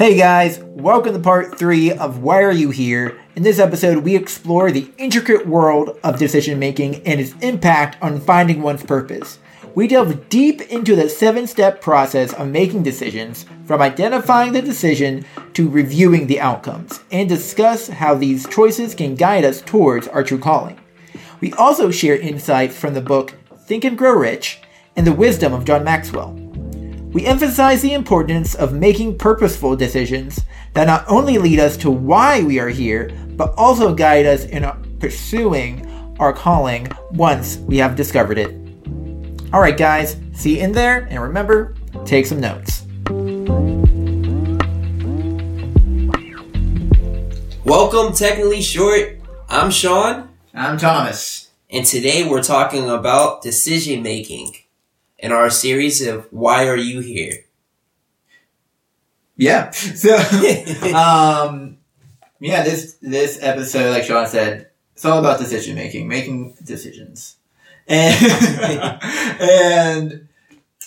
Hey 0.00 0.16
guys, 0.16 0.60
welcome 0.60 1.12
to 1.12 1.18
part 1.18 1.58
three 1.58 1.92
of 1.92 2.22
Why 2.22 2.42
Are 2.42 2.50
You 2.50 2.70
Here? 2.70 3.20
In 3.36 3.42
this 3.42 3.58
episode, 3.58 4.02
we 4.02 4.16
explore 4.16 4.70
the 4.70 4.90
intricate 4.96 5.46
world 5.46 5.98
of 6.02 6.18
decision 6.18 6.58
making 6.58 7.06
and 7.06 7.20
its 7.20 7.34
impact 7.42 8.02
on 8.02 8.18
finding 8.18 8.62
one's 8.62 8.82
purpose. 8.82 9.40
We 9.74 9.88
delve 9.88 10.30
deep 10.30 10.62
into 10.62 10.96
the 10.96 11.10
seven 11.10 11.46
step 11.46 11.82
process 11.82 12.32
of 12.32 12.48
making 12.48 12.82
decisions, 12.82 13.44
from 13.66 13.82
identifying 13.82 14.54
the 14.54 14.62
decision 14.62 15.26
to 15.52 15.68
reviewing 15.68 16.28
the 16.28 16.40
outcomes, 16.40 17.00
and 17.12 17.28
discuss 17.28 17.88
how 17.88 18.14
these 18.14 18.48
choices 18.48 18.94
can 18.94 19.16
guide 19.16 19.44
us 19.44 19.60
towards 19.60 20.08
our 20.08 20.24
true 20.24 20.38
calling. 20.38 20.80
We 21.42 21.52
also 21.52 21.90
share 21.90 22.16
insights 22.16 22.74
from 22.74 22.94
the 22.94 23.02
book 23.02 23.34
Think 23.66 23.84
and 23.84 23.98
Grow 23.98 24.14
Rich 24.14 24.62
and 24.96 25.06
the 25.06 25.12
wisdom 25.12 25.52
of 25.52 25.66
John 25.66 25.84
Maxwell. 25.84 26.39
We 27.12 27.26
emphasize 27.26 27.82
the 27.82 27.92
importance 27.92 28.54
of 28.54 28.72
making 28.72 29.18
purposeful 29.18 29.74
decisions 29.74 30.44
that 30.74 30.86
not 30.86 31.04
only 31.08 31.38
lead 31.38 31.58
us 31.58 31.76
to 31.78 31.90
why 31.90 32.44
we 32.44 32.60
are 32.60 32.68
here, 32.68 33.10
but 33.30 33.52
also 33.56 33.92
guide 33.92 34.26
us 34.26 34.44
in 34.44 34.64
pursuing 35.00 35.84
our 36.20 36.32
calling 36.32 36.86
once 37.10 37.56
we 37.56 37.78
have 37.78 37.96
discovered 37.96 38.38
it. 38.38 38.54
Alright, 39.52 39.76
guys, 39.76 40.18
see 40.34 40.58
you 40.58 40.62
in 40.62 40.70
there, 40.70 41.08
and 41.10 41.20
remember, 41.20 41.74
take 42.04 42.26
some 42.26 42.38
notes. 42.38 42.84
Welcome, 47.64 48.14
Technically 48.14 48.62
Short. 48.62 49.18
I'm 49.48 49.72
Sean, 49.72 50.28
I'm 50.54 50.78
Thomas. 50.78 51.50
and 51.70 51.84
today 51.84 52.28
we're 52.28 52.42
talking 52.44 52.88
about 52.88 53.42
decision 53.42 54.04
making 54.04 54.54
in 55.22 55.32
our 55.32 55.50
series 55.50 56.06
of 56.06 56.26
Why 56.30 56.66
Are 56.66 56.76
You 56.76 57.00
Here? 57.00 57.44
Yeah. 59.36 59.70
So, 59.72 60.16
um, 60.94 61.78
yeah, 62.40 62.62
this 62.62 62.96
this 63.00 63.38
episode, 63.40 63.90
like 63.90 64.04
Sean 64.04 64.26
said, 64.26 64.70
it's 64.94 65.04
all 65.04 65.18
about 65.18 65.38
decision 65.38 65.74
making, 65.76 66.08
making 66.08 66.56
decisions, 66.62 67.36
and 67.86 68.14
and 69.40 70.28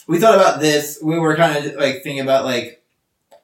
we 0.08 0.20
thought 0.20 0.36
about 0.36 0.60
this. 0.60 1.00
We 1.02 1.18
were 1.18 1.36
kind 1.36 1.66
of 1.66 1.76
like 1.76 2.04
thinking 2.04 2.22
about 2.22 2.46
like 2.46 2.83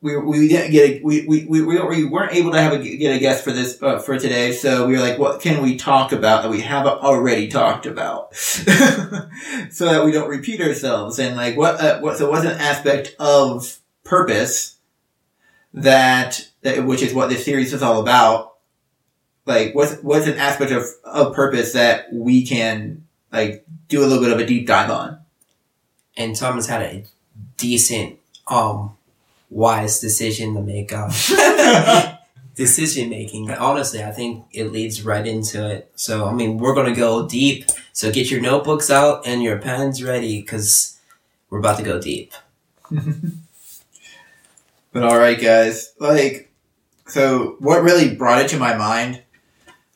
we, 0.02 0.17
we 0.17 0.47
didn't 0.47 0.72
get 0.72 0.89
a, 0.89 1.03
we, 1.03 1.25
we, 1.28 1.45
we, 1.45 1.61
we 1.61 2.05
weren't 2.05 2.33
able 2.33 2.52
to 2.52 2.61
have 2.61 2.73
a 2.73 2.97
get 2.97 3.16
a 3.16 3.19
guest 3.19 3.44
for 3.44 3.52
this 3.52 3.81
uh, 3.81 4.00
for 4.00 4.17
today, 4.17 4.53
so 4.53 4.88
we 4.88 4.94
were 4.94 5.00
like, 5.00 5.19
what 5.19 5.42
can 5.42 5.61
we 5.61 5.75
talk 5.75 6.14
about 6.14 6.44
that 6.44 6.50
we 6.50 6.61
haven't 6.61 7.00
already 7.02 7.50
talked 7.50 7.86
about, 7.86 8.33
so 8.36 9.86
that 9.86 10.03
we 10.05 10.11
don't 10.11 10.30
repeat 10.30 10.61
ourselves, 10.61 11.20
and 11.20 11.36
like 11.36 11.58
what 11.58 11.81
uh, 11.81 12.00
what 12.00 12.17
so 12.17 12.30
what's 12.30 12.45
an 12.45 12.58
aspect 12.58 13.16
of 13.20 13.80
purpose 14.05 14.77
that, 15.73 16.50
that 16.61 16.86
which 16.86 17.02
is 17.02 17.14
what 17.14 17.30
this 17.30 17.44
series 17.44 17.73
is 17.73 17.83
all 17.83 18.00
about. 18.00 18.55
Like 19.45 19.73
what's 19.75 19.95
what's 20.02 20.27
an 20.27 20.38
aspect 20.38 20.72
of, 20.72 20.86
of 21.03 21.36
purpose 21.36 21.73
that 21.73 22.14
we 22.14 22.45
can 22.45 23.05
like 23.31 23.66
do 23.88 24.03
a 24.03 24.08
little 24.08 24.23
bit 24.23 24.31
of 24.31 24.39
a 24.39 24.45
deep 24.45 24.67
dive 24.67 24.92
on? 24.92 25.20
And 26.16 26.36
Thomas 26.36 26.67
had 26.67 26.81
a 26.81 27.05
decent, 27.58 28.20
um, 28.47 28.95
wise 29.50 30.00
decision 30.00 30.55
to 30.55 30.61
make. 30.61 30.92
Uh, 31.31 32.16
decision 32.55 33.09
making. 33.09 33.50
Honestly, 33.52 34.03
I 34.03 34.11
think 34.11 34.45
it 34.52 34.66
leads 34.66 35.03
right 35.03 35.25
into 35.25 35.66
it. 35.69 35.92
So, 35.95 36.25
I 36.25 36.33
mean, 36.33 36.58
we're 36.58 36.75
gonna 36.75 36.95
go 36.95 37.28
deep. 37.28 37.70
So 37.94 38.11
get 38.11 38.30
your 38.30 38.42
notebooks 38.42 38.89
out 38.89 39.25
and 39.25 39.42
your 39.42 39.59
pens 39.59 40.03
ready 40.03 40.42
because 40.42 40.97
we're 41.50 41.59
about 41.59 41.77
to 41.77 41.83
go 41.83 42.02
deep. 42.02 42.33
but 44.92 45.03
all 45.03 45.17
right 45.17 45.39
guys 45.39 45.94
like 46.00 46.52
so 47.08 47.55
what 47.59 47.83
really 47.83 48.14
brought 48.16 48.42
it 48.42 48.50
to 48.50 48.58
my 48.58 48.75
mind 48.75 49.22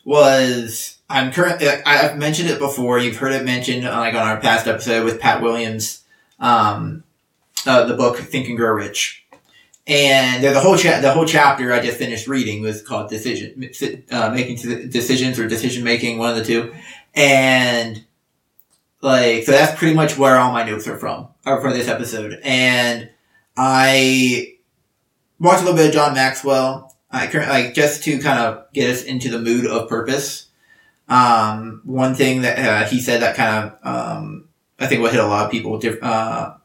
was 0.05 0.97
i'm 1.09 1.31
currently 1.31 1.67
i've 1.67 2.17
mentioned 2.17 2.49
it 2.49 2.59
before 2.59 2.99
you've 2.99 3.17
heard 3.17 3.33
it 3.33 3.45
mentioned 3.45 3.83
like 3.83 4.13
on 4.13 4.27
our 4.27 4.39
past 4.39 4.67
episode 4.67 5.03
with 5.03 5.19
pat 5.19 5.41
williams 5.41 6.03
um, 6.39 7.03
uh, 7.65 7.85
the 7.85 7.93
book 7.93 8.17
think 8.17 8.47
and 8.49 8.57
grow 8.57 8.71
rich 8.71 9.22
and 9.85 10.43
a 10.43 10.59
whole 10.59 10.77
cha- 10.77 11.01
the 11.01 11.11
whole 11.11 11.25
chapter 11.25 11.73
I 11.73 11.81
just 11.81 11.97
finished 11.97 12.27
reading 12.27 12.61
was 12.61 12.81
called 12.81 13.09
decision 13.09 13.69
uh, 14.11 14.29
making 14.29 14.89
decisions 14.89 15.39
or 15.39 15.47
decision 15.47 15.83
making 15.83 16.17
one 16.17 16.29
of 16.29 16.37
the 16.37 16.45
two, 16.45 16.73
and 17.13 18.03
like 19.01 19.43
so 19.43 19.51
that's 19.51 19.77
pretty 19.77 19.95
much 19.95 20.17
where 20.17 20.37
all 20.37 20.51
my 20.51 20.63
notes 20.63 20.87
are 20.87 20.97
from 20.97 21.27
or 21.45 21.59
for 21.61 21.73
this 21.73 21.87
episode. 21.87 22.39
And 22.43 23.09
I 23.57 24.55
watched 25.39 25.61
a 25.61 25.65
little 25.65 25.77
bit 25.77 25.87
of 25.87 25.93
John 25.93 26.13
Maxwell. 26.13 26.95
I 27.11 27.29
like 27.31 27.75
just 27.75 28.03
to 28.05 28.19
kind 28.19 28.39
of 28.39 28.71
get 28.73 28.89
us 28.89 29.03
into 29.03 29.29
the 29.29 29.39
mood 29.39 29.67
of 29.67 29.89
purpose. 29.89 30.47
Um, 31.07 31.81
one 31.83 32.15
thing 32.15 32.41
that 32.41 32.57
uh, 32.57 32.87
he 32.87 33.01
said 33.01 33.21
that 33.21 33.35
kind 33.35 33.65
of 33.65 33.77
um, 33.85 34.47
I 34.79 34.87
think 34.87 35.01
will 35.01 35.09
hit 35.09 35.19
a 35.19 35.27
lot 35.27 35.45
of 35.45 35.51
people. 35.51 35.79
Uh, 36.01 36.55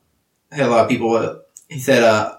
hit 0.51 0.67
a 0.67 0.69
lot 0.69 0.85
of 0.85 0.89
people. 0.89 1.43
He 1.69 1.79
said, 1.79 2.03
uh, 2.03 2.38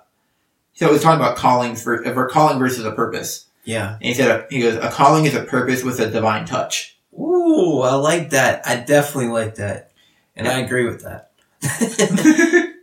he 0.87 0.93
was 0.93 1.01
talking 1.01 1.19
about 1.19 1.35
callings 1.35 1.83
for, 1.83 2.03
for 2.03 2.27
calling 2.29 2.59
versus 2.59 2.85
a 2.85 2.91
purpose. 2.91 3.47
Yeah. 3.65 3.95
And 3.95 4.03
he 4.03 4.13
said, 4.13 4.47
he 4.49 4.61
goes, 4.61 4.75
a 4.75 4.89
calling 4.89 5.25
is 5.25 5.35
a 5.35 5.43
purpose 5.43 5.83
with 5.83 5.99
a 5.99 6.09
divine 6.09 6.45
touch. 6.45 6.97
Ooh, 7.13 7.81
I 7.81 7.95
like 7.95 8.31
that. 8.31 8.65
I 8.65 8.77
definitely 8.77 9.31
like 9.31 9.55
that. 9.55 9.91
And 10.35 10.47
I 10.47 10.59
agree 10.59 10.85
with 10.85 11.03
that. 11.03 11.31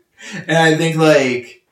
and 0.46 0.58
I 0.58 0.76
think 0.76 0.96
like, 0.96 1.64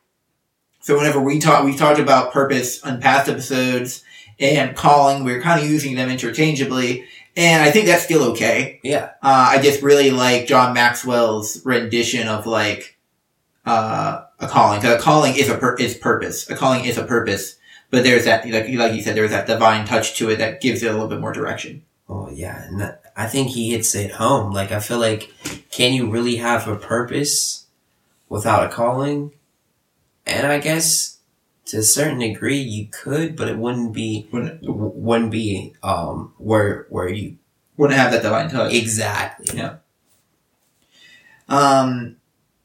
so 0.81 0.97
whenever 0.97 1.21
we 1.21 1.39
talk, 1.39 1.65
we 1.65 1.77
talked 1.77 2.01
about 2.01 2.33
purpose 2.33 2.83
on 2.83 3.01
past 3.01 3.29
episodes 3.29 4.03
and 4.41 4.75
calling, 4.75 5.25
we 5.25 5.33
are 5.33 5.43
kind 5.43 5.63
of 5.63 5.69
using 5.69 5.95
them 5.95 6.11
interchangeably. 6.11 7.05
And 7.37 7.63
I 7.63 7.71
think 7.71 7.87
that's 7.87 8.05
still 8.05 8.31
okay. 8.33 8.81
Yeah. 8.83 9.11
Uh, 9.23 9.49
I 9.51 9.63
just 9.63 9.83
really 9.83 10.11
like 10.11 10.47
John 10.47 10.73
Maxwell's 10.73 11.65
rendition 11.65 12.29
of 12.29 12.47
like, 12.47 12.99
uh, 13.67 14.25
a 14.45 14.49
calling. 14.49 14.85
A 14.85 14.99
calling 14.99 15.35
is 15.37 15.49
a 15.49 15.57
pur- 15.57 15.77
is 15.77 15.95
purpose. 15.97 16.49
A 16.51 16.57
calling 16.57 16.85
is 16.85 16.99
a 16.99 17.05
purpose, 17.05 17.57
but 17.91 18.05
there's 18.05 18.25
that 18.25 18.45
like 18.49 18.69
like 18.69 18.95
you 18.95 19.03
said, 19.03 19.17
there's 19.17 19.31
that 19.31 19.47
divine 19.47 19.87
touch 19.87 20.17
to 20.19 20.31
it 20.31 20.37
that 20.37 20.61
gives 20.61 20.83
it 20.83 20.89
a 20.89 20.93
little 20.93 21.09
bit 21.09 21.21
more 21.21 21.33
direction. 21.33 21.83
Oh 22.09 22.31
yeah, 22.31 22.65
and 22.65 22.81
that, 22.81 23.03
I 23.17 23.27
think 23.27 23.49
he 23.49 23.71
hits 23.73 23.95
it 23.95 24.13
home. 24.13 24.53
Like 24.53 24.73
I 24.73 24.81
feel 24.81 24.99
like, 24.99 25.33
can 25.71 25.93
you 25.95 26.11
really 26.11 26.37
have 26.37 26.69
a 26.69 26.77
purpose 26.77 27.67
without 28.29 28.65
a 28.65 28.69
calling? 28.69 29.33
And 30.27 30.47
I 30.47 30.59
guess 30.59 31.19
to 31.67 31.79
a 31.79 31.83
certain 31.83 32.19
degree 32.19 32.59
you 32.59 32.89
could, 32.91 33.37
but 33.37 33.49
it 33.49 33.57
wouldn't 33.59 33.93
be 33.95 34.27
Wouldn't 34.33 34.61
wouldn't 34.63 35.31
be 35.31 35.75
um 35.83 36.35
where 36.39 36.87
where 36.91 37.09
you 37.09 37.37
wouldn't 37.77 37.99
have 37.99 38.13
that 38.13 38.23
divine 38.23 38.51
touch. 38.51 38.73
exactly. 38.75 39.57
Yeah. 39.59 39.77
Um. 41.49 42.17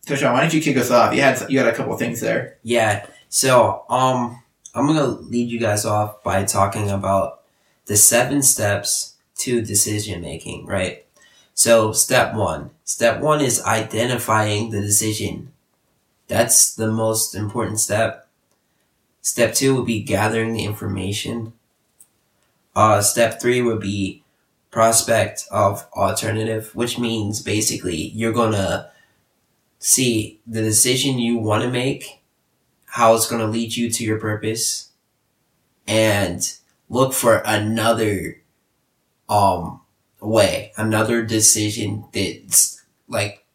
So 0.10 0.16
Sean, 0.16 0.34
why 0.34 0.42
don't 0.42 0.56
you 0.56 0.60
kick 0.60 0.76
us 0.76 0.90
off? 0.90 1.14
You 1.14 1.22
had 1.22 1.40
you 1.52 1.60
had 1.60 1.68
a 1.68 1.76
couple 1.76 1.96
things 1.96 2.20
there. 2.20 2.58
Yeah. 2.64 3.06
So, 3.30 3.86
um, 3.90 4.42
I'm 4.74 4.88
gonna 4.88 5.06
lead 5.06 5.52
you 5.52 5.60
guys 5.60 5.86
off 5.86 6.24
by 6.24 6.46
talking 6.46 6.90
about 6.90 7.42
the 7.86 7.96
seven 7.96 8.42
steps 8.42 9.18
to 9.38 9.62
decision 9.62 10.22
making, 10.22 10.66
right? 10.66 11.06
So, 11.54 11.92
step 11.92 12.34
one. 12.34 12.72
Step 12.86 13.22
one 13.22 13.40
is 13.40 13.62
identifying 13.62 14.72
the 14.72 14.82
decision. 14.82 15.52
That's 16.28 16.74
the 16.74 16.92
most 16.92 17.36
important 17.36 17.80
step. 17.80 18.28
Step 19.22 19.54
two 19.54 19.76
would 19.76 19.86
be 19.86 20.02
gathering 20.02 20.54
the 20.54 20.66
information. 20.66 21.54
Uh, 22.76 23.04
step 23.04 23.40
three 23.40 23.62
would 23.62 23.80
be 23.80 24.24
prospect 24.72 25.46
of 25.52 25.86
alternative, 25.94 26.74
which 26.74 26.98
means 26.98 27.44
basically 27.44 28.10
you're 28.16 28.34
gonna 28.34 28.90
see 29.80 30.40
the 30.46 30.62
decision 30.62 31.18
you 31.20 31.38
want 31.38 31.64
to 31.64 31.70
make, 31.70 32.22
how 32.86 33.16
it's 33.16 33.30
going 33.30 33.42
to 33.42 33.48
lead 33.48 33.76
you 33.76 33.90
to 33.90 34.04
your 34.04 34.20
purpose, 34.20 34.92
and 35.88 36.56
look 36.90 37.14
for 37.14 37.42
another 37.46 38.42
um 39.28 39.82
way, 40.22 40.74
another 40.78 41.24
decision 41.24 42.06
that's 42.14 42.84
like 43.08 43.46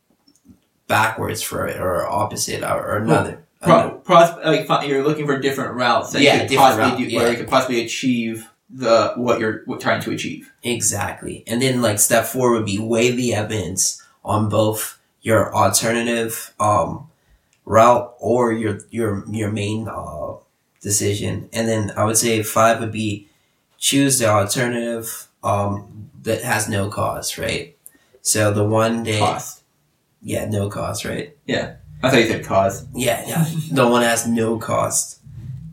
backwards 0.87 1.43
for 1.43 1.67
it 1.67 1.81
or 1.81 2.07
opposite 2.07 2.63
or, 2.63 2.81
or 2.81 2.97
another. 2.97 3.45
Pro, 3.61 3.91
pros, 3.93 4.31
like 4.45 4.87
you're 4.87 5.03
looking 5.03 5.27
for 5.27 5.39
different 5.39 5.75
routes 5.75 6.13
that 6.13 6.21
Yeah, 6.21 6.35
you 6.35 6.41
could 6.41 6.49
different 6.49 6.79
possibly 6.79 7.05
route, 7.05 7.11
do, 7.11 7.17
where 7.17 7.27
yeah. 7.27 7.31
you 7.31 7.37
could 7.39 7.49
possibly 7.49 7.85
achieve 7.85 8.51
the 8.69 9.13
what 9.17 9.41
you're 9.41 9.63
what, 9.65 9.81
trying 9.81 10.03
to 10.03 10.11
achieve. 10.11 10.53
Exactly. 10.63 11.45
And 11.47 11.63
then 11.63 11.81
like 11.81 11.99
step 11.99 12.27
four 12.27 12.53
would 12.53 12.67
be 12.67 12.79
weigh 12.79 13.11
the 13.11 13.35
evidence 13.35 14.03
on 14.25 14.49
both 14.49 15.01
your 15.25 15.55
alternative 15.57 16.55
um 16.61 17.09
route 17.67 18.15
or 18.21 18.53
your 18.53 18.81
your 18.91 19.25
your 19.31 19.51
main 19.51 19.89
uh 19.89 20.35
decision. 20.83 21.49
And 21.53 21.69
then 21.69 21.93
I 21.97 22.05
would 22.05 22.19
say 22.19 22.43
five 22.45 22.81
would 22.81 22.93
be 22.93 23.29
choose 23.79 24.21
the 24.21 24.29
alternative 24.29 25.29
um 25.43 26.11
that 26.23 26.43
has 26.45 26.69
no 26.69 26.91
cost, 26.91 27.39
right? 27.39 27.77
So 28.23 28.53
the 28.53 28.65
one 28.65 29.03
day 29.05 29.19
Cost. 29.21 29.63
yeah, 30.23 30.47
no 30.47 30.71
cost, 30.71 31.05
right? 31.05 31.37
Yeah. 31.47 31.77
I 32.03 32.11
thought 32.11 32.21
you 32.21 32.29
said 32.29 32.45
cost. 32.45 32.87
Yeah, 32.95 33.25
yeah. 33.27 33.45
the 33.73 33.89
one 33.89 34.03
that 34.03 34.11
has 34.11 34.27
no 34.29 34.59
cost. 34.59 35.21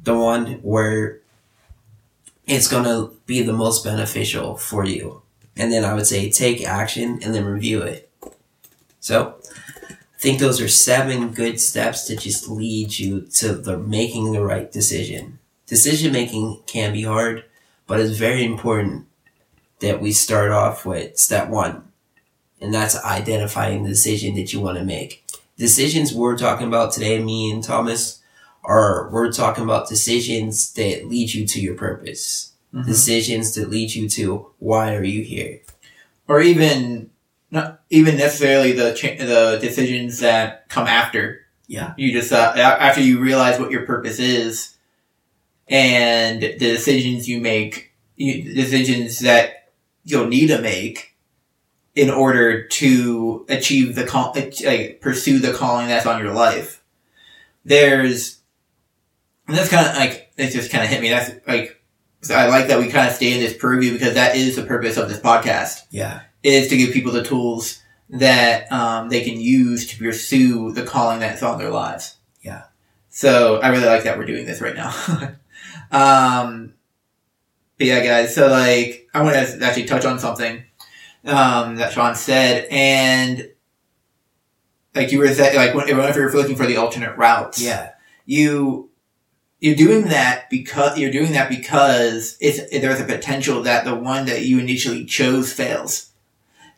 the 0.03 0.15
one 0.17 0.59
where 0.63 1.19
it's 2.47 2.67
going 2.67 2.83
to 2.85 3.15
be 3.25 3.41
the 3.43 3.53
most 3.53 3.83
beneficial 3.83 4.57
for 4.57 4.85
you. 4.85 5.21
And 5.55 5.71
then 5.71 5.85
I 5.85 5.93
would 5.93 6.07
say 6.07 6.29
take 6.29 6.65
action 6.65 7.19
and 7.23 7.35
then 7.35 7.45
review 7.45 7.81
it. 7.81 8.09
So, 8.99 9.35
think 10.21 10.39
those 10.39 10.61
are 10.61 10.67
seven 10.67 11.31
good 11.31 11.59
steps 11.59 12.05
to 12.05 12.15
just 12.15 12.47
lead 12.47 12.97
you 12.99 13.21
to 13.21 13.53
the 13.53 13.77
making 13.77 14.31
the 14.31 14.43
right 14.43 14.71
decision. 14.71 15.39
Decision 15.65 16.11
making 16.13 16.59
can 16.67 16.93
be 16.93 17.03
hard, 17.03 17.43
but 17.87 17.99
it's 17.99 18.17
very 18.17 18.43
important 18.45 19.05
that 19.79 19.99
we 19.99 20.11
start 20.11 20.51
off 20.51 20.85
with 20.85 21.17
step 21.17 21.49
one, 21.49 21.83
and 22.61 22.71
that's 22.71 23.03
identifying 23.03 23.81
the 23.83 23.89
decision 23.89 24.35
that 24.35 24.53
you 24.53 24.59
want 24.61 24.77
to 24.77 24.83
make. 24.85 25.25
Decisions 25.57 26.13
we're 26.13 26.37
talking 26.37 26.67
about 26.67 26.93
today, 26.93 27.21
me 27.23 27.49
and 27.51 27.63
Thomas, 27.63 28.19
are 28.63 29.09
we're 29.11 29.31
talking 29.31 29.63
about 29.63 29.89
decisions 29.89 30.71
that 30.73 31.07
lead 31.09 31.33
you 31.33 31.47
to 31.47 31.59
your 31.59 31.73
purpose, 31.73 32.51
Mhm. 32.73 32.85
decisions 32.85 33.55
that 33.55 33.71
lead 33.71 33.95
you 33.95 34.07
to 34.09 34.45
why 34.59 34.93
are 34.95 35.03
you 35.03 35.23
here. 35.23 35.61
or 36.27 36.39
even 36.39 37.09
not 37.51 37.81
even 37.89 38.17
necessarily 38.17 38.71
the 38.71 38.93
cha- 38.93 39.23
the 39.23 39.59
decisions 39.61 40.19
that 40.19 40.69
come 40.69 40.87
after. 40.87 41.45
Yeah. 41.67 41.93
You 41.97 42.11
just 42.11 42.31
uh, 42.31 42.53
after 42.55 43.01
you 43.01 43.19
realize 43.19 43.59
what 43.59 43.71
your 43.71 43.85
purpose 43.85 44.19
is, 44.19 44.75
and 45.67 46.41
the 46.41 46.57
decisions 46.57 47.27
you 47.29 47.39
make, 47.39 47.93
you, 48.15 48.53
decisions 48.53 49.19
that 49.19 49.71
you'll 50.03 50.27
need 50.27 50.47
to 50.47 50.61
make 50.61 51.15
in 51.93 52.09
order 52.09 52.67
to 52.67 53.45
achieve 53.49 53.95
the 53.95 54.05
call, 54.05 54.33
like, 54.63 55.01
pursue 55.01 55.39
the 55.39 55.53
calling 55.53 55.87
that's 55.87 56.05
on 56.05 56.23
your 56.23 56.33
life. 56.33 56.83
There's, 57.65 58.39
and 59.47 59.57
that's 59.57 59.69
kind 59.69 59.87
of 59.87 59.95
like 59.95 60.31
it 60.37 60.51
just 60.51 60.71
kind 60.71 60.83
of 60.83 60.89
hit 60.89 61.01
me. 61.01 61.09
That's 61.09 61.31
like 61.47 61.81
I 62.29 62.47
like 62.47 62.67
that 62.67 62.79
we 62.79 62.89
kind 62.89 63.09
of 63.09 63.15
stay 63.15 63.33
in 63.33 63.39
this 63.39 63.55
purview 63.55 63.93
because 63.93 64.13
that 64.15 64.35
is 64.35 64.55
the 64.55 64.63
purpose 64.63 64.97
of 64.97 65.09
this 65.09 65.19
podcast 65.19 65.81
Yeah. 65.89 66.21
Is 66.43 66.67
to 66.69 66.77
give 66.77 66.93
people 66.93 67.11
the 67.11 67.23
tools 67.23 67.81
that 68.09 68.71
um, 68.71 69.09
they 69.09 69.21
can 69.23 69.39
use 69.39 69.87
to 69.87 69.97
pursue 69.97 70.71
the 70.73 70.83
calling 70.83 71.19
that's 71.19 71.43
on 71.43 71.57
their 71.57 71.69
lives. 71.69 72.17
Yeah. 72.41 72.63
So 73.09 73.59
I 73.61 73.69
really 73.69 73.85
like 73.85 74.03
that 74.03 74.17
we're 74.17 74.25
doing 74.25 74.45
this 74.45 74.61
right 74.61 74.75
now. 74.75 74.89
um, 75.91 76.73
but 77.77 77.87
yeah, 77.87 78.03
guys. 78.03 78.35
So 78.35 78.47
like, 78.47 79.07
I 79.13 79.21
want 79.21 79.35
to 79.35 79.65
actually 79.65 79.85
touch 79.85 80.05
on 80.05 80.19
something 80.19 80.63
um, 81.25 81.75
that 81.77 81.93
Sean 81.93 82.15
said, 82.15 82.67
and 82.71 83.49
like 84.95 85.11
you 85.11 85.19
were 85.19 85.33
saying, 85.33 85.55
like 85.55 85.73
when- 85.73 85.95
whenever 85.95 86.19
you're 86.19 86.31
looking 86.33 86.55
for 86.55 86.65
the 86.65 86.77
alternate 86.77 87.17
routes, 87.17 87.61
Yeah. 87.61 87.91
you 88.25 88.89
you're 89.59 89.75
doing 89.75 90.05
that 90.07 90.49
because 90.49 90.97
you're 90.97 91.11
doing 91.11 91.33
that 91.33 91.47
because 91.47 92.35
it's 92.41 92.59
there's 92.71 92.99
a 92.99 93.03
potential 93.05 93.61
that 93.63 93.85
the 93.85 93.93
one 93.93 94.25
that 94.25 94.43
you 94.43 94.57
initially 94.59 95.05
chose 95.05 95.53
fails, 95.53 96.10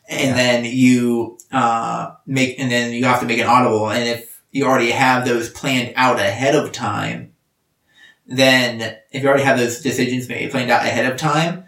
and 0.10 0.30
Yeah. 0.30 0.34
then 0.36 0.66
you 0.66 1.38
uh, 1.52 2.16
make 2.26 2.60
and 2.60 2.72
then 2.72 2.94
you 2.94 3.06
have 3.06 3.20
to 3.22 3.26
make 3.26 3.40
an 3.40 3.48
audible, 3.48 3.90
and 3.90 4.08
if 4.08 4.42
you 4.52 4.66
already 4.66 4.92
have 4.92 5.26
those 5.26 5.50
planned 5.50 5.94
out 5.96 6.20
ahead 6.20 6.56
of 6.56 6.72
time, 6.72 7.34
then 8.26 8.98
if 9.12 9.24
you 9.24 9.28
already 9.30 9.44
have 9.44 9.58
those 9.58 9.82
decisions 9.82 10.30
made 10.30 10.52
planned 10.52 10.72
out 10.72 10.86
ahead 10.86 11.12
of 11.12 11.18
time, 11.18 11.66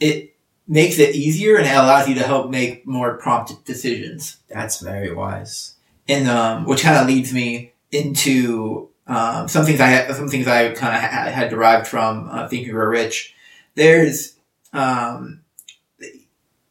it 0.00 0.34
makes 0.66 0.98
it 0.98 1.14
easier 1.14 1.56
and 1.56 1.66
it 1.66 1.70
allows 1.76 2.08
you 2.08 2.14
to 2.14 2.22
help 2.22 2.50
make 2.50 2.86
more 2.86 3.16
prompt 3.18 3.64
decisions 3.64 4.38
That's 4.48 4.80
very 4.80 5.12
wise. 5.14 5.74
and 6.08 6.28
um, 6.28 6.64
which 6.64 6.82
kind 6.82 6.96
of 6.96 7.06
leads 7.06 7.32
me 7.32 7.72
into 7.92 8.88
um, 9.06 9.46
some 9.48 9.64
things 9.66 9.80
I 9.80 9.86
had, 9.88 10.14
some 10.16 10.28
things 10.28 10.48
I 10.48 10.70
kind 10.72 10.96
of 10.96 11.02
ha- 11.02 11.30
had 11.30 11.50
derived 11.50 11.86
from 11.86 12.28
uh, 12.30 12.48
Think 12.48 12.64
and 12.64 12.72
Grow 12.72 12.86
Rich. 12.86 13.34
There's 13.74 14.36
um, 14.72 15.42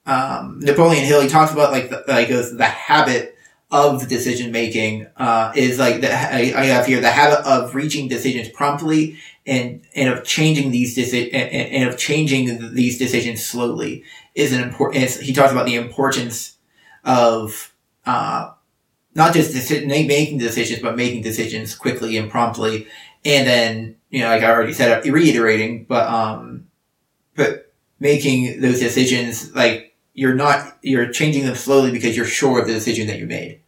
um, 0.05 0.59
Napoleon 0.59 1.05
Hill. 1.05 1.21
He 1.21 1.29
talks 1.29 1.51
about 1.51 1.71
like 1.71 1.89
the, 1.89 2.03
like 2.07 2.27
the 2.27 2.65
habit 2.65 3.37
of 3.71 4.07
decision 4.07 4.51
making 4.51 5.07
uh, 5.17 5.51
is 5.55 5.79
like 5.79 6.01
the 6.01 6.11
I, 6.11 6.53
I 6.55 6.65
have 6.65 6.85
here 6.85 7.01
the 7.01 7.09
habit 7.09 7.45
of 7.45 7.73
reaching 7.75 8.07
decisions 8.07 8.49
promptly 8.49 9.17
and 9.45 9.81
and 9.95 10.09
of 10.09 10.23
changing 10.23 10.71
these 10.71 10.95
deci- 10.95 11.33
and, 11.33 11.51
and 11.51 11.89
of 11.89 11.97
changing 11.97 12.73
these 12.73 12.97
decisions 12.97 13.45
slowly 13.45 14.03
is 14.35 14.53
an 14.53 14.61
important. 14.61 15.09
He 15.09 15.33
talks 15.33 15.51
about 15.51 15.65
the 15.65 15.75
importance 15.75 16.57
of 17.03 17.73
uh, 18.05 18.51
not 19.15 19.33
just 19.33 19.53
deci- 19.53 19.87
making 19.87 20.37
decisions, 20.39 20.81
but 20.81 20.95
making 20.95 21.21
decisions 21.21 21.75
quickly 21.75 22.17
and 22.17 22.29
promptly. 22.29 22.87
And 23.25 23.47
then, 23.47 23.95
you 24.09 24.19
know, 24.21 24.27
like 24.27 24.43
I 24.43 24.51
already 24.51 24.73
said, 24.73 25.05
reiterating, 25.05 25.85
but, 25.85 26.07
um, 26.07 26.67
but 27.35 27.71
making 27.99 28.59
those 28.59 28.79
decisions, 28.79 29.55
like, 29.55 29.92
you're 30.13 30.35
not, 30.35 30.77
you're 30.81 31.11
changing 31.11 31.45
them 31.45 31.55
slowly 31.55 31.91
because 31.91 32.15
you're 32.15 32.25
sure 32.25 32.59
of 32.59 32.67
the 32.67 32.73
decision 32.73 33.07
that 33.07 33.19
you 33.19 33.25
made. 33.25 33.59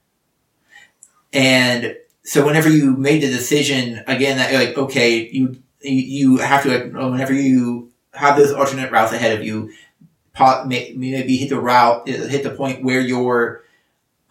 And 1.33 1.97
so 2.24 2.45
whenever 2.45 2.69
you 2.69 2.95
made 2.95 3.21
the 3.21 3.27
decision, 3.27 4.03
again, 4.07 4.38
that 4.38 4.53
like, 4.53 4.77
okay, 4.77 5.30
you, 5.30 5.62
you 5.81 6.38
have 6.38 6.63
to, 6.63 6.69
like, 6.69 6.94
whenever 6.94 7.33
you 7.33 7.92
have 8.13 8.38
those 8.38 8.51
alternate 8.51 8.92
routes 8.92 9.12
ahead 9.12 9.38
of 9.38 9.45
you, 9.45 9.71
maybe 10.65 11.38
hit 11.38 11.50
the 11.50 11.59
route, 11.59 12.07
hit 12.07 12.44
the 12.44 12.51
point 12.51 12.83
where 12.83 13.01
your, 13.01 13.63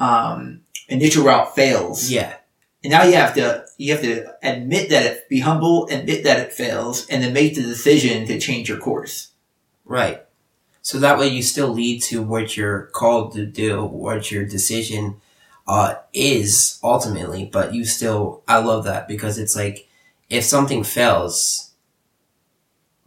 um, 0.00 0.60
initial 0.88 1.24
route 1.24 1.54
fails. 1.54 2.10
Yeah. 2.10 2.36
And 2.82 2.90
now 2.90 3.04
you 3.04 3.14
have 3.14 3.34
to 3.34 3.64
you 3.78 3.92
have 3.92 4.02
to 4.02 4.34
admit 4.42 4.90
that 4.90 5.04
it 5.04 5.28
be 5.28 5.40
humble, 5.40 5.86
admit 5.86 6.24
that 6.24 6.38
it 6.38 6.52
fails, 6.52 7.06
and 7.08 7.22
then 7.22 7.32
make 7.32 7.54
the 7.54 7.62
decision 7.62 8.26
to 8.26 8.38
change 8.38 8.68
your 8.68 8.78
course. 8.78 9.30
Right. 9.84 10.23
So 10.84 10.98
that 10.98 11.18
way 11.18 11.28
you 11.28 11.42
still 11.42 11.68
lead 11.68 12.02
to 12.04 12.22
what 12.22 12.56
you're 12.56 12.82
called 12.92 13.32
to 13.32 13.46
do, 13.46 13.82
what 13.82 14.30
your 14.30 14.44
decision 14.44 15.16
uh, 15.66 15.94
is 16.12 16.78
ultimately, 16.84 17.46
but 17.46 17.72
you 17.72 17.86
still, 17.86 18.42
I 18.46 18.58
love 18.58 18.84
that 18.84 19.08
because 19.08 19.38
it's 19.38 19.56
like, 19.56 19.88
if 20.28 20.44
something 20.44 20.84
fails, 20.84 21.72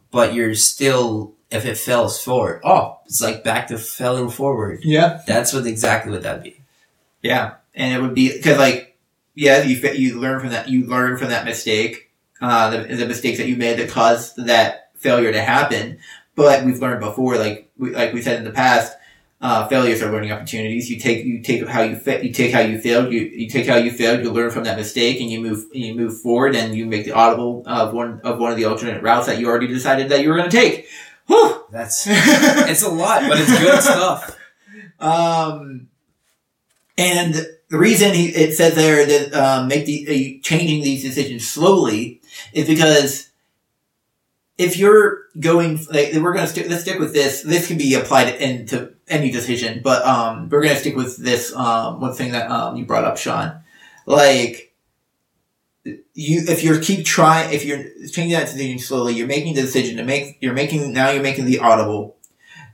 but 0.10 0.34
you're 0.34 0.56
still, 0.56 1.36
if 1.52 1.66
it 1.66 1.78
fails 1.78 2.20
forward, 2.20 2.62
oh, 2.66 2.98
it's 3.06 3.22
like 3.22 3.44
back 3.44 3.68
to 3.68 3.78
failing 3.78 4.32
forward. 4.32 4.80
Yeah. 4.84 5.22
That's 5.28 5.54
what 5.54 5.68
exactly 5.68 6.12
what 6.12 6.24
that'd 6.24 6.42
be. 6.42 6.60
Yeah, 7.22 7.56
and 7.76 7.94
it 7.94 8.02
would 8.02 8.14
be 8.14 8.32
because 8.32 8.58
like 8.58 8.98
yeah, 9.36 9.64
you 9.64 9.78
you 9.92 10.20
learn 10.20 10.40
from 10.40 10.50
that 10.50 10.70
you 10.70 10.86
learn 10.86 11.18
from 11.18 11.30
that 11.30 11.46
mistake, 11.46 12.12
uh, 12.42 12.70
the, 12.70 12.96
the 12.96 13.06
mistakes 13.06 13.38
that 13.38 13.48
you 13.48 13.56
made 13.56 13.80
that 13.80 13.90
caused 13.90 14.46
that 14.46 14.92
failure 14.96 15.32
to 15.32 15.42
happen. 15.42 16.00
But 16.38 16.64
we've 16.64 16.80
learned 16.80 17.02
before, 17.02 17.38
like 17.38 17.70
we, 17.78 17.94
like 17.94 18.14
we 18.14 18.22
said 18.22 18.38
in 18.38 18.46
the 18.46 18.52
past, 18.52 18.96
uh, 19.42 19.68
failures 19.68 20.02
are 20.04 20.12
learning 20.12 20.32
opportunities. 20.32 20.90
You 20.90 21.00
take 21.00 21.26
you 21.26 21.42
take 21.42 21.68
how 21.68 21.82
you 21.82 21.98
fa- 21.98 22.24
you 22.24 22.32
take 22.32 22.54
how 22.54 22.62
you 22.62 22.80
failed. 22.80 23.12
You 23.12 23.22
you 23.22 23.50
take 23.50 23.68
how 23.68 23.76
you 23.76 23.92
failed. 23.92 24.24
You 24.24 24.32
learn 24.32 24.52
from 24.52 24.64
that 24.66 24.78
mistake, 24.78 25.20
and 25.20 25.30
you 25.30 25.42
move 25.42 25.66
you 25.74 25.96
move 25.96 26.22
forward, 26.22 26.56
and 26.56 26.76
you 26.76 26.86
make 26.86 27.06
the 27.06 27.12
audible 27.12 27.64
of 27.66 27.92
one 27.92 28.22
of 28.24 28.40
one 28.40 28.52
of 28.52 28.58
the 28.58 28.66
alternate 28.66 29.02
routes 29.02 29.26
that 29.26 29.40
you 29.40 29.48
already 29.48 29.68
decided 29.68 30.10
that 30.10 30.22
you 30.22 30.30
were 30.30 30.38
going 30.38 30.50
to 30.50 30.56
take. 30.56 30.88
Whew. 31.26 31.66
That's, 31.72 32.06
it's 32.10 32.84
a 32.84 32.90
lot, 32.90 33.24
but 33.28 33.38
it's 33.40 33.60
good 33.60 33.82
stuff. 33.82 34.38
Um, 35.00 35.88
and 36.98 37.34
the 37.70 37.78
reason 37.78 38.14
he, 38.14 38.28
it 38.28 38.56
says 38.56 38.76
there 38.76 39.06
that 39.06 39.34
um, 39.34 39.68
make 39.68 39.86
the 39.86 40.06
uh, 40.08 40.44
changing 40.44 40.84
these 40.84 41.04
decisions 41.04 41.48
slowly 41.48 42.22
is 42.54 42.68
because 42.68 43.30
if 44.58 44.78
you're 44.78 45.26
going, 45.40 45.78
like, 45.92 46.14
we're 46.14 46.34
going 46.34 46.46
to 46.46 46.52
stick. 46.52 46.70
Let's 46.70 46.82
stick 46.82 47.00
with 47.00 47.14
this. 47.14 47.44
This 47.44 47.68
can 47.68 47.78
be 47.78 47.94
applied 47.94 48.36
into 48.36 48.94
any 49.08 49.32
decision, 49.32 49.82
but 49.84 50.06
um, 50.06 50.50
we're 50.50 50.64
going 50.64 50.74
to 50.74 50.80
stick 50.80 50.96
with 50.96 51.18
this 51.18 51.56
um, 51.56 52.02
one 52.02 52.14
thing 52.14 52.32
that 52.32 52.50
um, 52.50 52.76
you 52.76 52.86
brought 52.86 53.04
up, 53.04 53.18
Sean. 53.18 53.62
Like, 54.06 54.74
you 55.84 56.44
if 56.48 56.64
you 56.64 56.80
keep 56.80 57.06
trying, 57.06 57.54
if 57.54 57.64
you're 57.64 57.84
changing 58.10 58.32
that 58.32 58.48
decision 58.48 58.80
slowly, 58.80 59.14
you're 59.14 59.28
making 59.28 59.54
the 59.54 59.62
decision 59.62 59.98
to 59.98 60.04
make. 60.04 60.38
You're 60.42 60.54
making 60.54 60.92
now. 60.92 61.10
You're 61.12 61.24
making 61.24 61.46
the 61.46 61.60
audible 61.60 62.18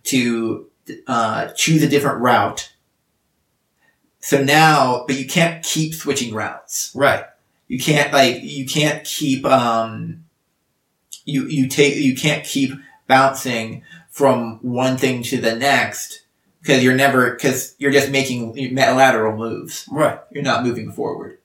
to 0.06 0.70
uh, 1.08 1.48
choose 1.50 1.84
a 1.84 1.90
different 1.90 2.22
route. 2.22 2.74
So 4.20 4.42
now, 4.42 5.04
but 5.06 5.18
you 5.18 5.28
can't 5.28 5.63
keep 5.63 5.94
switching 5.94 6.34
routes. 6.34 6.92
Right. 6.96 7.25
You 7.68 7.78
can't 7.78 8.13
like 8.13 8.42
you 8.42 8.66
can't 8.66 9.04
keep 9.04 9.46
um 9.46 10.23
you 11.25 11.46
you 11.48 11.68
take 11.68 11.96
you 11.96 12.15
can't 12.15 12.46
keep 12.46 12.74
bouncing 13.08 13.84
from 14.10 14.60
one 14.62 14.98
thing 14.98 15.24
to 15.24 15.38
the 15.39 15.56
next 15.56 16.22
because 16.62 16.84
you're 16.84 16.96
never 16.96 17.32
because 17.32 17.75
you're 17.77 17.92
just 17.92 18.12
making 18.12 18.75
lateral 18.75 19.36
moves. 19.36 19.88
Right. 19.92 20.20
You're 20.32 20.44
not 20.44 20.63
moving 20.63 20.92
forward. 20.92 21.39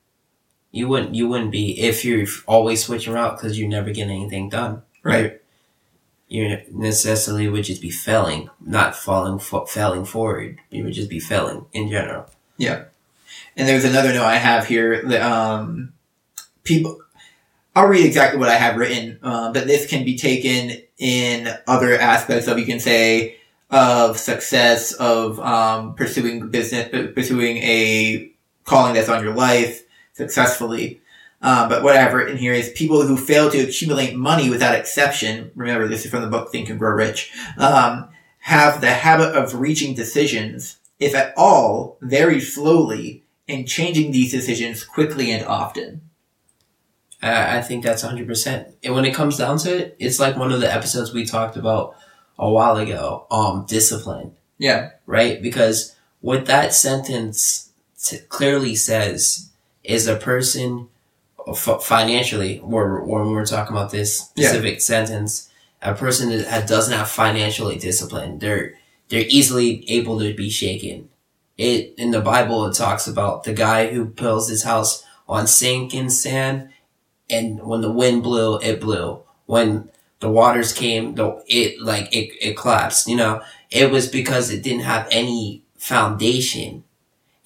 You 0.71 0.87
wouldn't, 0.87 1.15
you 1.15 1.27
wouldn't 1.27 1.51
be, 1.51 1.79
if 1.79 2.05
you're 2.05 2.27
always 2.45 2.83
switching 2.83 3.15
out 3.15 3.37
because 3.37 3.57
you 3.57 3.67
never 3.67 3.91
get 3.91 4.07
anything 4.07 4.49
done. 4.49 4.83
Right. 5.01 5.41
You 6.27 6.59
necessarily 6.71 7.47
would 7.47 7.63
just 7.63 7.81
be 7.81 7.89
failing, 7.89 8.51
not 8.63 8.95
falling, 8.95 9.39
fo- 9.39 9.65
failing 9.65 10.05
forward. 10.05 10.59
You 10.69 10.83
would 10.83 10.93
just 10.93 11.09
be 11.09 11.19
failing 11.19 11.65
in 11.73 11.89
general. 11.89 12.29
Yeah. 12.57 12.83
And 13.57 13.67
there's 13.67 13.85
another 13.85 14.13
note 14.13 14.25
I 14.25 14.35
have 14.35 14.67
here 14.67 15.01
that 15.07 15.21
um 15.21 15.93
people 16.63 17.01
I'll 17.79 17.87
read 17.87 18.05
exactly 18.05 18.37
what 18.37 18.49
I 18.49 18.55
have 18.55 18.75
written, 18.75 19.19
uh, 19.23 19.53
but 19.53 19.65
this 19.65 19.87
can 19.87 20.03
be 20.03 20.17
taken 20.17 20.81
in 20.97 21.47
other 21.65 21.97
aspects 21.97 22.45
of, 22.49 22.59
you 22.59 22.65
can 22.65 22.81
say, 22.81 23.37
of 23.69 24.17
success, 24.17 24.91
of 24.91 25.39
um, 25.39 25.95
pursuing 25.95 26.49
business, 26.49 26.89
pursuing 27.13 27.55
a 27.59 28.33
calling 28.65 28.95
that's 28.95 29.07
on 29.07 29.23
your 29.23 29.33
life 29.33 29.85
successfully. 30.11 30.99
Uh, 31.41 31.69
but 31.69 31.81
what 31.81 31.95
I 31.95 32.01
have 32.01 32.13
written 32.13 32.35
here 32.35 32.51
is 32.51 32.69
people 32.71 33.07
who 33.07 33.15
fail 33.15 33.49
to 33.49 33.59
accumulate 33.59 34.13
money 34.13 34.49
without 34.49 34.75
exception. 34.75 35.49
Remember, 35.55 35.87
this 35.87 36.03
is 36.03 36.11
from 36.11 36.23
the 36.23 36.27
book 36.27 36.51
Think 36.51 36.69
and 36.69 36.77
Grow 36.77 36.91
Rich. 36.91 37.31
Um, 37.57 38.09
have 38.39 38.81
the 38.81 38.91
habit 38.91 39.33
of 39.33 39.57
reaching 39.57 39.95
decisions, 39.95 40.79
if 40.99 41.15
at 41.15 41.33
all, 41.37 41.97
very 42.01 42.41
slowly, 42.41 43.23
and 43.47 43.65
changing 43.65 44.11
these 44.11 44.31
decisions 44.31 44.83
quickly 44.83 45.31
and 45.31 45.45
often. 45.45 46.08
I 47.21 47.61
think 47.61 47.83
that's 47.83 48.03
100%. 48.03 48.73
And 48.83 48.95
when 48.95 49.05
it 49.05 49.13
comes 49.13 49.37
down 49.37 49.57
to 49.59 49.77
it, 49.77 49.95
it's 49.99 50.19
like 50.19 50.37
one 50.37 50.51
of 50.51 50.61
the 50.61 50.73
episodes 50.73 51.13
we 51.13 51.25
talked 51.25 51.57
about 51.57 51.95
a 52.37 52.49
while 52.49 52.77
ago, 52.77 53.27
um, 53.29 53.65
discipline. 53.67 54.35
Yeah. 54.57 54.91
Right? 55.05 55.41
Because 55.41 55.95
what 56.21 56.45
that 56.45 56.73
sentence 56.73 57.71
t- 58.01 58.19
clearly 58.29 58.75
says 58.75 59.49
is 59.83 60.07
a 60.07 60.15
person 60.15 60.87
f- 61.47 61.83
financially, 61.83 62.59
or 62.59 63.03
when 63.03 63.31
we're 63.31 63.45
talking 63.45 63.75
about 63.75 63.91
this 63.91 64.19
specific 64.19 64.75
yeah. 64.75 64.79
sentence, 64.79 65.49
a 65.81 65.93
person 65.93 66.29
that 66.29 66.67
doesn't 66.67 66.97
have 66.97 67.09
financially 67.09 67.77
discipline, 67.77 68.39
they're, 68.39 68.75
they're 69.09 69.25
easily 69.27 69.89
able 69.89 70.19
to 70.19 70.33
be 70.33 70.49
shaken. 70.49 71.09
It, 71.57 71.95
in 71.97 72.11
the 72.11 72.21
Bible, 72.21 72.65
it 72.67 72.75
talks 72.75 73.07
about 73.07 73.43
the 73.43 73.53
guy 73.53 73.87
who 73.87 74.05
builds 74.05 74.47
his 74.47 74.63
house 74.63 75.03
on 75.27 75.47
sinking 75.47 76.09
sand 76.09 76.69
and 77.29 77.61
when 77.61 77.81
the 77.81 77.91
wind 77.91 78.23
blew, 78.23 78.57
it 78.59 78.81
blew. 78.81 79.21
When 79.45 79.89
the 80.19 80.29
waters 80.29 80.73
came, 80.73 81.15
the 81.15 81.43
it 81.47 81.81
like 81.81 82.13
it 82.13 82.31
it 82.41 82.57
collapsed. 82.57 83.07
You 83.07 83.15
know, 83.15 83.41
it 83.69 83.91
was 83.91 84.07
because 84.07 84.51
it 84.51 84.63
didn't 84.63 84.83
have 84.83 85.07
any 85.11 85.63
foundation, 85.77 86.83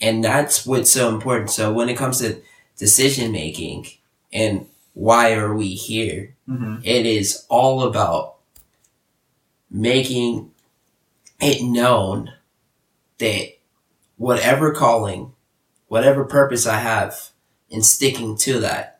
and 0.01 0.23
that's 0.23 0.65
what's 0.65 0.91
so 0.91 1.09
important. 1.09 1.51
So 1.51 1.71
when 1.71 1.89
it 1.89 1.97
comes 1.97 2.19
to 2.19 2.41
decision 2.77 3.31
making 3.31 3.87
and 4.31 4.67
why 4.93 5.33
are 5.33 5.53
we 5.53 5.75
here, 5.75 6.35
mm-hmm. 6.47 6.77
it 6.83 7.05
is 7.05 7.45
all 7.49 7.83
about 7.83 8.35
making 9.69 10.51
it 11.39 11.63
known 11.63 12.31
that 13.17 13.57
whatever 14.17 14.71
calling, 14.71 15.33
whatever 15.87 16.25
purpose 16.25 16.65
I 16.65 16.77
have, 16.77 17.29
and 17.71 17.85
sticking 17.85 18.37
to 18.37 18.59
that 18.59 18.92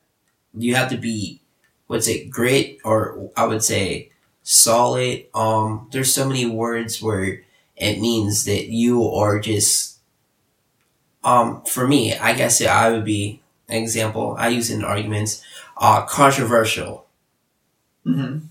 you 0.53 0.75
have 0.75 0.89
to 0.89 0.98
be 0.98 1.41
what's 1.88 2.07
it 2.07 2.29
grit 2.29 2.77
or 2.83 3.31
I 3.36 3.45
would 3.45 3.63
say 3.63 4.12
solid. 4.43 5.25
Um, 5.33 5.89
there's 5.91 6.13
so 6.13 6.27
many 6.27 6.45
words 6.45 7.01
where 7.01 7.43
it 7.75 8.00
means 8.00 8.45
that 8.45 8.67
you 8.67 9.07
are 9.10 9.39
just 9.39 10.00
um 11.24 11.63
for 11.63 11.88
me, 11.88 12.15
I 12.15 12.33
guess 12.33 12.62
I 12.62 12.91
would 12.91 13.05
be 13.05 13.41
an 13.69 13.81
example. 13.81 14.36
I 14.38 14.50
use 14.50 14.69
in 14.69 14.83
arguments, 14.83 15.43
uh, 15.77 16.05
controversial. 16.05 17.07
Mm-hmm. 18.05 18.45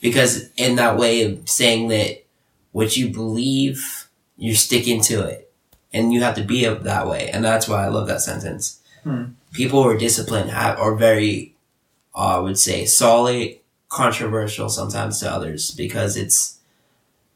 Because 0.00 0.50
in 0.56 0.76
that 0.76 0.96
way 0.96 1.22
of 1.22 1.48
saying 1.48 1.88
that 1.88 2.24
what 2.72 2.96
you 2.96 3.08
believe, 3.08 4.08
you're 4.36 4.54
sticking 4.54 5.00
to 5.02 5.26
it. 5.26 5.50
And 5.92 6.12
you 6.12 6.22
have 6.22 6.34
to 6.36 6.42
be 6.42 6.64
that 6.66 7.08
way. 7.08 7.30
And 7.30 7.44
that's 7.44 7.66
why 7.66 7.84
I 7.84 7.88
love 7.88 8.06
that 8.08 8.20
sentence. 8.20 8.80
Hmm. 9.02 9.24
People 9.52 9.82
who 9.82 9.88
are 9.88 9.96
disciplined 9.96 10.50
have, 10.50 10.78
are 10.78 10.94
very, 10.94 11.54
uh, 12.14 12.36
I 12.36 12.38
would 12.38 12.58
say, 12.58 12.84
solid, 12.84 13.58
controversial 13.88 14.68
sometimes 14.68 15.20
to 15.20 15.30
others 15.30 15.70
because 15.70 16.16
it's 16.16 16.58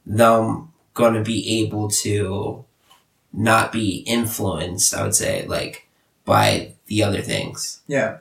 them 0.04 0.72
going 0.94 1.14
to 1.14 1.22
be 1.22 1.60
able 1.60 1.88
to 1.88 2.64
not 3.32 3.72
be 3.72 3.98
influenced, 4.06 4.94
I 4.94 5.02
would 5.02 5.14
say, 5.14 5.46
like, 5.46 5.88
by 6.24 6.74
the 6.86 7.02
other 7.02 7.22
things. 7.22 7.80
Yeah. 7.86 8.18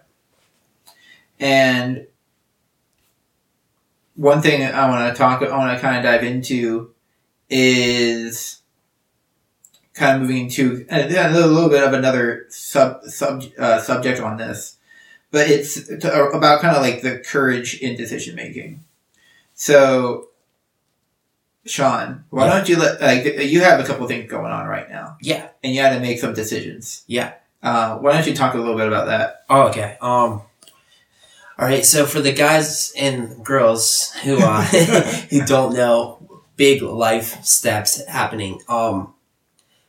And 1.40 2.08
one 4.16 4.42
thing 4.42 4.64
I 4.64 4.90
want 4.90 5.14
to 5.14 5.18
talk, 5.18 5.42
I 5.42 5.58
want 5.58 5.76
to 5.78 5.82
kind 5.82 5.98
of 5.98 6.04
dive 6.04 6.24
into 6.24 6.92
is 7.50 8.61
kind 9.94 10.16
of 10.16 10.22
moving 10.22 10.50
to 10.50 10.86
a 10.90 11.30
little 11.30 11.70
bit 11.70 11.84
of 11.84 11.94
another 11.94 12.46
sub 12.50 13.04
sub 13.04 13.44
uh, 13.58 13.80
subject 13.80 14.20
on 14.20 14.38
this, 14.38 14.78
but 15.32 15.50
it's 15.50 15.86
to, 15.88 16.14
uh, 16.14 16.30
about 16.30 16.62
kind 16.62 16.76
of 16.76 16.82
like 16.82 17.02
the 17.02 17.20
courage 17.20 17.80
in 17.80 17.96
decision 17.96 18.36
making. 18.36 18.84
So, 19.54 20.30
Sean, 21.66 22.24
why 22.30 22.46
yeah. 22.46 22.54
don't 22.54 22.70
you 22.70 22.78
let 22.78 23.02
like 23.02 23.26
you 23.26 23.62
have 23.62 23.80
a 23.80 23.84
couple 23.84 24.08
things 24.08 24.30
going 24.30 24.52
on 24.52 24.68
right 24.68 24.90
now? 24.90 25.18
Yeah, 25.22 25.50
and 25.64 25.74
you 25.74 25.82
had 25.82 25.94
to 25.94 26.00
make 26.00 26.20
some 26.20 26.34
decisions. 26.34 27.04
Yeah. 27.08 27.34
Uh, 27.62 27.98
why 27.98 28.14
don't 28.14 28.26
you 28.26 28.34
talk 28.34 28.56
a 28.56 28.58
little 28.58 28.76
bit 28.76 28.88
about 28.88 29.08
that? 29.08 29.44
Oh, 29.50 29.68
okay. 29.68 29.98
Um. 30.02 30.42
All 31.60 31.68
right. 31.68 31.86
So 31.86 32.06
for 32.06 32.22
the 32.22 32.32
guys 32.32 32.92
and 32.98 33.46
girls 33.46 34.12
who 34.24 34.40
uh, 34.42 34.62
who 35.30 35.46
don't 35.46 35.76
know, 35.76 36.42
big 36.56 36.82
life 36.82 37.44
steps 37.44 38.04
happening. 38.08 38.62
Um 38.68 39.14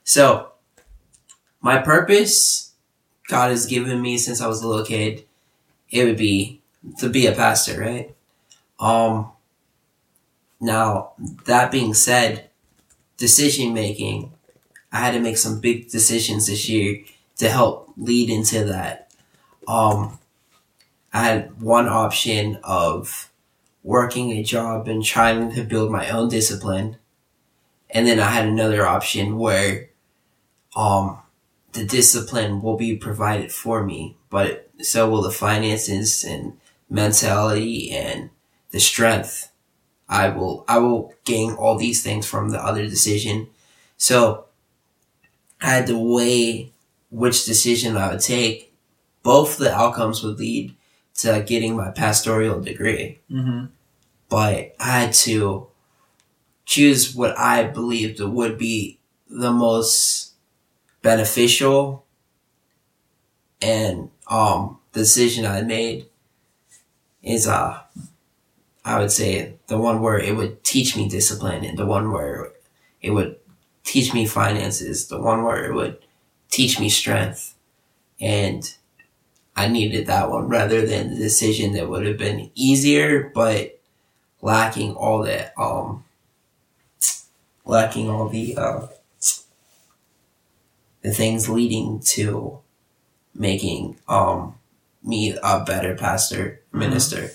so, 0.04 0.52
my 1.60 1.78
purpose 1.78 2.72
God 3.28 3.50
has 3.50 3.66
given 3.66 4.02
me 4.02 4.18
since 4.18 4.40
I 4.40 4.46
was 4.46 4.62
a 4.62 4.68
little 4.68 4.84
kid, 4.84 5.24
it 5.90 6.04
would 6.04 6.16
be 6.16 6.60
to 6.98 7.08
be 7.08 7.26
a 7.26 7.32
pastor, 7.32 7.80
right? 7.80 8.14
Um, 8.80 9.30
now, 10.60 11.12
that 11.46 11.70
being 11.70 11.94
said, 11.94 12.50
decision 13.16 13.72
making, 13.72 14.32
I 14.92 14.98
had 14.98 15.12
to 15.12 15.20
make 15.20 15.38
some 15.38 15.60
big 15.60 15.88
decisions 15.90 16.46
this 16.46 16.68
year 16.68 17.04
to 17.36 17.48
help 17.48 17.92
lead 17.96 18.28
into 18.28 18.64
that. 18.64 19.10
Um, 19.66 20.18
I 21.12 21.24
had 21.24 21.60
one 21.60 21.88
option 21.88 22.58
of 22.64 23.30
working 23.82 24.32
a 24.32 24.42
job 24.42 24.88
and 24.88 25.04
trying 25.04 25.54
to 25.54 25.62
build 25.62 25.90
my 25.90 26.08
own 26.10 26.28
discipline. 26.28 26.96
And 27.90 28.06
then 28.06 28.20
I 28.20 28.28
had 28.28 28.46
another 28.46 28.86
option 28.86 29.38
where 29.38 29.88
um, 30.74 31.18
the 31.72 31.84
discipline 31.84 32.62
will 32.62 32.76
be 32.76 32.96
provided 32.96 33.52
for 33.52 33.82
me, 33.82 34.16
but 34.30 34.70
so 34.80 35.08
will 35.08 35.22
the 35.22 35.30
finances 35.30 36.24
and 36.24 36.58
mentality 36.88 37.90
and 37.90 38.30
the 38.70 38.80
strength. 38.80 39.50
I 40.08 40.28
will, 40.28 40.64
I 40.68 40.78
will 40.78 41.14
gain 41.24 41.52
all 41.52 41.78
these 41.78 42.02
things 42.02 42.26
from 42.26 42.50
the 42.50 42.62
other 42.62 42.86
decision. 42.86 43.48
So 43.96 44.46
I 45.60 45.70
had 45.70 45.86
to 45.86 45.98
weigh 45.98 46.72
which 47.10 47.46
decision 47.46 47.96
I 47.96 48.10
would 48.10 48.20
take. 48.20 48.74
Both 49.22 49.56
the 49.56 49.72
outcomes 49.72 50.22
would 50.22 50.38
lead 50.38 50.74
to 51.18 51.42
getting 51.46 51.76
my 51.76 51.90
pastoral 51.90 52.60
degree. 52.60 53.20
Mm-hmm. 53.30 53.66
But 54.28 54.74
I 54.80 55.00
had 55.00 55.12
to 55.14 55.68
choose 56.64 57.14
what 57.14 57.38
I 57.38 57.64
believed 57.64 58.20
would 58.20 58.58
be 58.58 58.98
the 59.28 59.52
most 59.52 60.31
beneficial 61.02 62.04
and 63.60 64.10
um 64.28 64.78
the 64.92 65.00
decision 65.00 65.46
I 65.46 65.62
made 65.62 66.06
is 67.22 67.46
uh 67.46 67.80
I 68.84 68.98
would 68.98 69.12
say 69.12 69.54
the 69.68 69.78
one 69.78 70.00
where 70.02 70.18
it 70.18 70.36
would 70.36 70.64
teach 70.64 70.96
me 70.96 71.08
discipline 71.08 71.64
and 71.64 71.78
the 71.78 71.86
one 71.86 72.10
where 72.10 72.52
it 73.00 73.10
would 73.10 73.36
teach 73.84 74.12
me 74.14 74.26
finances, 74.26 75.08
the 75.08 75.20
one 75.20 75.44
where 75.44 75.64
it 75.64 75.74
would 75.74 75.98
teach 76.50 76.80
me 76.80 76.88
strength. 76.88 77.54
And 78.20 78.74
I 79.56 79.68
needed 79.68 80.06
that 80.08 80.30
one 80.30 80.48
rather 80.48 80.86
than 80.86 81.10
the 81.10 81.16
decision 81.16 81.72
that 81.74 81.88
would 81.90 82.06
have 82.06 82.18
been 82.18 82.50
easier 82.54 83.30
but 83.34 83.80
lacking 84.42 84.94
all 84.94 85.22
that 85.24 85.54
um 85.58 86.04
lacking 87.64 88.08
all 88.10 88.28
the 88.28 88.56
uh 88.56 88.86
the 91.02 91.12
things 91.12 91.48
leading 91.48 92.00
to 92.00 92.58
making 93.34 93.98
um 94.08 94.54
me 95.02 95.36
a 95.42 95.64
better 95.64 95.94
pastor 95.94 96.60
mm-hmm. 96.68 96.78
minister. 96.78 97.30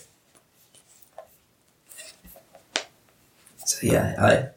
So 3.66 3.80
yeah, 3.82 4.16
I 4.20 4.50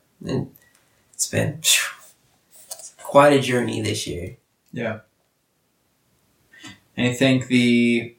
it's 1.12 1.28
been 1.28 1.60
quite 3.02 3.32
a 3.32 3.40
journey 3.40 3.80
this 3.80 4.06
year. 4.06 4.36
Yeah. 4.72 5.00
And 6.96 7.08
I 7.08 7.12
think 7.12 7.48
the 7.48 8.14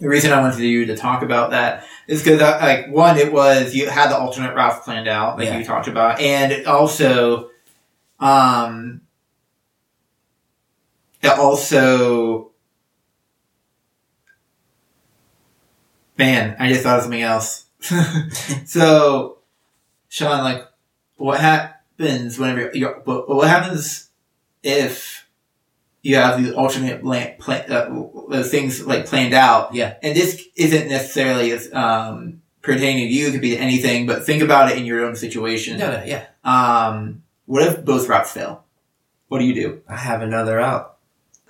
the 0.00 0.08
reason 0.08 0.32
I 0.32 0.40
wanted 0.40 0.58
you 0.58 0.86
to 0.86 0.96
talk 0.96 1.22
about 1.22 1.50
that 1.52 1.84
is 2.08 2.24
because, 2.24 2.40
like, 2.40 2.88
one, 2.88 3.18
it 3.18 3.32
was 3.32 3.72
you 3.72 3.88
had 3.88 4.10
the 4.10 4.18
alternate 4.18 4.54
route 4.56 4.82
planned 4.82 5.06
out, 5.06 5.38
like 5.38 5.46
yeah. 5.46 5.58
you 5.58 5.64
talked 5.64 5.86
about, 5.86 6.18
and 6.18 6.66
also, 6.66 7.50
um, 8.18 9.02
also 11.30 12.52
Man, 16.18 16.56
I 16.58 16.68
just 16.68 16.82
thought 16.82 16.98
of 16.98 17.02
something 17.02 17.22
else. 17.22 17.64
so, 18.66 19.38
Sean, 20.08 20.44
like, 20.44 20.68
what 21.16 21.40
happens 21.40 22.38
whenever 22.38 22.70
you're, 22.74 23.02
but 23.04 23.28
what 23.28 23.48
happens 23.48 24.08
if 24.62 25.28
you 26.02 26.16
have 26.16 26.42
the 26.42 26.54
alternate 26.54 27.02
plan, 27.02 27.36
plan 27.38 27.72
uh, 27.72 28.42
things 28.44 28.86
like 28.86 29.06
planned 29.06 29.34
out? 29.34 29.74
Yeah. 29.74 29.96
And 30.02 30.14
this 30.14 30.46
isn't 30.54 30.88
necessarily 30.88 31.52
um, 31.72 32.42
pertaining 32.60 33.08
to 33.08 33.12
you; 33.12 33.28
it 33.28 33.32
could 33.32 33.40
be 33.40 33.58
anything. 33.58 34.06
But 34.06 34.24
think 34.24 34.42
about 34.42 34.70
it 34.70 34.78
in 34.78 34.84
your 34.84 35.04
own 35.04 35.16
situation. 35.16 35.78
No, 35.78 35.90
no, 35.90 36.04
yeah. 36.04 36.26
Um, 36.44 37.22
what 37.46 37.66
if 37.66 37.84
both 37.84 38.08
routes 38.08 38.32
fail? 38.32 38.64
What 39.28 39.38
do 39.38 39.44
you 39.44 39.54
do? 39.54 39.82
I 39.88 39.96
have 39.96 40.22
another 40.22 40.60
out. 40.60 40.91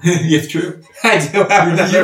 it's 0.05 0.49
true. 0.49 0.83
I 1.05 1.19
do 1.19 1.39
You 1.39 1.45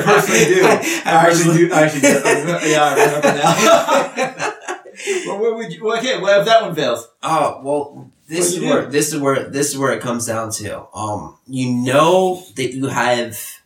personally 0.02 0.44
do. 0.44 0.62
I, 0.64 1.02
I 1.04 1.26
actually 1.26 1.56
do. 1.56 1.72
I 1.72 1.82
actually 1.82 2.00
do. 2.00 2.68
Yeah, 2.68 2.84
I 2.84 3.04
remember 3.04 3.34
now. 3.34 5.26
well, 5.26 5.40
what 5.40 5.56
would 5.56 5.72
you? 5.72 5.84
Well, 5.84 5.98
okay, 5.98 6.20
what 6.20 6.38
if 6.38 6.46
that 6.46 6.62
one 6.62 6.74
fails? 6.76 7.08
Oh 7.22 7.60
well, 7.64 8.10
this 8.28 8.46
is 8.46 8.54
you 8.56 8.60
do? 8.60 8.68
where 8.68 8.86
this 8.86 9.12
is 9.12 9.20
where 9.20 9.50
this 9.50 9.70
is 9.70 9.78
where 9.78 9.92
it 9.92 10.00
comes 10.00 10.26
down 10.26 10.52
to. 10.52 10.86
Um, 10.94 11.38
you 11.48 11.72
know 11.72 12.44
that 12.54 12.72
you 12.72 12.86
have 12.86 13.60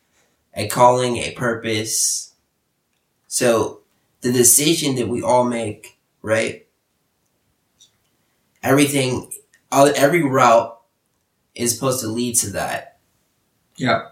a 0.55 0.67
calling, 0.69 1.19
a 1.19 1.33
purpose. 1.33 2.33
So 3.29 3.81
the 4.23 4.33
decision 4.33 4.97
that 4.97 5.09
we 5.09 5.23
all 5.23 5.45
make, 5.45 5.99
right? 6.23 6.67
Everything, 8.62 9.31
all, 9.71 9.93
every 9.97 10.23
route 10.23 10.81
is 11.55 11.75
supposed 11.75 12.01
to 12.01 12.09
lead 12.09 12.37
to 12.37 12.51
that. 12.51 12.99
Yeah. 13.77 14.09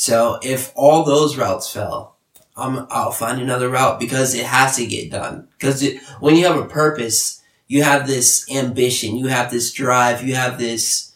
So 0.00 0.38
if 0.42 0.72
all 0.76 1.04
those 1.04 1.36
routes 1.36 1.70
fail, 1.70 2.14
I'm, 2.56 2.86
I'll 2.88 3.12
find 3.12 3.38
another 3.38 3.68
route 3.68 4.00
because 4.00 4.34
it 4.34 4.46
has 4.46 4.76
to 4.76 4.86
get 4.86 5.10
done. 5.10 5.48
Because 5.58 5.86
when 6.20 6.36
you 6.36 6.46
have 6.46 6.56
a 6.56 6.64
purpose, 6.64 7.42
you 7.68 7.82
have 7.82 8.06
this 8.06 8.50
ambition, 8.50 9.16
you 9.16 9.26
have 9.26 9.50
this 9.50 9.70
drive, 9.74 10.26
you 10.26 10.36
have 10.36 10.58
this, 10.58 11.12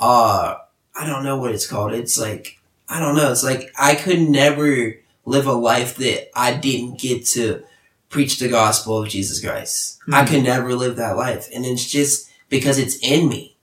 uh, 0.00 0.56
I 0.96 1.06
don't 1.06 1.22
know 1.22 1.38
what 1.38 1.52
it's 1.52 1.68
called. 1.68 1.92
It's 1.92 2.18
like, 2.18 2.58
I 2.88 2.98
don't 2.98 3.14
know. 3.14 3.30
It's 3.30 3.44
like 3.44 3.72
I 3.78 3.94
could 3.94 4.18
never 4.18 4.96
live 5.24 5.46
a 5.46 5.52
life 5.52 5.94
that 5.98 6.36
I 6.36 6.54
didn't 6.54 6.98
get 6.98 7.26
to 7.26 7.62
preach 8.08 8.40
the 8.40 8.48
gospel 8.48 9.00
of 9.04 9.08
Jesus 9.08 9.40
Christ. 9.40 9.98
I 10.12 10.24
Mhm. 10.24 10.28
could 10.28 10.42
never 10.42 10.74
live 10.74 10.96
that 10.96 11.16
life. 11.16 11.48
And 11.54 11.64
it's 11.64 11.84
just 11.84 12.28
because 12.48 12.78
it's 12.78 12.96
in 12.96 13.28
me. 13.28 13.56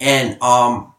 And, 0.00 0.42
um, 0.42 0.94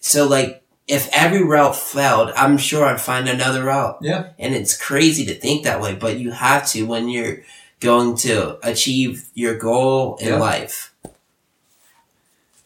so 0.00 0.28
like, 0.28 0.59
if 0.90 1.08
every 1.12 1.42
route 1.44 1.76
failed, 1.76 2.32
I'm 2.36 2.58
sure 2.58 2.84
I'd 2.84 3.00
find 3.00 3.28
another 3.28 3.64
route. 3.64 3.98
Yeah. 4.02 4.30
And 4.38 4.54
it's 4.54 4.76
crazy 4.76 5.24
to 5.26 5.34
think 5.34 5.64
that 5.64 5.80
way, 5.80 5.94
but 5.94 6.18
you 6.18 6.32
have 6.32 6.66
to 6.70 6.82
when 6.86 7.08
you're 7.08 7.42
going 7.80 8.16
to 8.18 8.58
achieve 8.66 9.28
your 9.34 9.56
goal 9.56 10.16
in 10.16 10.28
Yeah. 10.28 10.36
life. 10.38 10.92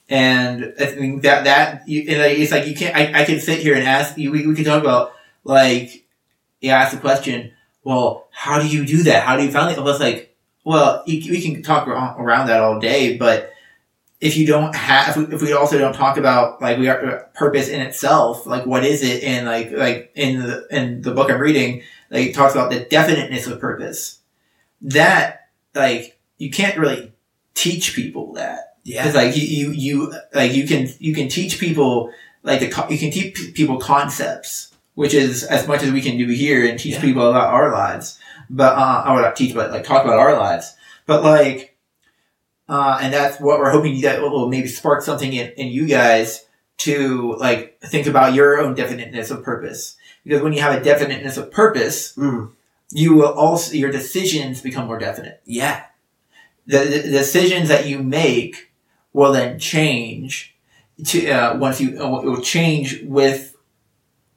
And 0.09 0.75
I 0.78 0.87
think 0.87 1.23
that 1.23 1.45
that 1.45 1.88
you, 1.88 2.04
it's 2.07 2.52
like 2.52 2.66
you 2.66 2.75
can't. 2.75 2.95
I, 2.95 3.23
I 3.23 3.25
can 3.25 3.40
sit 3.40 3.61
here 3.61 3.75
and 3.75 3.85
ask 3.85 4.19
you. 4.19 4.31
We, 4.31 4.47
we 4.47 4.54
can 4.54 4.64
talk 4.64 4.83
about 4.83 5.14
like 5.45 6.04
you 6.61 6.71
ask 6.71 6.95
the 6.95 7.00
question. 7.00 7.52
Well, 7.85 8.28
how 8.31 8.61
do 8.61 8.69
you 8.69 8.85
do 8.85 9.02
that? 9.04 9.25
How 9.25 9.37
do 9.37 9.45
you 9.45 9.50
find 9.50 9.73
it? 9.73 9.78
Almost 9.78 10.00
like, 10.00 10.35
well, 10.62 11.02
you, 11.07 11.31
we 11.33 11.40
can 11.40 11.62
talk 11.62 11.88
around 11.88 12.49
that 12.49 12.61
all 12.61 12.78
day, 12.81 13.16
but 13.16 13.53
if 14.25 14.37
you 14.37 14.47
don't 14.47 14.75
have, 14.75 15.11
if 15.11 15.16
we, 15.16 15.35
if 15.35 15.43
we 15.43 15.52
also 15.52 15.78
don't 15.78 15.95
talk 15.95 16.16
about 16.16 16.61
like 16.61 16.78
we 16.78 16.88
are 16.88 17.31
purpose 17.35 17.69
in 17.69 17.81
itself, 17.81 18.47
like 18.47 18.64
what 18.66 18.85
is 18.85 19.02
it? 19.02 19.23
And 19.23 19.47
like 19.47 19.71
like 19.71 20.11
in 20.14 20.43
the 20.43 20.66
in 20.71 21.02
the 21.02 21.12
book 21.12 21.31
I'm 21.31 21.40
reading, 21.40 21.83
like 22.11 22.28
it 22.28 22.35
talks 22.35 22.54
about 22.54 22.71
the 22.71 22.81
definiteness 22.81 23.47
of 23.47 23.61
purpose. 23.61 24.19
That 24.81 25.49
like 25.75 26.19
you 26.38 26.50
can't 26.50 26.78
really 26.78 27.12
teach 27.54 27.95
people 27.95 28.33
that. 28.35 28.77
Yeah. 28.83 29.07
It's 29.07 29.14
like 29.14 29.35
you, 29.37 29.42
you, 29.42 29.70
you, 29.72 30.14
like 30.35 30.53
you 30.53 30.66
can, 30.66 30.88
you 30.98 31.14
can 31.14 31.29
teach 31.29 31.59
people, 31.59 32.12
like 32.42 32.61
the, 32.61 32.66
you 32.90 32.98
can 32.98 33.11
teach 33.11 33.55
people 33.55 33.79
concepts, 33.79 34.75
which 34.94 35.14
is 35.14 35.42
as 35.44 35.66
much 35.66 35.83
as 35.83 35.90
we 35.90 36.03
can 36.03 36.18
do 36.18 36.27
here 36.29 36.68
and 36.68 36.79
teach 36.79 36.94
Yeah. 36.94 37.01
people 37.01 37.31
about 37.31 37.55
our 37.55 37.72
lives. 37.72 38.18
But, 38.51 38.77
uh, 38.77 39.05
or 39.09 39.22
not 39.22 39.37
teach, 39.37 39.55
but 39.55 39.70
like 39.70 39.85
talk 39.85 40.05
about 40.05 40.18
our 40.18 40.37
lives. 40.37 40.75
But 41.07 41.22
like, 41.22 41.73
uh, 42.68 42.98
and 43.03 43.12
that's 43.12 43.40
what 43.40 43.59
we're 43.59 43.70
hoping 43.70 43.94
you 43.94 44.03
that 44.03 44.20
will 44.22 44.48
maybe 44.48 44.68
spark 44.68 45.03
something 45.03 45.33
in, 45.33 45.50
in 45.53 45.68
you 45.68 45.87
guys 45.87 46.46
to 46.79 47.37
like 47.38 47.79
think 47.81 48.07
about 48.07 48.35
your 48.35 48.59
own 48.61 48.74
definiteness 48.74 49.31
of 49.31 49.42
purpose. 49.42 49.96
Because 50.24 50.42
when 50.42 50.53
you 50.53 50.61
have 50.62 50.74
a 50.81 50.83
definiteness 50.85 51.37
of 51.37 51.50
purpose, 51.50 52.14
Mm. 52.16 52.53
you 52.90 53.14
will 53.14 53.33
also, 53.33 53.74
your 53.74 53.90
decisions 53.92 54.61
become 54.62 54.87
more 54.87 54.98
definite 54.98 55.40
Yeah. 55.44 55.85
the, 56.66 56.79
the 56.79 57.03
decisions 57.03 57.68
that 57.68 57.87
you 57.87 58.03
make 58.03 58.70
will 59.12 59.33
then 59.33 59.59
change 59.59 60.55
to 61.07 61.29
uh, 61.31 61.57
once 61.59 61.81
you 61.81 62.00
uh, 62.03 62.20
it 62.20 62.24
will 62.24 62.40
change 62.40 63.03
with 63.03 63.57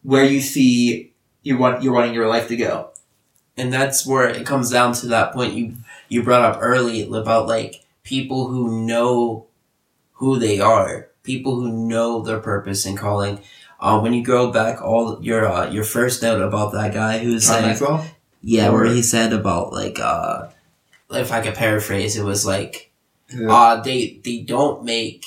where 0.04 0.24
you 0.26 0.42
see 0.42 1.14
you 1.44 1.58
want 1.58 1.82
you're 1.84 1.94
wanting 1.94 2.14
your 2.14 2.28
life 2.28 2.48
to 2.50 2.56
go. 2.58 2.90
and 3.58 3.72
that's 3.74 4.06
where 4.06 4.28
it 4.30 4.46
comes 4.46 4.70
down 4.72 4.94
to 4.94 5.08
that 5.08 5.34
point 5.34 5.54
you 5.54 5.74
you 6.10 6.22
brought 6.24 6.44
up 6.44 6.60
early 6.62 7.04
about 7.04 7.48
like 7.48 7.84
people 8.08 8.48
who 8.48 8.86
know 8.86 9.46
who 10.14 10.40
they 10.40 10.60
are 10.60 11.10
people 11.24 11.56
who 11.60 11.70
know 11.92 12.22
their 12.22 12.40
purpose 12.40 12.86
and 12.88 12.98
calling 12.98 13.40
um, 13.80 14.02
when 14.02 14.14
you 14.14 14.24
go 14.24 14.50
back 14.52 14.82
all 14.82 15.22
your 15.22 15.46
uh, 15.46 15.70
your 15.70 15.84
first 15.84 16.24
note 16.24 16.42
about 16.42 16.72
that 16.72 16.94
guy 16.94 17.20
who 17.20 17.34
was 17.34 17.46
saying 17.46 17.78
yeah 18.42 18.70
where 18.70 18.86
he 18.86 19.02
said 19.02 19.34
about 19.34 19.74
like 19.74 20.00
uh 20.00 20.48
if 21.12 21.32
i 21.32 21.42
could 21.42 21.54
paraphrase 21.56 22.16
it 22.16 22.24
was 22.24 22.46
like 22.46 22.92
Yeah. 23.30 23.52
uh 23.52 23.82
they 23.84 24.20
they 24.24 24.38
don't 24.54 24.84
make 24.86 25.26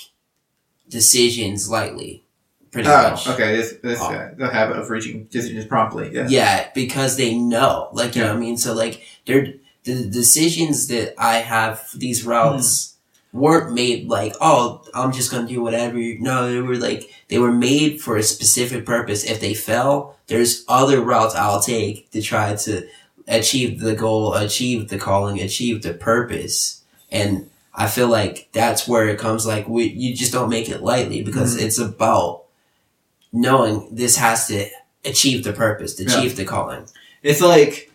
decisions 0.89 1.69
lightly 1.71 2.25
pretty 2.71 2.89
Oh, 2.89 3.03
much 3.11 3.27
okay. 3.29 3.57
This 3.57 3.75
this 3.83 4.01
uh, 4.01 4.33
the 4.39 4.49
habit 4.49 4.77
of 4.79 4.89
reaching 4.91 5.25
decisions 5.25 5.67
promptly. 5.67 6.15
Yeah. 6.15 6.27
Yeah, 6.29 6.71
because 6.75 7.17
they 7.17 7.35
know, 7.37 7.89
like 7.93 8.15
you 8.15 8.23
know, 8.23 8.29
what 8.29 8.37
I 8.37 8.41
mean. 8.41 8.57
So 8.57 8.75
like, 8.75 9.03
they're 9.27 9.55
the 9.85 10.05
decisions 10.05 10.89
that 10.89 11.15
I 11.19 11.37
have 11.39 11.89
these 11.97 12.25
routes 12.25 12.95
weren't 13.33 13.73
made 13.73 14.09
like, 14.09 14.35
oh, 14.41 14.83
I'm 14.95 15.13
just 15.13 15.31
gonna 15.31 15.47
do 15.49 15.63
whatever. 15.63 15.99
No, 16.19 16.51
they 16.51 16.61
were 16.61 16.77
like 16.77 17.11
they 17.29 17.39
were 17.39 17.53
made 17.53 18.01
for 18.01 18.17
a 18.17 18.23
specific 18.23 18.85
purpose. 18.85 19.25
If 19.25 19.41
they 19.41 19.55
fail, 19.55 20.17
there's 20.27 20.65
other 20.69 21.01
routes 21.01 21.35
I'll 21.35 21.61
take 21.63 22.11
to 22.11 22.21
try 22.23 22.55
to 22.57 22.87
achieve 23.29 23.81
the 23.81 23.95
goal, 23.95 24.35
achieve 24.35 24.89
the 24.89 24.99
calling, 24.99 25.41
achieve 25.41 25.83
the 25.83 25.95
purpose, 25.95 26.83
and. 27.11 27.47
I 27.73 27.87
feel 27.87 28.09
like 28.09 28.49
that's 28.53 28.89
where 28.89 29.09
it 29.09 29.21
comes 29.21 29.47
like 29.47 29.69
we, 29.69 29.85
you 29.85 30.15
just 30.15 30.33
don't 30.33 30.51
make 30.51 30.69
it 30.69 30.83
lightly 30.83 31.23
because 31.23 31.57
Mhm. 31.57 31.63
it's 31.63 31.79
about 31.79 32.43
knowing 33.33 33.89
this 33.93 34.17
has 34.17 34.49
to 34.49 34.67
achieve 35.05 35.45
the 35.45 35.53
purpose, 35.53 35.95
to 35.95 36.05
Yeah. 36.05 36.19
achieve 36.19 36.37
the 36.37 36.45
calling. 36.45 36.87
It's 37.23 37.41
like 37.41 37.90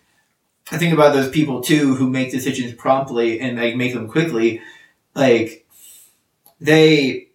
I 0.72 0.78
think 0.78 0.94
about 0.94 1.14
those 1.14 1.30
people 1.30 1.62
too 1.62 1.96
who 1.96 2.10
make 2.10 2.32
decisions 2.32 2.74
promptly 2.74 3.40
and 3.40 3.58
like 3.58 3.76
make 3.76 3.94
them 3.94 4.08
quickly. 4.08 4.62
Like 5.14 5.66
they 6.60 7.30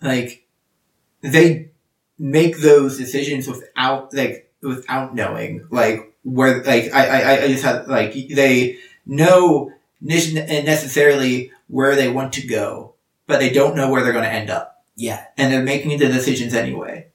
like 0.00 0.46
they 1.20 1.70
make 2.18 2.58
those 2.60 2.98
decisions 2.98 3.46
without 3.48 4.12
like 4.14 4.52
without 4.62 5.14
knowing 5.14 5.66
like 5.70 6.14
where 6.22 6.62
like 6.64 6.92
I 6.92 7.06
I, 7.06 7.42
I 7.44 7.48
just 7.48 7.64
had 7.64 7.88
like 7.88 8.12
they 8.12 8.78
know 9.06 9.72
necessarily 10.00 11.52
where 11.68 11.94
they 11.94 12.08
want 12.10 12.32
to 12.34 12.46
go, 12.46 12.94
but 13.26 13.40
they 13.40 13.50
don't 13.50 13.76
know 13.76 13.90
where 13.90 14.02
they're 14.02 14.12
going 14.12 14.24
to 14.24 14.32
end 14.32 14.50
up 14.50 14.84
Yeah. 14.96 15.24
and 15.36 15.52
they're 15.52 15.62
making 15.62 15.98
the 15.98 16.08
decisions 16.08 16.54
anyway. 16.54 17.08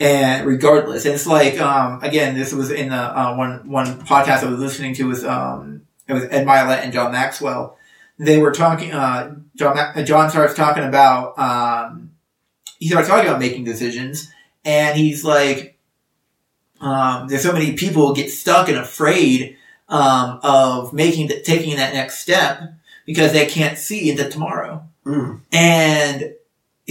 And 0.00 0.46
regardless, 0.46 1.04
and 1.04 1.14
it's 1.14 1.26
like 1.26 1.60
um, 1.60 2.02
again, 2.02 2.34
this 2.34 2.54
was 2.54 2.70
in 2.70 2.88
the 2.88 2.96
uh, 2.96 3.36
one 3.36 3.68
one 3.68 4.00
podcast 4.00 4.42
I 4.42 4.50
was 4.50 4.58
listening 4.58 4.94
to 4.94 5.04
was 5.04 5.22
um, 5.24 5.82
it 6.08 6.14
was 6.14 6.24
Ed 6.24 6.46
Mylett 6.46 6.82
and 6.82 6.92
John 6.92 7.12
Maxwell. 7.12 7.76
They 8.18 8.38
were 8.38 8.50
talking. 8.50 8.92
Uh, 8.92 9.36
John 9.54 9.76
Ma- 9.76 10.02
John 10.02 10.30
starts 10.30 10.54
talking 10.54 10.84
about 10.84 11.38
um, 11.38 12.12
he 12.78 12.88
starts 12.88 13.08
talking 13.08 13.28
about 13.28 13.40
making 13.40 13.64
decisions, 13.64 14.32
and 14.64 14.96
he's 14.96 15.22
like, 15.22 15.78
um, 16.80 17.28
there's 17.28 17.42
so 17.42 17.52
many 17.52 17.74
people 17.74 18.14
get 18.14 18.30
stuck 18.30 18.70
and 18.70 18.78
afraid 18.78 19.58
um, 19.90 20.40
of 20.42 20.94
making 20.94 21.28
the, 21.28 21.42
taking 21.42 21.76
that 21.76 21.92
next 21.92 22.20
step 22.20 22.62
because 23.04 23.34
they 23.34 23.44
can't 23.44 23.76
see 23.76 24.10
into 24.10 24.30
tomorrow. 24.30 24.82
Mm. 25.04 25.40
And 25.52 26.34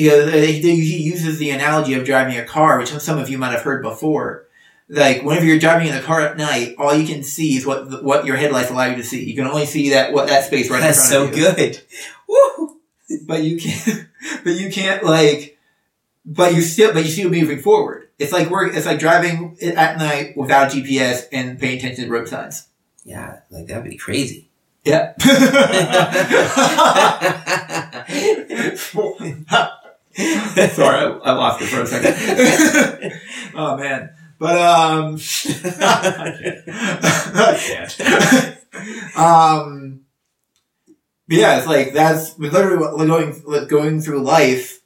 you 0.02 0.10
know, 0.10 0.26
they- 0.26 0.60
they- 0.60 0.76
he 0.76 0.98
uses 0.98 1.38
the 1.40 1.50
analogy 1.52 1.94
of 1.94 2.04
driving 2.06 2.38
a 2.38 2.44
car, 2.46 2.80
which 2.80 2.90
some 2.90 3.20
of 3.20 3.30
you 3.30 3.38
might 3.38 3.52
have 3.52 3.62
heard 3.62 3.84
before. 3.84 4.46
Like 4.88 5.22
whenever 5.24 5.46
you're 5.46 5.60
driving 5.60 5.88
in 5.88 5.94
the 5.96 6.02
car 6.02 6.22
at 6.22 6.38
night, 6.38 6.76
all 6.80 6.96
you 6.96 7.06
can 7.06 7.22
see 7.24 7.58
is 7.58 7.66
what 7.66 8.04
what 8.04 8.26
your 8.26 8.38
headlights 8.38 8.72
allow 8.72 8.86
you 8.86 8.96
to 8.96 9.04
see. 9.04 9.24
You 9.24 9.36
can 9.36 9.46
only 9.46 9.66
see 9.68 9.90
that 9.92 10.14
what 10.14 10.28
that 10.30 10.46
space 10.46 10.70
right 10.70 10.82
That's 10.82 11.04
in 11.06 11.12
so 11.12 11.28
front 11.28 11.34
of 11.34 11.40
you. 11.40 11.54
good. 11.56 11.82
Woo! 12.30 12.78
But 13.28 13.44
you 13.44 13.60
can't. 13.60 14.06
But 14.44 14.54
you 14.56 14.70
can't 14.72 15.04
like. 15.04 15.58
But 16.26 16.54
you 16.56 16.62
still. 16.62 16.92
But 16.94 17.06
you 17.06 17.12
still 17.12 17.30
moving 17.30 17.60
forward. 17.60 18.10
It's 18.20 18.32
like 18.34 18.50
we're. 18.50 18.68
It's 18.68 18.86
like 18.86 19.00
driving 19.00 19.58
at 19.62 19.98
night 19.98 20.36
without 20.36 20.72
GPS 20.72 21.26
and 21.32 21.58
paying 21.60 21.78
attention 21.78 22.06
to 22.06 22.12
road 22.12 22.28
signs. 22.28 22.68
Yeah, 23.06 23.40
like 23.52 23.68
that'd 23.68 23.84
be 23.90 23.96
crazy. 23.98 24.50
Yeah. 24.86 25.14
Sorry, 30.74 30.98
I, 30.98 31.08
I 31.24 31.32
lost 31.32 31.62
it 31.62 31.68
for 31.68 31.82
a 31.82 31.88
second. 31.88 33.14
oh 33.56 33.78
man, 33.78 34.10
but 34.38 34.58
um, 34.58 35.16
I 35.82 36.38
can't. 37.58 37.96
I 38.02 38.58
can't. 38.76 39.18
um, 39.18 40.02
but 41.30 41.38
yeah, 41.38 41.58
it's 41.58 41.68
like 41.68 41.94
that's 41.94 42.38
literally 42.38 42.78
what 42.78 42.98
going 42.98 43.68
going 43.68 44.02
through 44.02 44.22
life. 44.22 44.82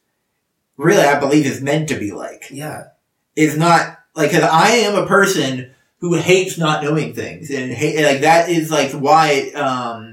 Really, 0.78 1.02
I 1.04 1.19
believe 1.19 1.48
is 1.48 1.62
meant 1.62 1.89
to 1.89 1.96
be 1.98 2.12
like. 2.12 2.50
yeah, 2.52 2.89
Is 3.36 3.58
not 3.58 3.98
like 4.15 4.30
because 4.30 4.48
I 4.48 4.69
am 4.69 5.02
a 5.02 5.08
person 5.08 5.72
who 5.98 6.13
hates 6.15 6.60
not 6.60 6.84
knowing 6.84 7.15
things 7.15 7.50
and 7.50 7.72
hate 7.72 8.04
like 8.04 8.22
that 8.22 8.50
is 8.50 8.69
like 8.69 8.91
why 8.91 9.50
um 9.56 10.12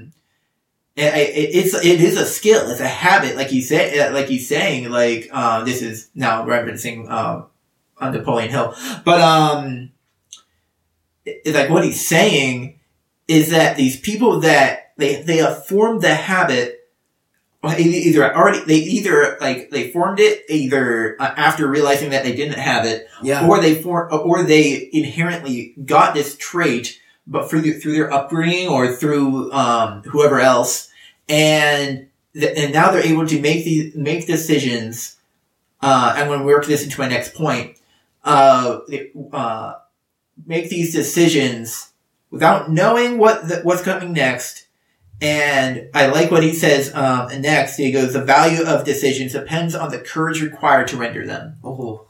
it, 0.95 1.13
it, 1.13 1.55
it's 1.55 1.73
it 1.73 2.01
is 2.01 2.17
a 2.17 2.25
skill. 2.25 2.69
It's 2.69 2.81
a 2.81 2.87
habit 2.87 3.35
like 3.35 3.51
you 3.51 3.61
say 3.61 4.11
like 4.11 4.27
he's 4.27 4.47
saying 4.47 4.89
like 4.89 5.33
um 5.33 5.65
this 5.65 5.81
is 5.81 6.09
now 6.15 6.45
referencing 6.45 7.09
um 7.09 7.47
on 7.97 8.13
Napoleon 8.13 8.49
Hill. 8.49 8.75
But 9.05 9.21
um 9.21 9.91
it, 11.25 11.53
like 11.55 11.69
what 11.69 11.83
he's 11.83 12.05
saying 12.05 12.79
is 13.27 13.51
that 13.51 13.77
these 13.77 13.99
people 13.99 14.41
that 14.41 14.93
they 14.97 15.21
they 15.21 15.37
have 15.37 15.65
formed 15.65 16.01
the 16.01 16.13
habit 16.13 16.79
either 17.63 18.35
already 18.35 18.59
they 18.65 18.77
either 18.77 19.37
like 19.39 19.69
they 19.69 19.91
formed 19.91 20.19
it 20.19 20.43
either 20.49 21.15
uh, 21.21 21.33
after 21.37 21.67
realizing 21.67 22.09
that 22.09 22.23
they 22.23 22.35
didn't 22.35 22.57
have 22.57 22.85
it 22.85 23.07
yeah, 23.21 23.47
or 23.47 23.59
they 23.59 23.81
for, 23.81 24.11
or 24.11 24.43
they 24.43 24.89
inherently 24.91 25.75
got 25.85 26.13
this 26.13 26.35
trait, 26.37 26.99
but 27.27 27.49
through 27.49 27.61
the, 27.61 27.71
through 27.73 27.93
their 27.93 28.11
upbringing 28.11 28.67
or 28.67 28.93
through 28.93 29.51
um, 29.51 30.03
whoever 30.03 30.39
else, 30.39 30.89
and 31.29 32.07
th- 32.33 32.57
and 32.57 32.73
now 32.73 32.91
they're 32.91 33.05
able 33.05 33.27
to 33.27 33.39
make 33.39 33.63
these 33.65 33.95
make 33.95 34.27
decisions. 34.27 35.17
Uh, 35.81 36.13
I'm 36.15 36.27
going 36.27 36.39
to 36.39 36.45
work 36.45 36.65
this 36.65 36.83
into 36.83 36.99
my 36.99 37.07
next 37.07 37.33
point. 37.33 37.77
Uh, 38.23 38.79
uh, 39.33 39.73
make 40.45 40.69
these 40.69 40.93
decisions 40.93 41.91
without 42.29 42.69
knowing 42.69 43.17
what 43.17 43.47
the, 43.47 43.61
what's 43.63 43.81
coming 43.81 44.13
next. 44.13 44.67
And 45.19 45.89
I 45.93 46.07
like 46.07 46.31
what 46.31 46.43
he 46.43 46.53
says 46.53 46.93
um, 46.95 47.29
next. 47.41 47.77
He 47.77 47.91
goes, 47.91 48.13
"The 48.13 48.23
value 48.23 48.63
of 48.63 48.85
decisions 48.85 49.33
depends 49.33 49.75
on 49.75 49.91
the 49.91 49.99
courage 49.99 50.41
required 50.41 50.87
to 50.89 50.97
render 50.97 51.25
them." 51.25 51.57
oh, 51.63 52.07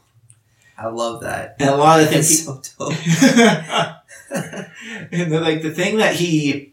I 0.78 0.88
love 0.88 1.20
that. 1.22 1.56
And 1.60 1.70
a 1.70 1.76
lot 1.76 2.00
of 2.00 2.06
the 2.08 2.14
That's 2.16 2.44
things 2.44 2.70
so 2.70 2.90
dope. 2.90 3.96
and 5.12 5.32
the, 5.32 5.40
like 5.40 5.62
the 5.62 5.70
thing 5.70 5.98
that 5.98 6.14
he 6.14 6.72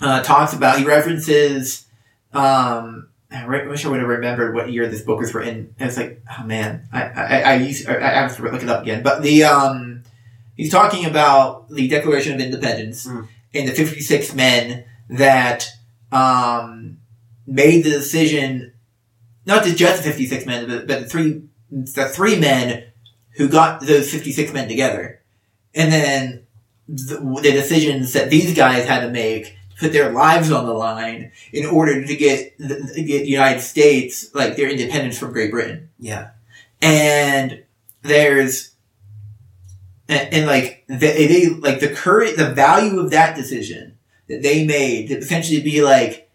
uh, 0.00 0.22
talks 0.22 0.52
about, 0.52 0.78
he 0.78 0.84
references. 0.84 1.86
Um, 2.32 3.08
I 3.30 3.46
wish 3.46 3.84
I 3.84 3.88
would 3.88 4.00
have 4.00 4.08
remembered 4.08 4.54
what 4.54 4.70
year 4.70 4.86
this 4.88 5.02
book 5.02 5.18
was 5.18 5.34
written. 5.34 5.74
And 5.78 5.88
it's 5.88 5.96
like, 5.96 6.22
oh 6.38 6.44
man, 6.44 6.86
I 6.92 7.02
I, 7.02 7.40
I 7.40 7.54
used 7.56 7.88
I, 7.88 7.96
I 7.96 8.10
have 8.22 8.36
to 8.36 8.42
look 8.42 8.62
it 8.62 8.68
up 8.68 8.82
again. 8.82 9.02
But 9.02 9.22
the 9.22 9.44
um, 9.44 10.02
he's 10.56 10.70
talking 10.70 11.04
about 11.04 11.68
the 11.68 11.88
Declaration 11.88 12.34
of 12.34 12.40
Independence 12.40 13.06
Mm. 13.06 13.28
and 13.54 13.68
the 13.68 13.72
fifty 13.72 14.00
six 14.00 14.34
men 14.34 14.84
that 15.08 15.68
um 16.12 16.98
made 17.46 17.84
the 17.84 17.90
decision, 17.90 18.72
not 19.46 19.64
to 19.64 19.74
just 19.74 20.02
the 20.02 20.08
fifty 20.08 20.26
six 20.26 20.46
men, 20.46 20.68
but, 20.68 20.86
but 20.86 21.00
the 21.00 21.06
three 21.06 21.42
the 21.70 22.08
three 22.08 22.38
men 22.38 22.84
who 23.36 23.48
got 23.48 23.80
those 23.80 24.10
fifty 24.10 24.30
six 24.32 24.52
men 24.52 24.68
together, 24.68 25.20
and 25.74 25.92
then 25.92 26.43
the, 26.88 27.40
the 27.42 27.52
decisions 27.52 28.12
that 28.12 28.30
these 28.30 28.54
guys 28.54 28.86
had 28.86 29.00
to 29.00 29.10
make 29.10 29.56
put 29.78 29.92
their 29.92 30.12
lives 30.12 30.50
on 30.50 30.66
the 30.66 30.72
line 30.72 31.32
in 31.52 31.66
order 31.66 32.04
to 32.04 32.16
get 32.16 32.56
the, 32.58 32.76
get 32.94 33.22
the 33.24 33.28
United 33.28 33.60
States 33.60 34.32
like 34.34 34.56
their 34.56 34.68
independence 34.68 35.18
from 35.18 35.32
Great 35.32 35.50
Britain. 35.50 35.90
Yeah, 35.98 36.30
And 36.80 37.64
there's 38.02 38.74
and, 40.08 40.32
and 40.32 40.46
like 40.46 40.84
the, 40.86 40.96
they 40.96 41.48
like 41.48 41.80
the 41.80 41.88
current 41.88 42.36
the 42.36 42.50
value 42.50 43.00
of 43.00 43.10
that 43.10 43.36
decision 43.36 43.98
that 44.28 44.42
they 44.42 44.64
made 44.64 45.08
to 45.08 45.18
essentially 45.18 45.62
be 45.62 45.82
like, 45.82 46.30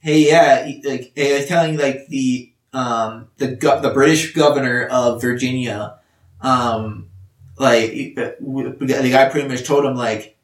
hey, 0.00 0.28
yeah, 0.28 0.70
like 0.84 1.12
I 1.16 1.38
was 1.38 1.46
telling 1.46 1.78
like 1.78 2.06
the 2.08 2.52
um 2.72 3.28
the 3.38 3.46
the 3.82 3.90
British 3.94 4.34
governor 4.34 4.86
of 4.86 5.20
Virginia, 5.20 5.98
um, 6.40 7.08
like 7.56 7.90
the 8.14 8.36
the 8.80 9.10
guy 9.10 9.28
pretty 9.28 9.48
much 9.48 9.64
told 9.64 9.84
him 9.84 9.94
like, 9.96 10.36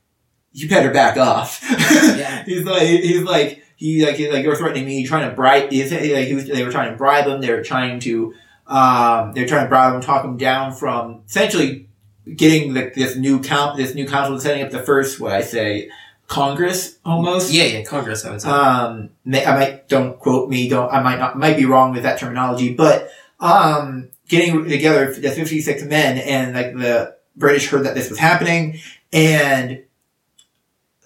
you 0.52 0.68
better 0.68 0.90
back 0.90 1.16
off. 1.16 1.60
Yeah. 2.20 2.44
he's 2.44 2.64
like 2.64 2.82
he's 2.82 3.22
like 3.22 3.62
he 3.76 4.04
like 4.04 4.16
he 4.16 4.30
like 4.30 4.44
were 4.46 4.56
threatening 4.56 4.86
me, 4.86 5.06
trying 5.06 5.28
to 5.28 5.34
bribe. 5.34 5.70
He 5.70 5.82
like 5.82 6.26
he 6.26 6.34
was 6.34 6.46
they 6.46 6.64
were 6.64 6.70
trying 6.72 6.90
to 6.92 6.96
bribe 6.96 7.26
him. 7.26 7.40
They 7.40 7.50
were 7.52 7.62
trying 7.62 8.00
to 8.00 8.34
um 8.66 9.32
they 9.32 9.42
were 9.42 9.48
trying 9.48 9.64
to 9.64 9.68
bribe 9.68 9.94
him, 9.94 10.00
talk 10.00 10.24
him 10.24 10.36
down 10.36 10.72
from 10.72 11.22
essentially 11.26 11.88
getting 12.36 12.74
the, 12.74 12.92
this 12.94 13.16
new 13.16 13.40
count 13.40 13.76
this 13.76 13.94
new 13.94 14.06
council 14.06 14.38
setting 14.38 14.62
up 14.62 14.70
the 14.70 14.82
first 14.82 15.18
what 15.18 15.32
I 15.32 15.40
say 15.40 15.90
Congress 16.28 16.98
almost. 17.04 17.52
yeah, 17.52 17.64
yeah. 17.64 17.82
Congress, 17.82 18.24
I 18.24 18.30
would 18.30 18.40
say. 18.40 18.48
Um, 18.48 19.10
may, 19.24 19.44
I 19.44 19.54
might 19.56 19.88
don't 19.88 20.16
quote 20.18 20.48
me. 20.48 20.68
Don't 20.68 20.92
I 20.92 21.02
might 21.02 21.18
not 21.18 21.36
might 21.36 21.56
be 21.56 21.64
wrong 21.64 21.92
with 21.92 22.04
that 22.04 22.20
terminology, 22.20 22.74
but 22.74 23.10
um, 23.40 24.10
getting 24.30 24.68
together 24.68 25.12
the 25.12 25.30
fifty 25.30 25.60
six 25.60 25.82
men 25.82 26.18
and 26.18 26.54
like 26.54 26.74
the 26.74 27.16
British 27.36 27.68
heard 27.68 27.84
that 27.84 27.94
this 27.94 28.08
was 28.08 28.18
happening, 28.18 28.78
and 29.12 29.82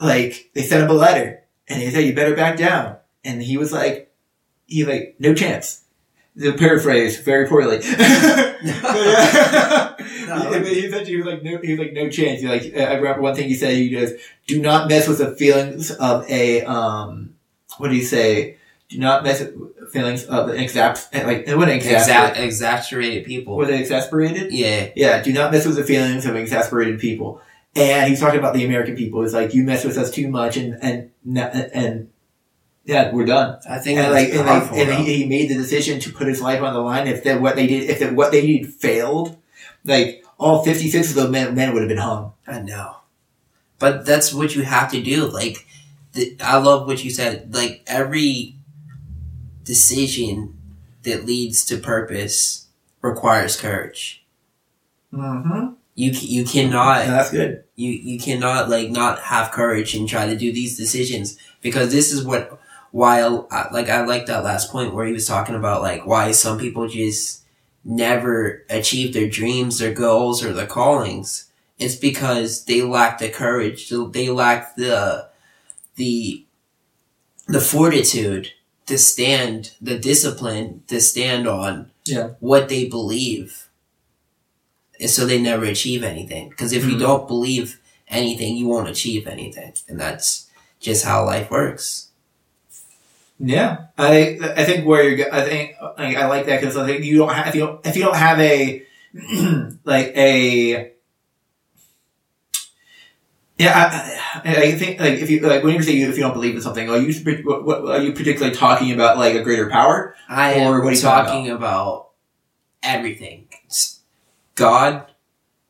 like 0.00 0.50
they 0.54 0.62
sent 0.62 0.84
him 0.84 0.90
a 0.90 0.94
letter, 0.94 1.42
and 1.66 1.80
they 1.80 1.90
said 1.90 2.04
you 2.04 2.14
better 2.14 2.36
back 2.36 2.58
down, 2.58 2.96
and 3.24 3.42
he 3.42 3.56
was 3.56 3.72
like, 3.72 4.12
he 4.66 4.84
like 4.84 5.16
no 5.18 5.34
chance. 5.34 5.80
The 6.36 6.52
paraphrase 6.52 7.20
very 7.20 7.48
poorly. 7.48 7.80
yeah. 7.82 9.94
No. 10.26 10.50
But 10.50 10.66
he 10.66 10.90
said 10.90 11.06
he 11.06 11.16
was 11.16 11.26
like 11.26 11.42
no, 11.42 11.58
he 11.58 11.72
was 11.72 11.78
like 11.78 11.92
no 11.92 12.08
chance. 12.08 12.40
He 12.40 12.48
like 12.48 12.74
I 12.74 12.94
remember 12.94 13.20
one 13.20 13.34
thing 13.34 13.48
he 13.48 13.54
said. 13.54 13.74
He 13.74 13.90
goes, 13.90 14.12
"Do 14.46 14.60
not 14.60 14.88
mess 14.88 15.06
with 15.06 15.18
the 15.18 15.36
feelings 15.36 15.90
of 15.90 16.28
a 16.30 16.62
um, 16.62 17.34
what 17.76 17.90
do 17.90 17.96
you 17.96 18.02
say? 18.02 18.56
Do 18.90 18.98
not 18.98 19.24
mess 19.24 19.40
with 19.40 19.90
feelings 19.92 20.24
of 20.24 20.50
exasp 20.50 21.12
like 21.26 21.48
it 21.48 21.56
wasn't 21.56 21.82
Exa- 21.82 22.36
exasperated 22.36 23.24
people. 23.24 23.56
Were 23.56 23.66
they 23.66 23.80
exasperated? 23.80 24.52
yeah, 24.52 24.90
Yeah. 24.94 25.22
Do 25.22 25.32
not 25.32 25.52
mess 25.52 25.66
with 25.66 25.76
the 25.76 25.84
feelings 25.84 26.26
of 26.26 26.36
exasperated 26.36 27.00
people. 27.00 27.40
And 27.74 28.08
he's 28.08 28.20
talking 28.20 28.38
about 28.38 28.54
the 28.54 28.64
American 28.64 28.94
people. 28.94 29.24
It's 29.24 29.32
like 29.34 29.54
you 29.54 29.64
mess 29.64 29.84
with 29.84 29.96
us 29.98 30.10
too 30.10 30.28
much, 30.28 30.56
and 30.56 30.78
and 30.80 31.10
and 31.24 32.10
yeah, 32.84 33.10
we're 33.12 33.24
done. 33.24 33.58
I 33.68 33.78
think 33.78 33.98
And 33.98 34.12
like, 34.12 34.28
and, 34.28 34.46
like, 34.46 34.72
and 34.72 35.04
he, 35.06 35.22
he 35.22 35.26
made 35.26 35.48
the 35.48 35.54
decision 35.54 35.98
to 36.00 36.12
put 36.12 36.28
his 36.28 36.40
life 36.40 36.60
on 36.62 36.74
the 36.74 36.80
line. 36.80 37.08
If 37.08 37.24
that 37.24 37.40
what 37.40 37.56
they 37.56 37.66
did, 37.66 37.88
if 37.90 37.98
that 38.00 38.14
what 38.14 38.30
they 38.30 38.46
did 38.46 38.72
failed, 38.72 39.36
like 39.84 40.24
all 40.38 40.62
fifty 40.62 40.88
six 40.90 41.08
of 41.10 41.16
those 41.16 41.30
men, 41.30 41.54
men 41.54 41.72
would 41.72 41.80
have 41.82 41.88
been 41.88 41.98
hung. 41.98 42.34
I 42.46 42.60
know. 42.60 42.96
But 43.78 44.06
that's 44.06 44.32
what 44.32 44.54
you 44.54 44.62
have 44.62 44.90
to 44.92 45.02
do. 45.02 45.26
Like, 45.26 45.66
the, 46.12 46.36
I 46.40 46.58
love 46.58 46.86
what 46.86 47.02
you 47.02 47.10
said. 47.10 47.52
Like, 47.54 47.82
every 47.88 48.53
decision 49.64 50.56
that 51.02 51.24
leads 51.24 51.64
to 51.66 51.78
purpose 51.78 52.66
requires 53.02 53.60
courage. 53.60 54.24
Mm-hmm. 55.12 55.74
You 55.94 56.10
you 56.10 56.44
cannot 56.44 57.06
that's 57.06 57.30
good. 57.30 57.64
you 57.76 57.90
you 57.90 58.18
cannot 58.18 58.68
like 58.68 58.90
not 58.90 59.20
have 59.20 59.52
courage 59.52 59.94
and 59.94 60.08
try 60.08 60.26
to 60.26 60.36
do 60.36 60.52
these 60.52 60.76
decisions 60.76 61.38
because 61.60 61.92
this 61.92 62.12
is 62.12 62.24
what 62.24 62.58
while 62.90 63.48
like 63.72 63.88
I 63.88 64.04
like 64.04 64.26
that 64.26 64.44
last 64.44 64.70
point 64.70 64.94
where 64.94 65.06
he 65.06 65.12
was 65.12 65.26
talking 65.26 65.54
about 65.54 65.82
like 65.82 66.04
why 66.04 66.32
some 66.32 66.58
people 66.58 66.88
just 66.88 67.42
never 67.84 68.64
achieve 68.70 69.12
their 69.12 69.28
dreams, 69.28 69.78
their 69.78 69.92
goals, 69.92 70.42
or 70.42 70.52
their 70.52 70.66
callings. 70.66 71.50
It's 71.78 71.96
because 71.96 72.64
they 72.64 72.82
lack 72.82 73.18
the 73.18 73.28
courage. 73.28 73.88
They 73.90 74.30
lack 74.30 74.74
the 74.76 75.28
the 75.96 76.44
the 77.46 77.60
fortitude 77.60 78.52
to 78.86 78.98
stand, 78.98 79.72
the 79.80 79.98
discipline 79.98 80.82
to 80.88 81.00
stand 81.00 81.46
on 81.48 81.90
Yeah. 82.04 82.30
what 82.40 82.68
they 82.68 82.84
believe. 82.86 83.68
And 85.00 85.10
so 85.10 85.26
they 85.26 85.40
never 85.40 85.64
achieve 85.64 86.02
anything. 86.04 86.50
Because 86.50 86.72
if 86.72 86.84
you 86.84 86.96
Mhm. 86.96 87.00
don't 87.00 87.28
believe 87.28 87.80
anything, 88.08 88.56
you 88.56 88.66
won't 88.68 88.88
achieve 88.88 89.26
anything. 89.26 89.72
And 89.88 89.98
that's 89.98 90.46
just 90.80 91.04
how 91.04 91.24
life 91.24 91.50
works. 91.50 92.08
Yeah, 93.40 93.86
I 93.98 94.38
I 94.56 94.64
think 94.64 94.86
where 94.86 95.02
you're. 95.02 95.34
I 95.34 95.42
think 95.42 95.74
I, 95.98 96.14
I 96.14 96.26
like 96.26 96.46
that 96.46 96.60
because 96.60 96.76
I 96.76 96.86
think 96.86 97.04
you 97.04 97.18
don't 97.18 97.34
have 97.34 97.48
if 97.48 97.54
you 97.56 97.60
don't 97.66 97.84
if 97.84 97.96
you 97.96 98.04
don't 98.04 98.14
have 98.16 98.38
a 98.38 98.82
like 99.84 100.12
a 100.16 100.92
yeah. 103.58 104.20
I, 104.44 104.56
I 104.56 104.72
think 104.72 105.00
like 105.00 105.14
if 105.14 105.30
you 105.30 105.40
like 105.40 105.62
when 105.62 105.74
you 105.74 105.82
say 105.82 105.92
you 105.92 106.08
if 106.08 106.16
you 106.16 106.22
don't 106.22 106.32
believe 106.34 106.54
in 106.56 106.60
something, 106.62 106.88
are 106.90 106.98
you 106.98 107.12
what, 107.44 107.64
what 107.64 107.84
are 107.86 108.02
you 108.02 108.12
particularly 108.12 108.54
talking 108.54 108.92
about 108.92 109.18
like 109.18 109.34
a 109.34 109.42
greater 109.42 109.68
power? 109.70 110.14
I 110.28 110.54
Or 110.54 110.56
am 110.78 110.84
what 110.84 110.88
are 110.88 110.92
you 110.92 111.00
talking 111.00 111.26
talking 111.32 111.50
about? 111.50 112.10
everything. 112.82 113.48
It's 113.64 114.00
God, 114.54 115.10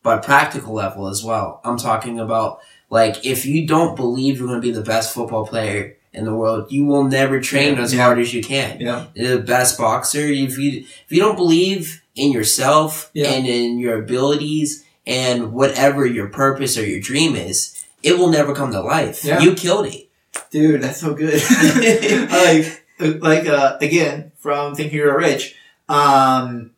but 0.03 0.23
practical 0.23 0.75
level 0.75 1.09
as 1.09 1.23
well. 1.25 1.61
I'm 1.64 1.77
talking 1.79 2.18
about 2.20 2.61
Like, 2.90 3.25
if 3.27 3.44
you 3.47 3.66
don't 3.66 3.97
believe 3.97 4.38
you're 4.38 4.47
going 4.47 4.61
to 4.61 4.66
be 4.66 4.70
the 4.73 4.83
best 4.83 5.12
football 5.14 5.47
player 5.47 5.97
in 6.12 6.25
the 6.25 6.35
world, 6.35 6.70
you 6.70 6.85
will 6.85 7.03
never 7.05 7.40
train 7.40 7.77
as 7.79 7.92
Yeah. 7.92 8.05
hard 8.05 8.18
as 8.20 8.33
you 8.33 8.42
can. 8.42 8.79
Yeah. 8.81 9.07
The 9.14 9.38
best 9.38 9.79
boxer, 9.79 10.20
if 10.20 10.59
you 10.59 10.81
if 10.85 11.07
you 11.09 11.20
don't 11.20 11.37
believe 11.37 12.03
in 12.14 12.31
yourself 12.33 13.11
Yeah. 13.14 13.31
and 13.31 13.47
in 13.47 13.79
your 13.79 13.99
abilities 13.99 14.85
and 15.07 15.53
whatever 15.53 16.07
your 16.07 16.29
purpose 16.29 16.79
or 16.79 16.87
your 16.87 17.01
dream 17.01 17.35
is, 17.35 17.74
it 18.05 18.19
will 18.19 18.29
never 18.29 18.55
come 18.55 18.71
to 18.73 18.81
life. 18.81 19.25
Yeah. 19.25 19.40
You 19.40 19.55
killed 19.55 19.87
it. 19.87 20.11
Dude, 20.51 20.83
that's 20.83 21.01
so 21.01 21.14
good. 21.14 21.35
like, 22.31 23.23
like, 23.23 23.47
uh, 23.47 23.79
again, 23.81 24.33
from 24.38 24.75
Think 24.75 24.93
You're 24.93 25.17
Rich, 25.17 25.57
um, 25.88 26.73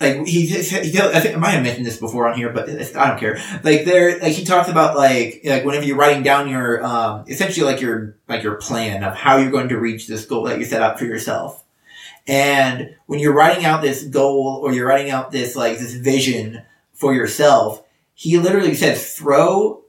like, 0.00 0.26
he, 0.26 0.46
he, 0.46 1.00
I 1.00 1.20
think 1.20 1.34
I 1.34 1.38
might 1.38 1.50
have 1.50 1.62
mentioned 1.62 1.84
this 1.86 1.96
before 1.98 2.28
on 2.28 2.36
here, 2.36 2.50
but 2.52 2.68
it's- 2.68 2.94
I 2.94 3.08
don't 3.08 3.18
care. 3.18 3.36
Like, 3.64 3.84
there, 3.84 4.18
like, 4.20 4.32
he 4.32 4.44
talks 4.44 4.68
about, 4.68 4.96
like, 4.96 5.40
like, 5.44 5.64
whenever 5.64 5.84
you're 5.84 5.96
writing 5.96 6.22
down 6.22 6.48
your, 6.48 6.84
um, 6.84 7.24
essentially, 7.28 7.66
like, 7.66 7.80
your, 7.80 8.16
like, 8.28 8.42
your 8.42 8.54
plan 8.56 9.02
of 9.02 9.14
how 9.14 9.38
you're 9.38 9.50
going 9.50 9.70
to 9.70 9.78
reach 9.78 10.06
this 10.06 10.24
goal 10.24 10.44
that 10.44 10.58
you 10.58 10.64
set 10.64 10.82
out 10.82 10.98
for 10.98 11.04
yourself. 11.04 11.64
And 12.26 12.94
when 13.06 13.18
you're 13.18 13.34
writing 13.34 13.64
out 13.64 13.82
this 13.82 14.04
goal 14.04 14.60
or 14.62 14.72
you're 14.72 14.86
writing 14.86 15.10
out 15.10 15.32
this, 15.32 15.56
like, 15.56 15.78
this 15.78 15.94
vision 15.94 16.62
for 16.92 17.12
yourself, 17.14 17.82
he 18.14 18.38
literally 18.38 18.74
says, 18.74 19.14
throw 19.14 19.82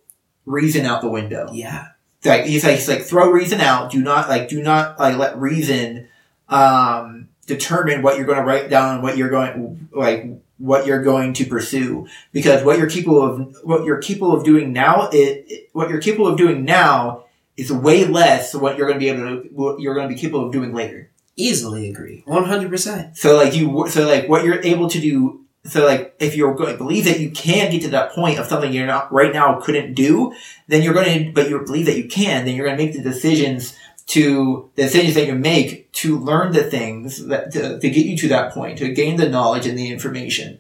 reason 0.45 0.85
out 0.85 1.01
the 1.01 1.09
window 1.09 1.49
Yeah. 1.53 1.87
like 2.25 2.45
he's 2.45 2.63
like 2.63 2.75
he's 2.75 2.87
like 2.89 3.01
throw 3.03 3.29
reason 3.31 3.61
out. 3.61 3.91
Do 3.91 4.01
not 4.01 4.29
like 4.29 4.49
do 4.49 4.61
not 4.61 4.99
like 4.99 5.17
let 5.17 5.37
reason 5.37 6.07
um 6.47 7.27
determine 7.45 8.01
what 8.01 8.17
you're 8.17 8.25
going 8.25 8.37
to 8.39 8.43
write 8.43 8.69
down 8.69 8.95
and 8.95 9.03
what 9.03 9.17
you're 9.17 9.29
going 9.29 9.87
like 9.91 10.25
what 10.57 10.85
you're 10.85 11.01
going 11.03 11.33
to 11.33 11.45
pursue 11.45 12.07
because 12.33 12.63
what 12.63 12.77
you're 12.77 12.89
capable 12.89 13.21
of 13.21 13.55
what 13.63 13.85
you're 13.85 13.97
capable 13.99 14.33
of 14.35 14.43
doing 14.43 14.73
now 14.73 15.07
it, 15.13 15.45
it- 15.47 15.69
what 15.73 15.89
you're 15.89 16.01
capable 16.01 16.27
of 16.27 16.37
doing 16.37 16.65
now 16.65 17.23
is 17.55 17.71
way 17.71 18.05
less 18.05 18.51
than 18.51 18.61
what 18.61 18.77
you're 18.77 18.87
going 18.87 18.99
to 18.99 19.03
be 19.03 19.09
able 19.09 19.41
to 19.43 19.49
what 19.53 19.79
you're 19.79 19.93
going 19.93 20.07
to 20.09 20.13
be 20.13 20.19
capable 20.19 20.45
of 20.45 20.51
doing 20.51 20.73
later. 20.73 21.09
Easily 21.35 21.89
agree. 21.89 22.23
100%. 22.27 23.15
So 23.17 23.35
like 23.37 23.53
you 23.55 23.87
so 23.89 24.05
like 24.07 24.27
what 24.27 24.43
you're 24.43 24.61
able 24.61 24.89
to 24.89 24.99
do 24.99 25.45
so 25.65 25.85
like 25.85 26.15
if 26.19 26.35
you're 26.35 26.55
going 26.55 26.71
to 26.71 26.77
believe 26.77 27.05
that 27.05 27.19
you 27.19 27.31
can 27.31 27.71
get 27.71 27.81
to 27.81 27.89
that 27.89 28.11
point 28.11 28.39
of 28.39 28.45
something 28.45 28.71
you're 28.71 28.87
not 28.87 29.11
right 29.11 29.33
now 29.33 29.59
couldn't 29.59 29.93
do, 29.93 30.33
then 30.67 30.81
you're 30.81 30.93
going 30.93 31.25
to 31.25 31.31
but 31.31 31.49
you 31.49 31.59
believe 31.59 31.85
that 31.85 31.97
you 31.97 32.07
can, 32.07 32.45
then 32.45 32.55
you're 32.55 32.65
going 32.65 32.77
to 32.77 32.83
make 32.83 32.93
the 32.93 33.01
decisions 33.01 33.77
to 34.07 34.71
the 34.75 34.83
decisions 34.83 35.13
that 35.15 35.27
you 35.27 35.35
make 35.35 35.91
to 35.91 36.17
learn 36.17 36.51
the 36.51 36.63
things 36.63 37.27
that 37.27 37.51
to, 37.51 37.79
to 37.79 37.89
get 37.89 38.05
you 38.05 38.17
to 38.17 38.27
that 38.29 38.53
point, 38.53 38.77
to 38.79 38.91
gain 38.93 39.17
the 39.17 39.29
knowledge 39.29 39.67
and 39.67 39.77
the 39.77 39.91
information. 39.91 40.59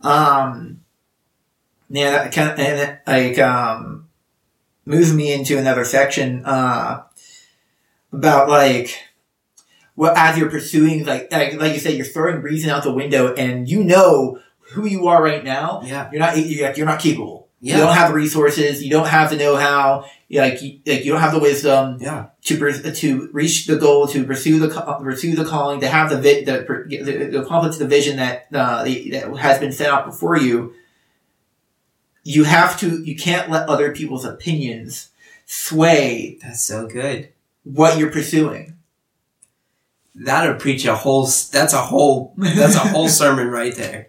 Um 0.00 0.80
yeah, 1.90 2.10
that 2.10 2.32
kind 2.32 2.50
of, 2.50 2.58
and 2.58 2.98
like 3.06 3.38
um 3.38 4.08
moves 4.84 5.12
me 5.12 5.32
into 5.32 5.58
another 5.58 5.84
section 5.84 6.44
uh 6.44 7.02
about 8.12 8.48
like 8.48 9.02
well, 9.96 10.14
as 10.16 10.36
you're 10.36 10.50
pursuing, 10.50 11.04
like, 11.04 11.30
like, 11.32 11.54
like 11.54 11.72
you 11.74 11.78
said, 11.78 11.94
you're 11.94 12.04
throwing 12.06 12.42
reason 12.42 12.70
out 12.70 12.82
the 12.82 12.92
window, 12.92 13.32
and 13.34 13.68
you 13.68 13.84
know 13.84 14.40
who 14.72 14.86
you 14.86 15.06
are 15.06 15.22
right 15.22 15.44
now. 15.44 15.82
Yeah. 15.84 16.08
You're 16.10 16.20
not, 16.20 16.36
you're, 16.36 16.72
you're 16.72 16.86
not 16.86 17.00
capable. 17.00 17.48
Yeah. 17.60 17.76
You 17.76 17.82
don't 17.84 17.94
have 17.94 18.08
the 18.08 18.14
resources. 18.14 18.82
You 18.82 18.90
don't 18.90 19.06
have 19.06 19.30
the 19.30 19.36
know-how. 19.36 20.04
You, 20.28 20.40
like, 20.40 20.60
you, 20.60 20.80
like, 20.84 21.04
you 21.04 21.12
don't 21.12 21.20
have 21.20 21.32
the 21.32 21.38
wisdom 21.38 21.98
Yeah. 22.00 22.26
to 22.42 22.92
to 22.92 23.28
reach 23.32 23.66
the 23.66 23.76
goal, 23.76 24.06
to 24.08 24.24
pursue 24.24 24.58
the 24.58 24.68
pursue 25.02 25.34
the 25.34 25.44
calling, 25.44 25.80
to 25.80 25.88
have 25.88 26.10
the 26.10 26.18
vi- 26.20 26.44
the, 26.44 26.64
the, 26.88 27.28
the 27.30 27.40
accomplish 27.42 27.76
the 27.76 27.86
vision 27.86 28.16
that 28.16 28.48
uh, 28.52 28.84
the, 28.84 29.10
that 29.10 29.36
has 29.38 29.58
been 29.60 29.72
set 29.72 29.88
out 29.88 30.04
before 30.06 30.36
you. 30.36 30.74
You 32.22 32.44
have 32.44 32.78
to. 32.80 33.02
You 33.02 33.16
can't 33.16 33.50
let 33.50 33.68
other 33.68 33.92
people's 33.92 34.24
opinions 34.24 35.10
sway 35.46 36.38
That's 36.42 36.64
so 36.64 36.86
good. 36.86 37.28
what 37.64 37.98
you're 37.98 38.10
pursuing. 38.10 38.76
That'll 40.14 40.54
preach 40.54 40.84
a 40.84 40.94
whole, 40.94 41.24
that's 41.24 41.72
a 41.72 41.80
whole, 41.80 42.34
that's 42.36 42.76
a 42.76 42.80
whole 42.80 43.08
sermon 43.20 43.48
right 43.48 43.74
there. 43.74 44.08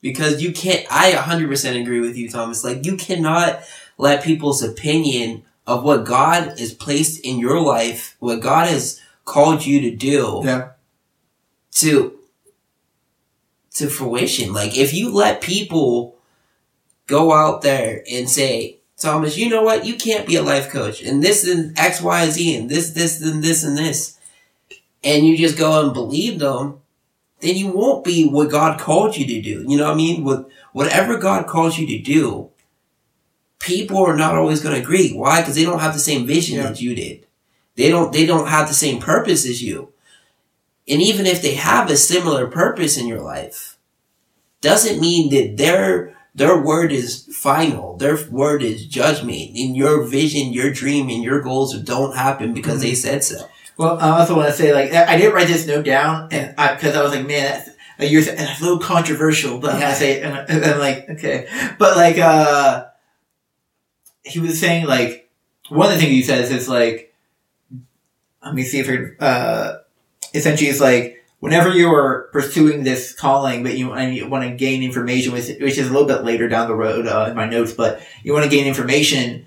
Because 0.00 0.42
you 0.42 0.52
can't, 0.52 0.86
I 0.90 1.12
100% 1.12 1.80
agree 1.82 2.00
with 2.00 2.16
you, 2.16 2.30
Thomas. 2.30 2.64
Like, 2.64 2.86
you 2.86 2.96
cannot 2.96 3.60
let 3.98 4.24
people's 4.24 4.62
opinion 4.62 5.44
of 5.66 5.84
what 5.84 6.06
God 6.06 6.58
has 6.58 6.72
placed 6.72 7.20
in 7.20 7.38
your 7.38 7.60
life, 7.60 8.16
what 8.18 8.40
God 8.40 8.68
has 8.68 8.98
called 9.26 9.66
you 9.66 9.80
to 9.82 9.94
do, 9.94 10.40
Yeah. 10.42 10.70
to, 11.72 12.18
to 13.74 13.88
fruition. 13.88 14.54
Like, 14.54 14.76
if 14.76 14.94
you 14.94 15.12
let 15.12 15.42
people 15.42 16.16
go 17.06 17.32
out 17.34 17.60
there 17.60 18.02
and 18.10 18.28
say, 18.28 18.78
Thomas, 18.96 19.36
you 19.36 19.48
know 19.50 19.62
what? 19.62 19.84
You 19.84 19.96
can't 19.96 20.26
be 20.26 20.36
a 20.36 20.42
life 20.42 20.70
coach. 20.70 21.02
And 21.02 21.22
this 21.22 21.46
and 21.46 21.78
X, 21.78 22.00
Y, 22.00 22.30
Z, 22.30 22.56
and 22.56 22.70
this, 22.70 22.90
this, 22.92 23.20
and 23.20 23.44
this, 23.44 23.62
and 23.64 23.76
this. 23.76 24.16
And 25.02 25.26
you 25.26 25.36
just 25.36 25.58
go 25.58 25.84
and 25.84 25.94
believe 25.94 26.38
them, 26.38 26.80
then 27.40 27.56
you 27.56 27.68
won't 27.68 28.04
be 28.04 28.28
what 28.28 28.50
God 28.50 28.78
called 28.78 29.16
you 29.16 29.26
to 29.26 29.40
do. 29.40 29.64
You 29.66 29.78
know 29.78 29.84
what 29.84 29.94
I 29.94 29.96
mean? 29.96 30.24
With 30.24 30.46
whatever 30.72 31.16
God 31.16 31.46
calls 31.46 31.78
you 31.78 31.86
to 31.86 31.98
do, 31.98 32.50
people 33.58 33.98
are 34.04 34.16
not 34.16 34.36
always 34.36 34.60
going 34.60 34.74
to 34.74 34.80
agree. 34.80 35.12
Why? 35.12 35.40
Because 35.40 35.54
they 35.54 35.64
don't 35.64 35.80
have 35.80 35.94
the 35.94 36.00
same 36.00 36.26
vision 36.26 36.56
Yeah. 36.56 36.64
that 36.64 36.80
you 36.80 36.94
did. 36.94 37.26
They 37.76 37.88
don't. 37.88 38.12
They 38.12 38.26
don't 38.26 38.48
have 38.48 38.68
the 38.68 38.74
same 38.74 39.00
purpose 39.00 39.46
as 39.46 39.62
you. 39.62 39.92
And 40.88 41.00
even 41.00 41.24
if 41.24 41.40
they 41.40 41.54
have 41.54 41.88
a 41.88 41.96
similar 41.96 42.46
purpose 42.46 42.98
in 42.98 43.06
your 43.06 43.20
life, 43.20 43.78
doesn't 44.60 45.00
mean 45.00 45.30
that 45.30 45.56
their 45.56 46.14
their 46.34 46.60
word 46.60 46.92
is 46.92 47.26
final. 47.32 47.96
Their 47.96 48.18
word 48.30 48.62
is 48.62 48.86
judgment. 48.86 49.56
And 49.56 49.76
your 49.76 50.02
vision, 50.02 50.52
your 50.52 50.70
dream, 50.70 51.08
and 51.08 51.22
your 51.22 51.40
goals 51.40 51.78
don't 51.80 52.16
happen 52.16 52.52
because 52.52 52.82
they 52.82 52.92
mm-hmm. 52.92 53.08
said 53.08 53.24
so. 53.24 53.48
Well, 53.80 53.98
I 53.98 54.20
also 54.20 54.36
want 54.36 54.48
to 54.48 54.52
say, 54.54 54.74
like, 54.74 54.92
I 54.92 55.14
I 55.14 55.16
didn't 55.16 55.32
write 55.32 55.46
this 55.48 55.66
note 55.66 55.86
down, 55.86 56.28
and 56.32 56.54
I 56.58 56.74
because 56.74 56.94
I 56.94 57.02
was 57.02 57.12
like, 57.12 57.26
man, 57.26 57.44
that's, 57.98 58.10
you're 58.12 58.20
it's 58.20 58.60
a 58.60 58.62
little 58.62 58.78
controversial, 58.78 59.58
but 59.58 59.72
gonna 59.80 59.94
say 59.94 60.20
and, 60.20 60.34
I- 60.34 60.44
and 60.50 60.62
I'm 60.66 60.78
like, 60.78 61.08
okay, 61.08 61.48
but 61.78 61.96
like, 61.96 62.18
uh, 62.18 62.88
he 64.24 64.38
was 64.40 64.58
saying 64.60 64.86
like 64.86 65.30
one 65.68 65.86
of 65.88 65.94
the 65.94 66.00
things 66.00 66.10
he 66.12 66.22
says 66.22 66.50
is 66.50 66.68
like, 66.68 67.14
let 68.44 68.54
me 68.54 68.62
see 68.62 68.80
if 68.80 68.88
I 69.20 69.24
uh, 69.24 69.78
essentially 70.34 70.70
it's 70.70 70.80
like 70.80 71.24
whenever 71.40 71.70
you 71.70 71.92
are 71.92 72.28
pursuing 72.32 72.84
this 72.84 73.14
calling, 73.14 73.62
but 73.62 73.76
you 73.76 73.96
you 73.98 74.28
want 74.28 74.44
to 74.48 74.56
gain 74.56 74.82
information, 74.82 75.32
which 75.32 75.48
which 75.60 75.78
is 75.78 75.88
a 75.88 75.92
little 75.92 76.08
bit 76.08 76.24
later 76.24 76.48
down 76.48 76.68
the 76.68 76.74
road 76.74 77.06
uh, 77.06 77.26
in 77.30 77.36
my 77.36 77.48
notes, 77.48 77.72
but 77.72 78.02
you 78.22 78.32
want 78.32 78.44
to 78.44 78.50
gain 78.50 78.66
information 78.66 79.46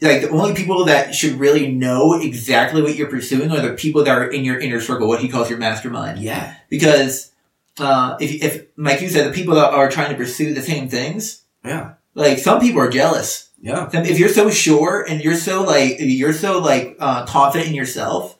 like 0.00 0.22
the 0.22 0.30
only 0.30 0.54
people 0.54 0.84
that 0.86 1.14
should 1.14 1.34
really 1.38 1.70
know 1.70 2.14
exactly 2.20 2.82
what 2.82 2.96
you're 2.96 3.08
pursuing 3.10 3.50
are 3.50 3.60
the 3.60 3.74
people 3.74 4.04
that 4.04 4.16
are 4.16 4.26
in 4.28 4.44
your 4.44 4.58
inner 4.58 4.80
circle, 4.80 5.06
what 5.08 5.20
he 5.20 5.28
calls 5.28 5.50
your 5.50 5.58
mastermind. 5.58 6.18
Yeah. 6.20 6.54
Because 6.68 7.32
uh, 7.78 8.16
if 8.20 8.42
if 8.42 8.66
like 8.76 9.00
you 9.00 9.08
said, 9.08 9.28
the 9.28 9.34
people 9.34 9.54
that 9.56 9.72
are 9.72 9.90
trying 9.90 10.10
to 10.10 10.16
pursue 10.16 10.54
the 10.54 10.62
same 10.62 10.88
things, 10.88 11.42
Yeah. 11.64 11.94
like 12.14 12.38
some 12.38 12.60
people 12.60 12.80
are 12.80 12.90
jealous. 12.90 13.48
Yeah. 13.60 13.88
Some- 13.90 14.04
If 14.06 14.18
you're 14.18 14.28
so 14.30 14.48
sure 14.50 15.04
and 15.08 15.20
you're 15.22 15.34
so 15.36 15.62
like 15.64 15.96
you're 15.98 16.32
so 16.32 16.58
like 16.60 16.96
uh, 16.98 17.26
confident 17.26 17.68
in 17.70 17.74
yourself, 17.76 18.38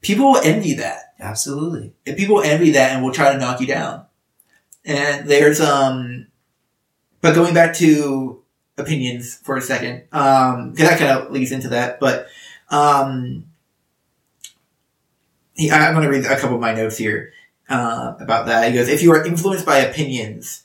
people 0.00 0.32
will 0.32 0.40
envy 0.42 0.74
that. 0.74 1.14
Absolutely. 1.20 1.92
And 2.06 2.16
people 2.16 2.42
envy 2.42 2.70
that 2.72 2.92
and 2.92 3.02
will 3.04 3.12
try 3.12 3.32
to 3.32 3.38
knock 3.38 3.60
you 3.60 3.66
down. 3.66 4.04
And 4.84 5.28
there's 5.28 5.60
um, 5.60 6.26
but 7.20 7.34
going 7.34 7.54
back 7.54 7.74
to 7.76 8.42
opinions 8.78 9.36
for 9.36 9.56
a 9.56 9.62
second, 9.62 10.02
um, 10.12 10.70
because 10.70 10.88
that 10.88 10.98
kind 10.98 11.10
of 11.10 11.30
leads 11.30 11.52
into 11.52 11.68
that. 11.68 12.00
But 12.00 12.28
um, 12.70 13.44
he, 15.54 15.70
I'm 15.70 15.94
going 15.94 16.04
to 16.04 16.10
read 16.10 16.24
a 16.24 16.38
couple 16.38 16.56
of 16.56 16.60
my 16.60 16.74
notes 16.74 16.98
here 16.98 17.32
uh, 17.68 18.14
about 18.20 18.46
that. 18.46 18.68
He 18.68 18.74
goes, 18.74 18.88
"If 18.88 19.02
you 19.02 19.12
are 19.12 19.24
influenced 19.24 19.66
by 19.66 19.78
opinions 19.78 20.64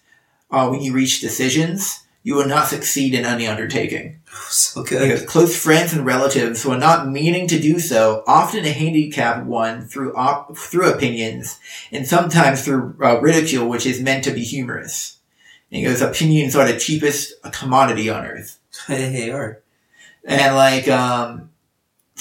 uh, 0.50 0.67
when 0.69 0.82
you 0.82 0.93
reach 0.93 1.21
decisions, 1.21 2.04
you 2.24 2.36
will 2.36 2.47
not 2.47 2.67
succeed 2.67 3.13
in 3.13 3.26
any 3.26 3.47
undertaking." 3.47 4.17
So 4.50 4.84
good. 4.84 5.28
close 5.28 5.58
friends 5.62 5.91
and 5.93 6.06
relatives, 6.06 6.63
who 6.63 6.71
are 6.71 6.78
not 6.78 7.10
meaning 7.10 7.47
to 7.47 7.60
do 7.60 7.80
so, 7.80 8.24
often 8.26 8.63
a 8.63 8.71
handicap 8.71 9.43
one 9.43 9.88
through 9.88 10.15
op- 10.15 10.58
through 10.58 10.89
opinions, 10.89 11.60
and 11.91 12.08
sometimes 12.08 12.63
through 12.63 12.95
uh, 13.02 13.19
ridicule, 13.19 13.67
which 13.67 13.86
is 13.86 14.02
meant 14.02 14.24
to 14.24 14.32
be 14.32 14.43
humorous. 14.43 15.17
And 15.72 15.78
he 15.80 15.84
goes, 15.84 16.02
opinions 16.02 16.56
are 16.56 16.68
the 16.70 16.78
cheapest 16.78 17.34
commodity 17.52 18.10
on 18.10 18.26
earth. 18.26 18.58
They 18.88 19.32
are. 19.32 19.62
And 20.26 20.56
like, 20.56 20.88
um, 20.88 21.50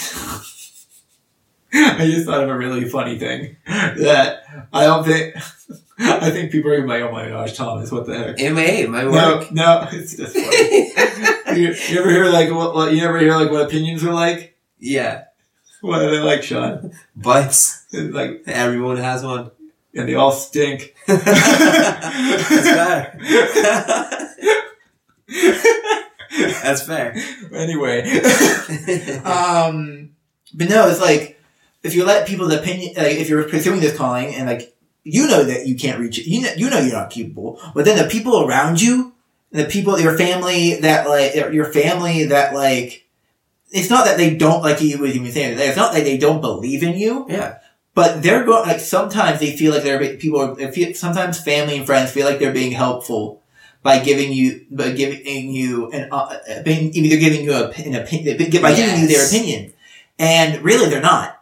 I 1.72 2.06
just 2.06 2.26
thought 2.26 2.42
of 2.42 2.48
a 2.48 2.56
really 2.56 2.88
funny 2.88 3.18
thing 3.18 3.56
that 3.66 4.42
I 4.72 4.84
don't 4.84 5.04
think, 5.04 5.36
I 5.98 6.30
think 6.30 6.50
people 6.50 6.72
are 6.72 6.86
like, 6.86 7.02
oh 7.02 7.12
my 7.12 7.28
gosh, 7.28 7.56
Thomas, 7.56 7.92
what 7.92 8.06
the 8.06 8.16
heck? 8.16 8.38
MA, 8.52 8.90
my 8.90 9.02
No, 9.04 9.36
work. 9.36 9.52
no, 9.52 9.86
it's 9.92 10.16
just 10.16 10.34
funny. 10.34 11.60
you, 11.60 11.72
you 11.72 12.00
ever 12.00 12.10
hear 12.10 12.24
like 12.26 12.50
what, 12.50 12.74
what? 12.74 12.92
You 12.92 13.04
ever 13.04 13.18
hear 13.18 13.36
like 13.36 13.50
what 13.50 13.66
opinions 13.66 14.02
are 14.04 14.12
like? 14.14 14.56
yeah. 14.78 15.24
What 15.82 16.02
are 16.02 16.10
they 16.10 16.18
like, 16.20 16.42
Sean? 16.42 16.92
Butts. 17.16 17.86
Like, 17.92 18.42
Everyone 18.46 18.98
has 18.98 19.22
one. 19.24 19.50
And 19.94 20.08
they 20.08 20.14
all 20.14 20.32
stink. 20.32 20.94
That's 21.06 22.64
better. 22.64 23.20
That's 26.62 26.82
fair. 26.82 27.14
anyway, 27.52 28.02
um, 29.24 30.10
but 30.54 30.68
no, 30.68 30.88
it's 30.88 31.00
like 31.00 31.40
if 31.82 31.94
you 31.94 32.04
let 32.04 32.26
people's 32.26 32.52
opinion, 32.52 32.94
like 32.96 33.16
if 33.16 33.28
you're 33.28 33.48
pursuing 33.48 33.80
this 33.80 33.96
calling 33.96 34.34
and 34.34 34.46
like 34.46 34.74
you 35.02 35.26
know 35.26 35.44
that 35.44 35.66
you 35.66 35.76
can't 35.76 35.98
reach 35.98 36.18
it, 36.18 36.26
you 36.26 36.42
know, 36.42 36.52
you 36.56 36.70
know 36.70 36.78
you're 36.78 36.92
not 36.92 37.10
capable, 37.10 37.60
but 37.74 37.84
then 37.84 37.98
the 37.98 38.08
people 38.08 38.46
around 38.46 38.80
you, 38.80 39.12
the 39.50 39.64
people, 39.64 39.98
your 39.98 40.16
family 40.16 40.76
that 40.80 41.08
like 41.08 41.34
your 41.52 41.72
family 41.72 42.24
that 42.26 42.54
like, 42.54 43.06
it's 43.70 43.90
not 43.90 44.04
that 44.04 44.16
they 44.16 44.36
don't 44.36 44.62
like 44.62 44.80
you 44.80 44.98
was 44.98 45.16
even 45.16 45.30
saying. 45.32 45.58
It's 45.58 45.76
not 45.76 45.92
that 45.94 46.04
they 46.04 46.18
don't 46.18 46.40
believe 46.40 46.82
in 46.82 46.96
you. 46.96 47.26
Yeah. 47.28 47.58
But 47.94 48.22
they're 48.22 48.44
going 48.44 48.68
like 48.68 48.80
sometimes 48.80 49.40
they 49.40 49.56
feel 49.56 49.72
like 49.72 49.82
they're 49.82 50.16
people. 50.16 50.40
Are, 50.40 50.54
they 50.54 50.70
feel, 50.70 50.94
sometimes 50.94 51.40
family 51.42 51.76
and 51.76 51.86
friends 51.86 52.12
feel 52.12 52.26
like 52.26 52.38
they're 52.38 52.52
being 52.52 52.72
helpful 52.72 53.42
by 53.82 53.98
giving 53.98 54.32
you 54.32 54.64
by 54.70 54.90
giving 54.90 55.50
you 55.50 55.90
an 55.90 56.08
uh, 56.12 56.38
being, 56.64 56.94
either 56.94 57.18
giving 57.18 57.44
you 57.44 57.52
a, 57.52 57.70
an 57.70 57.94
opinion 57.96 58.36
by 58.62 58.74
giving 58.74 59.00
you 59.00 59.08
their 59.08 59.26
opinion, 59.26 59.72
and 60.18 60.62
really 60.62 60.88
they're 60.88 61.02
not 61.02 61.36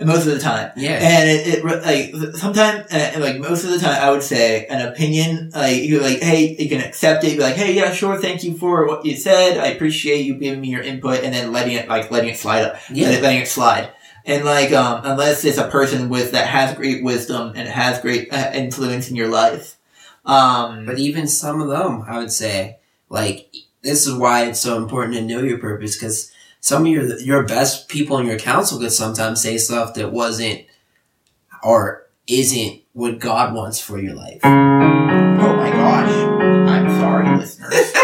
most 0.00 0.26
of 0.26 0.34
the 0.34 0.40
time. 0.40 0.72
Yeah. 0.76 0.98
And 1.00 1.30
it, 1.30 1.46
it 1.46 1.64
like 1.64 2.34
sometimes 2.34 2.92
uh, 2.92 3.12
like 3.20 3.38
most 3.38 3.62
of 3.64 3.70
the 3.70 3.78
time 3.78 4.02
I 4.02 4.10
would 4.10 4.22
say 4.24 4.66
an 4.66 4.86
opinion 4.88 5.50
like 5.54 5.84
you're 5.84 6.02
like 6.02 6.20
hey 6.20 6.56
you 6.58 6.68
can 6.68 6.80
accept 6.80 7.22
it 7.24 7.36
be 7.36 7.42
like 7.42 7.54
hey 7.54 7.72
yeah 7.74 7.92
sure 7.92 8.20
thank 8.20 8.42
you 8.42 8.56
for 8.56 8.88
what 8.88 9.04
you 9.06 9.16
said 9.16 9.58
I 9.58 9.66
appreciate 9.68 10.26
you 10.26 10.34
giving 10.34 10.60
me 10.60 10.68
your 10.68 10.82
input 10.82 11.22
and 11.22 11.32
then 11.32 11.52
letting 11.52 11.74
it 11.74 11.88
like 11.88 12.10
letting 12.10 12.30
it 12.30 12.38
slide 12.38 12.64
up 12.64 12.76
Yeah. 12.90 13.10
letting 13.10 13.42
it 13.42 13.48
slide 13.48 13.92
and 14.26 14.44
like 14.44 14.72
um 14.72 15.00
unless 15.04 15.44
it's 15.44 15.58
a 15.58 15.68
person 15.68 16.08
with 16.08 16.32
that 16.32 16.46
has 16.48 16.74
great 16.76 17.02
wisdom 17.04 17.52
and 17.54 17.68
has 17.68 18.00
great 18.00 18.32
uh, 18.32 18.50
influence 18.54 19.08
in 19.10 19.16
your 19.16 19.28
life. 19.28 19.76
Um 20.24 20.86
But 20.86 20.98
even 20.98 21.26
some 21.28 21.60
of 21.60 21.68
them, 21.68 22.04
I 22.06 22.18
would 22.18 22.32
say, 22.32 22.78
like 23.08 23.52
this 23.82 24.06
is 24.06 24.14
why 24.14 24.46
it's 24.46 24.60
so 24.60 24.76
important 24.78 25.14
to 25.16 25.22
know 25.22 25.42
your 25.42 25.58
purpose 25.58 25.96
because 25.96 26.32
some 26.60 26.82
of 26.82 26.88
your 26.88 27.18
your 27.18 27.42
best 27.44 27.88
people 27.88 28.18
in 28.18 28.26
your 28.26 28.38
council 28.38 28.78
could 28.78 28.92
sometimes 28.92 29.42
say 29.42 29.58
stuff 29.58 29.94
that 29.94 30.12
wasn't 30.12 30.64
or 31.62 32.06
isn't 32.26 32.80
what 32.92 33.18
God 33.18 33.54
wants 33.54 33.80
for 33.80 33.98
your 33.98 34.14
life. 34.14 34.40
oh 34.44 35.56
my 35.56 35.70
gosh. 35.70 36.10
I'm 36.70 36.88
sorry 37.00 37.36
listeners. 37.38 37.92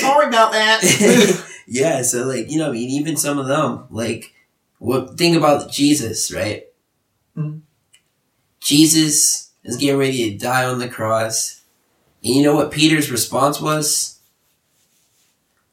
Sorry 0.00 0.26
about 0.28 0.52
that. 0.52 1.42
Yeah, 1.68 2.02
so 2.02 2.24
like 2.26 2.48
you 2.48 2.58
know, 2.58 2.68
I 2.68 2.72
mean, 2.72 2.90
even 2.90 3.16
some 3.16 3.38
of 3.40 3.48
them, 3.48 3.86
like, 3.90 4.32
what 4.78 5.16
think 5.16 5.36
about 5.36 5.70
Jesus, 5.70 6.32
right? 6.32 6.64
Mhm. 7.36 7.60
Jesus 8.60 9.50
is 9.64 9.76
getting 9.76 9.98
ready 9.98 10.30
to 10.30 10.38
die 10.38 10.64
on 10.64 10.78
the 10.78 10.88
cross, 10.88 11.60
and 12.22 12.34
you 12.34 12.42
know 12.42 12.54
what 12.54 12.70
Peter's 12.70 13.10
response 13.10 13.60
was? 13.60 14.18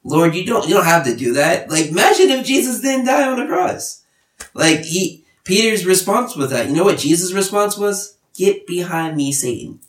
Lord, 0.03 0.35
you 0.35 0.45
don't 0.45 0.67
you 0.67 0.73
don't 0.73 0.85
have 0.85 1.05
to 1.05 1.15
do 1.15 1.33
that. 1.33 1.69
Like, 1.69 1.87
imagine 1.87 2.29
if 2.29 2.45
Jesus 2.45 2.81
didn't 2.81 3.05
die 3.05 3.27
on 3.27 3.39
the 3.39 3.45
cross. 3.45 4.01
Like 4.53 4.81
he 4.81 5.23
Peter's 5.43 5.85
response 5.85 6.35
was 6.35 6.49
that. 6.49 6.67
You 6.67 6.73
know 6.75 6.83
what 6.83 6.99
Jesus' 6.99 7.33
response 7.33 7.77
was? 7.77 8.17
Get 8.35 8.65
behind 8.65 9.15
me, 9.15 9.31
Satan. 9.31 9.79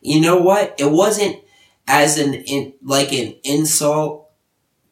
You 0.00 0.20
know 0.20 0.36
what? 0.36 0.74
It 0.78 0.90
wasn't 0.90 1.38
as 1.88 2.18
an 2.18 2.34
in, 2.34 2.74
like 2.82 3.12
an 3.12 3.34
insult 3.44 4.28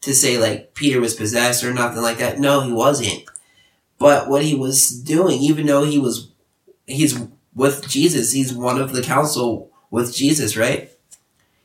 to 0.03 0.15
say 0.15 0.39
like 0.39 0.75
Peter 0.75 1.01
was 1.01 1.15
possessed 1.15 1.65
or 1.65 1.73
nothing 1.73 2.03
like 2.03 2.19
that. 2.19 2.39
No, 2.39 2.61
he 2.61 2.73
wasn't. 2.73 3.25
But 3.99 4.29
what 4.29 4.45
he 4.45 4.55
was 4.55 4.91
doing, 4.91 5.41
even 5.41 5.67
though 5.67 5.85
he 5.85 5.99
was, 5.99 6.31
he's 6.87 7.19
with 7.55 7.89
Jesus, 7.89 8.33
he's 8.33 8.53
one 8.53 8.81
of 8.81 8.93
the 8.93 9.03
council 9.03 9.71
with 9.91 10.15
Jesus, 10.15 10.57
right? 10.57 10.91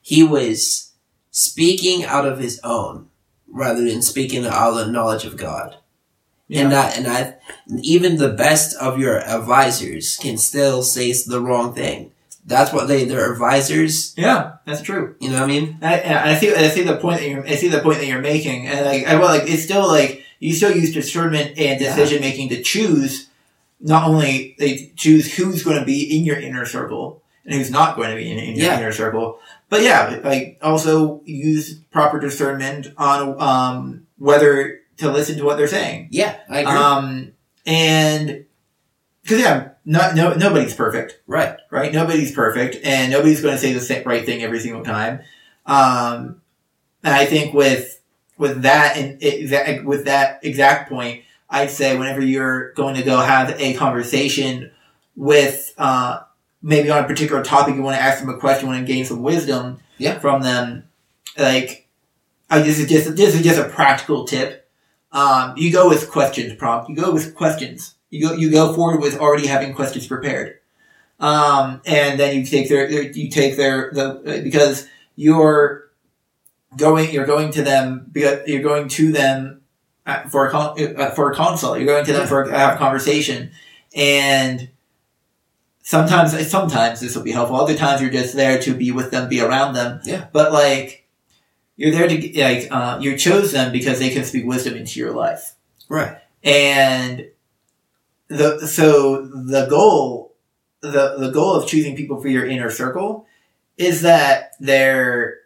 He 0.01 0.23
was 0.23 0.93
speaking 1.31 2.05
out 2.05 2.27
of 2.27 2.39
his 2.39 2.59
own 2.63 3.09
rather 3.51 3.83
than 3.83 4.01
speaking 4.01 4.45
out 4.45 4.71
of 4.71 4.75
the 4.75 4.91
knowledge 4.91 5.25
of 5.25 5.37
God. 5.37 5.77
Yeah. 6.47 6.63
And 6.63 6.71
that, 6.71 6.97
and 6.97 7.07
I, 7.07 7.35
even 7.81 8.17
the 8.17 8.29
best 8.29 8.75
of 8.77 8.99
your 8.99 9.19
advisors 9.19 10.17
can 10.17 10.37
still 10.37 10.81
say 10.81 11.13
the 11.13 11.41
wrong 11.41 11.73
thing. 11.75 12.11
That's 12.45 12.73
what 12.73 12.87
they, 12.87 13.05
they're 13.05 13.31
advisors. 13.31 14.15
yeah 14.17 14.53
that's 14.65 14.81
true 14.81 15.15
You 15.19 15.29
know 15.29 15.35
what 15.35 15.43
I 15.43 15.47
mean? 15.47 15.77
I, 15.83 16.31
I 16.31 16.35
see. 16.35 16.53
I 16.53 16.67
see 16.69 16.81
the 16.81 16.97
point 16.97 17.19
that 17.19 17.29
you're. 17.29 17.45
I 17.45 17.55
see 17.55 17.67
the 17.67 17.81
point 17.81 17.99
that 17.99 18.07
you're 18.07 18.21
making, 18.21 18.65
and 18.67 18.85
like, 18.85 19.05
I, 19.05 19.15
well, 19.19 19.27
like 19.27 19.47
it's 19.47 19.63
still 19.63 19.87
like 19.87 20.25
you 20.39 20.53
still 20.53 20.75
use 20.75 20.93
discernment 20.93 21.57
and 21.57 21.79
decision 21.79 22.21
making 22.21 22.49
to 22.49 22.61
choose. 22.61 23.29
Not 23.79 24.07
only 24.07 24.55
they 24.59 24.91
choose 24.95 25.35
who's 25.35 25.63
going 25.63 25.79
to 25.79 25.85
be 25.85 26.17
in 26.17 26.25
your 26.25 26.37
inner 26.37 26.65
circle 26.65 27.21
and 27.45 27.53
who's 27.53 27.71
not 27.71 27.95
going 27.95 28.09
to 28.09 28.15
be 28.15 28.31
in, 28.31 28.39
in 28.39 28.55
your 28.55 28.73
inner 28.73 28.91
circle, 28.91 29.39
but 29.69 29.81
yeah, 29.81 30.19
like 30.23 30.57
also 30.61 31.21
use 31.25 31.75
proper 31.91 32.19
discernment 32.19 32.87
on 32.97 33.41
um, 33.41 34.07
whether 34.17 34.81
to 34.97 35.11
listen 35.11 35.37
to 35.37 35.45
what 35.45 35.57
they're 35.57 35.67
saying. 35.67 36.09
Yeah, 36.11 36.37
I 36.49 36.59
agree. 36.59 36.73
Um, 36.73 37.31
and 37.65 38.45
because 39.21 39.39
yeah, 39.39 39.69
not 39.85 40.15
no 40.15 40.33
nobody's 40.33 40.73
perfect 40.73 41.21
right. 41.27 41.57
right? 41.71 41.93
Nobody's 41.93 42.33
perfect, 42.33 42.77
and 42.83 43.11
nobody's 43.11 43.41
going 43.41 43.55
to 43.55 43.59
say 43.59 43.73
the 43.73 44.03
right 44.05 44.25
thing 44.25 44.41
every 44.41 44.59
single 44.59 44.83
time. 44.83 45.21
Um, 45.65 46.41
and 47.03 47.13
I 47.13 47.25
think 47.25 47.53
with 47.53 47.98
with 48.39 48.63
that 48.63 48.97
and 48.97 49.85
with 49.85 50.05
that 50.05 50.39
exact 50.43 50.89
point, 50.89 51.23
I'd 51.49 51.69
say 51.69 51.95
whenever 51.95 52.21
you're 52.21 52.73
going 52.73 52.95
to 52.95 53.03
go 53.03 53.17
have 53.19 53.59
a 53.59 53.75
conversation 53.75 54.71
with 55.15 55.73
uh, 55.77 56.21
maybe 56.63 56.89
on 56.89 57.03
a 57.03 57.07
particular 57.07 57.43
topic, 57.43 57.75
you 57.75 57.83
want 57.83 57.97
to 57.97 58.01
ask 58.01 58.19
them 58.19 58.29
a 58.29 58.37
question, 58.37 58.65
you 58.67 58.73
want 58.73 58.87
to 58.87 58.91
gain 58.91 59.05
some 59.05 59.21
wisdom 59.21 59.79
Yeah. 59.99 60.17
from 60.17 60.41
them. 60.41 60.85
Like, 61.37 61.87
I, 62.49 62.61
this 62.61 62.79
is 62.79 62.89
just 62.89 63.15
this 63.15 63.35
is 63.35 63.43
just 63.43 63.59
a 63.59 63.69
practical 63.69 64.25
tip. 64.25 64.67
Um, 65.11 65.53
you 65.57 65.71
go 65.71 65.87
with 65.87 66.09
questions 66.09 66.53
prompt. 66.55 66.89
You 66.89 66.95
go 66.95 67.11
with 67.11 67.35
questions. 67.35 67.93
You 68.09 68.27
go 68.27 68.33
you 68.33 68.49
go 68.49 68.73
forward 68.73 69.01
with 69.01 69.19
already 69.19 69.45
having 69.45 69.73
questions 69.75 70.07
prepared 70.07 70.55
um, 71.19 71.81
and 71.85 72.19
then 72.19 72.35
you 72.35 72.45
take 72.45 72.69
their, 72.69 72.89
their 72.89 73.03
you 73.03 73.29
take 73.29 73.55
their 73.57 73.91
the 73.91 74.41
because 74.43 74.87
you're 75.15 75.88
going 76.75 77.11
you're 77.11 77.25
going 77.25 77.51
to 77.51 77.61
them 77.61 78.07
because 78.11 78.47
you're 78.47 78.61
going 78.61 78.87
to 78.89 79.11
them 79.11 79.61
for 80.29 80.47
a 80.47 80.51
con- 80.51 80.95
uh, 80.97 81.11
for 81.11 81.31
a 81.31 81.35
consult. 81.35 81.77
You're 81.77 81.87
going 81.87 82.05
to 82.05 82.13
them 82.13 82.27
for 82.27 82.43
a, 82.43 82.57
have 82.57 82.75
a 82.75 82.77
conversation. 82.77 83.51
And 83.95 84.69
sometimes 85.81 86.49
sometimes 86.49 86.99
this 86.99 87.15
will 87.15 87.23
be 87.23 87.31
helpful. 87.31 87.57
Other 87.57 87.75
times 87.75 88.01
you're 88.01 88.11
just 88.11 88.35
there 88.35 88.59
to 88.61 88.73
be 88.73 88.91
with 88.91 89.11
them 89.11 89.29
be 89.29 89.41
around 89.41 89.73
them. 89.73 90.01
Yeah. 90.03 90.27
but 90.31 90.51
like 90.51 91.07
you're 91.75 91.91
there 91.91 92.07
to 92.07 92.43
like 92.43 92.67
uh, 92.71 92.99
you 93.01 93.17
chose 93.17 93.51
them 93.51 93.71
because 93.71 93.99
they 93.99 94.09
can 94.09 94.23
speak 94.23 94.45
wisdom 94.45 94.75
into 94.75 94.99
your 94.99 95.11
life. 95.11 95.55
Right. 95.87 96.17
and 96.43 97.29
the 98.27 98.67
so 98.67 99.25
the 99.25 99.65
goal 99.67 100.35
the 100.81 101.15
the 101.17 101.31
goal 101.31 101.55
of 101.55 101.67
choosing 101.67 101.95
people 101.95 102.21
for 102.21 102.27
your 102.27 102.45
inner 102.45 102.69
circle 102.69 103.25
is 103.77 104.03
that 104.03 104.51
they're 104.59 105.39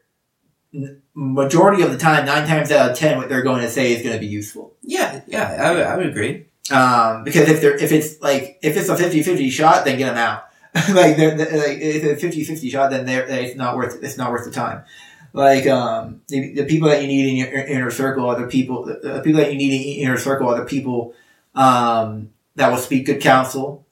majority 1.15 1.83
of 1.83 1.91
the 1.91 1.97
time 1.97 2.25
nine 2.25 2.47
times 2.47 2.71
out 2.71 2.91
of 2.91 2.97
ten 2.97 3.17
what 3.17 3.29
they're 3.29 3.43
going 3.43 3.61
to 3.61 3.69
say 3.69 3.93
is 3.93 4.01
going 4.01 4.13
to 4.13 4.19
be 4.19 4.27
useful. 4.27 4.73
Yeah, 4.81 5.21
yeah, 5.27 5.57
I 5.61 5.71
would, 5.71 5.83
I 5.83 5.97
would 5.97 6.07
agree. 6.07 6.45
um, 6.71 7.23
because 7.23 7.47
if 7.49 7.61
they're 7.61 7.75
if 7.75 7.91
it's 7.91 8.21
like 8.21 8.59
if 8.61 8.75
it's 8.77 8.89
a 8.89 8.95
50-50 8.95 9.51
shot 9.51 9.85
then 9.85 9.97
get 9.97 10.07
them 10.13 10.17
out. 10.17 10.45
Like 10.89 11.17
they're, 11.17 11.37
they're- 11.37 11.57
like 11.57 11.77
if 11.79 12.03
it's 12.03 12.23
a 12.23 12.27
50-50 12.27 12.71
shot 12.71 12.89
then 12.89 13.05
they're 13.05 13.25
it's 13.27 13.55
not 13.55 13.75
worth 13.75 14.01
it's 14.03 14.17
not 14.17 14.31
worth 14.31 14.45
the 14.45 14.51
time. 14.51 14.83
Like 15.31 15.65
um, 15.67 16.21
the, 16.27 16.53
the 16.53 16.65
people 16.65 16.89
that 16.89 17.01
you 17.01 17.07
need 17.07 17.29
in 17.29 17.35
your 17.35 17.47
inner 17.65 17.91
circle 17.91 18.25
are 18.27 18.39
the 18.39 18.47
people 18.47 18.85
the, 18.85 18.93
the 18.95 19.21
people 19.21 19.39
that 19.41 19.51
you 19.51 19.57
need 19.57 19.73
in 19.73 19.99
your 19.99 20.09
inner 20.11 20.17
circle 20.19 20.47
are 20.49 20.59
the 20.59 20.65
people 20.65 21.13
um, 21.55 22.29
that 22.55 22.69
will 22.71 22.77
speak 22.77 23.05
good 23.05 23.21
counsel 23.21 23.85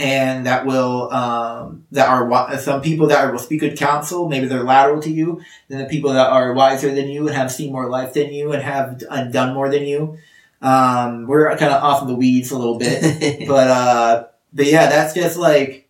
and 0.00 0.46
that 0.46 0.64
will 0.64 1.12
um, 1.12 1.84
that 1.92 2.08
are 2.08 2.58
some 2.58 2.80
people 2.80 3.08
that 3.08 3.30
will 3.30 3.38
speak 3.38 3.60
good 3.60 3.76
counsel 3.76 4.28
maybe 4.28 4.46
they're 4.46 4.64
lateral 4.64 5.00
to 5.02 5.10
you 5.10 5.42
than 5.68 5.78
the 5.78 5.84
people 5.84 6.12
that 6.14 6.30
are 6.30 6.54
wiser 6.54 6.92
than 6.94 7.08
you 7.08 7.28
and 7.28 7.36
have 7.36 7.52
seen 7.52 7.70
more 7.70 7.88
life 7.88 8.14
than 8.14 8.32
you 8.32 8.50
and 8.52 8.62
have 8.62 8.98
done 9.30 9.54
more 9.54 9.68
than 9.68 9.84
you. 9.84 10.18
Um, 10.62 11.26
we're 11.26 11.48
kind 11.56 11.72
of 11.72 11.82
off 11.82 12.02
in 12.02 12.08
the 12.08 12.14
weeds 12.14 12.50
a 12.50 12.58
little 12.58 12.78
bit 12.78 13.46
but 13.48 13.68
uh, 13.68 14.26
but 14.52 14.66
yeah 14.66 14.88
that's 14.88 15.14
just 15.14 15.36
like 15.36 15.88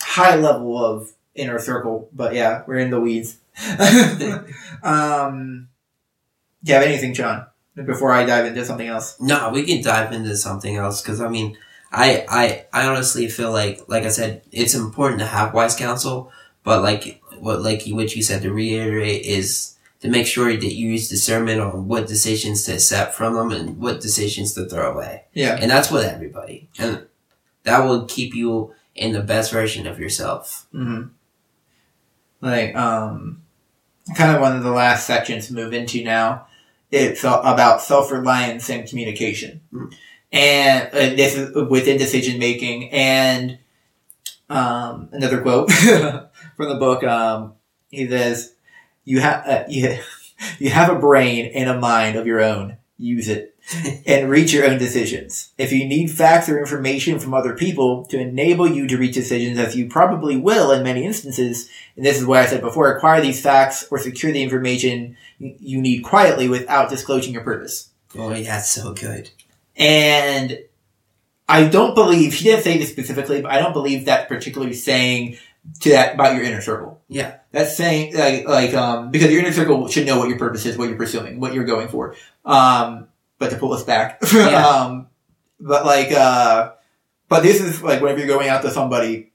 high 0.00 0.36
level 0.36 0.82
of 0.82 1.10
inner 1.34 1.58
circle 1.58 2.08
but 2.12 2.34
yeah 2.34 2.62
we're 2.66 2.78
in 2.78 2.90
the 2.90 3.00
weeds. 3.00 3.38
Um, 4.82 5.68
do 6.62 6.72
you 6.72 6.78
have 6.78 6.86
anything 6.86 7.14
john 7.14 7.46
before 7.74 8.12
i 8.12 8.26
dive 8.26 8.44
into 8.44 8.64
something 8.66 8.86
else? 8.86 9.18
No, 9.18 9.48
we 9.50 9.64
can 9.64 9.82
dive 9.82 10.12
into 10.12 10.36
something 10.36 10.76
else 10.76 11.00
because 11.00 11.22
I 11.22 11.28
mean, 11.28 11.56
I, 11.94 12.26
I, 12.28 12.66
I 12.72 12.86
honestly 12.88 13.28
feel 13.28 13.52
like, 13.52 13.80
like 13.88 14.04
I 14.04 14.08
said, 14.08 14.42
it's 14.52 14.74
important 14.74 15.20
to 15.20 15.26
have 15.26 15.54
wise 15.54 15.76
counsel, 15.76 16.32
but 16.62 16.82
like 16.82 17.22
what, 17.38 17.62
like 17.62 17.82
what 17.88 18.14
you 18.16 18.22
said 18.22 18.42
to 18.42 18.52
reiterate 18.52 19.24
is 19.24 19.76
to 20.00 20.08
make 20.08 20.26
sure 20.26 20.50
that 20.54 20.74
you 20.74 20.90
use 20.90 21.08
discernment 21.08 21.60
on 21.60 21.88
what 21.88 22.06
decisions 22.06 22.64
to 22.64 22.74
accept 22.74 23.14
from 23.14 23.34
them 23.34 23.50
and 23.52 23.78
what 23.78 24.00
decisions 24.00 24.52
to 24.54 24.66
throw 24.68 24.92
away, 24.92 25.24
yeah 25.32 25.56
and 25.60 25.70
that's 25.70 25.90
with 25.90 26.04
everybody, 26.04 26.68
and 26.78 27.06
that 27.62 27.84
will 27.84 28.04
keep 28.06 28.34
you 28.34 28.74
in 28.94 29.12
the 29.12 29.22
best 29.22 29.50
version 29.52 29.86
of 29.86 29.98
yourself. 29.98 30.66
hmm 30.72 31.04
Like, 32.40 32.74
um, 32.76 33.42
kind 34.16 34.34
of 34.34 34.40
one 34.42 34.56
of 34.56 34.62
the 34.62 34.70
last 34.70 35.06
sections 35.06 35.46
to 35.46 35.54
move 35.54 35.72
into 35.72 36.04
now. 36.04 36.46
It's 36.90 37.24
about 37.24 37.80
self 37.82 38.12
reliance 38.12 38.68
and 38.70 38.88
communication, 38.88 39.62
Mm. 39.72 39.94
And 40.34 40.88
uh, 40.88 41.16
this 41.16 41.36
is 41.36 41.54
within 41.54 41.96
decision 41.96 42.40
making. 42.40 42.90
And 42.90 43.58
um, 44.50 45.08
another 45.12 45.40
quote 45.40 45.70
from 46.56 46.68
the 46.68 46.74
book. 46.74 47.04
Um, 47.04 47.54
he 47.88 48.08
says, 48.08 48.54
"You 49.04 49.20
have 49.20 49.46
uh, 49.46 49.64
you, 49.68 49.98
you 50.58 50.70
have 50.70 50.90
a 50.90 50.98
brain 50.98 51.52
and 51.54 51.70
a 51.70 51.78
mind 51.78 52.16
of 52.16 52.26
your 52.26 52.42
own. 52.42 52.76
Use 52.98 53.28
it." 53.28 53.52
and 54.06 54.28
reach 54.28 54.52
your 54.52 54.66
own 54.66 54.76
decisions. 54.76 55.52
If 55.56 55.72
you 55.72 55.86
need 55.88 56.10
facts 56.10 56.50
or 56.50 56.58
information 56.58 57.18
from 57.18 57.32
other 57.32 57.56
people 57.56 58.04
to 58.06 58.18
enable 58.18 58.68
you 58.68 58.86
to 58.86 58.98
reach 58.98 59.14
decisions, 59.14 59.58
as 59.58 59.74
you 59.74 59.88
probably 59.88 60.36
will 60.36 60.70
in 60.70 60.82
many 60.82 61.06
instances, 61.06 61.70
and 61.96 62.04
this 62.04 62.18
is 62.18 62.26
what 62.26 62.40
I 62.40 62.46
said 62.46 62.60
before, 62.60 62.94
acquire 62.94 63.22
these 63.22 63.40
facts 63.40 63.86
or 63.90 63.98
secure 63.98 64.32
the 64.32 64.42
information 64.42 65.16
you 65.38 65.80
need 65.80 66.02
quietly 66.02 66.46
without 66.46 66.90
disclosing 66.90 67.32
your 67.32 67.42
purpose. 67.42 67.88
Oh 68.16 68.34
yeah, 68.34 68.42
that's 68.42 68.70
so 68.70 68.92
good. 68.92 69.30
And 69.76 70.58
I 71.48 71.68
don't 71.68 71.94
believe, 71.94 72.34
he 72.34 72.44
didn't 72.44 72.64
say 72.64 72.78
this 72.78 72.90
specifically, 72.90 73.42
but 73.42 73.50
I 73.50 73.58
don't 73.58 73.72
believe 73.72 74.04
that's 74.04 74.28
particularly 74.28 74.74
saying 74.74 75.38
to 75.80 75.90
that 75.90 76.14
about 76.14 76.34
your 76.34 76.44
inner 76.44 76.60
circle. 76.60 77.00
Yeah. 77.08 77.36
That's 77.52 77.76
saying, 77.76 78.16
like, 78.16 78.46
like, 78.46 78.74
um, 78.74 79.10
because 79.10 79.30
your 79.30 79.40
inner 79.40 79.52
circle 79.52 79.86
should 79.88 80.06
know 80.06 80.18
what 80.18 80.28
your 80.28 80.38
purpose 80.38 80.66
is, 80.66 80.76
what 80.76 80.88
you're 80.88 80.98
pursuing, 80.98 81.40
what 81.40 81.54
you're 81.54 81.64
going 81.64 81.88
for. 81.88 82.14
Um, 82.44 83.08
but 83.38 83.50
to 83.50 83.56
pull 83.56 83.72
us 83.72 83.82
back. 83.82 84.22
Yeah. 84.32 84.66
um, 84.66 85.08
but 85.60 85.84
like, 85.86 86.12
uh, 86.12 86.72
but 87.28 87.42
this 87.42 87.60
is 87.60 87.82
like 87.82 88.00
whenever 88.00 88.18
you're 88.18 88.28
going 88.28 88.48
out 88.48 88.62
to 88.62 88.70
somebody 88.70 89.32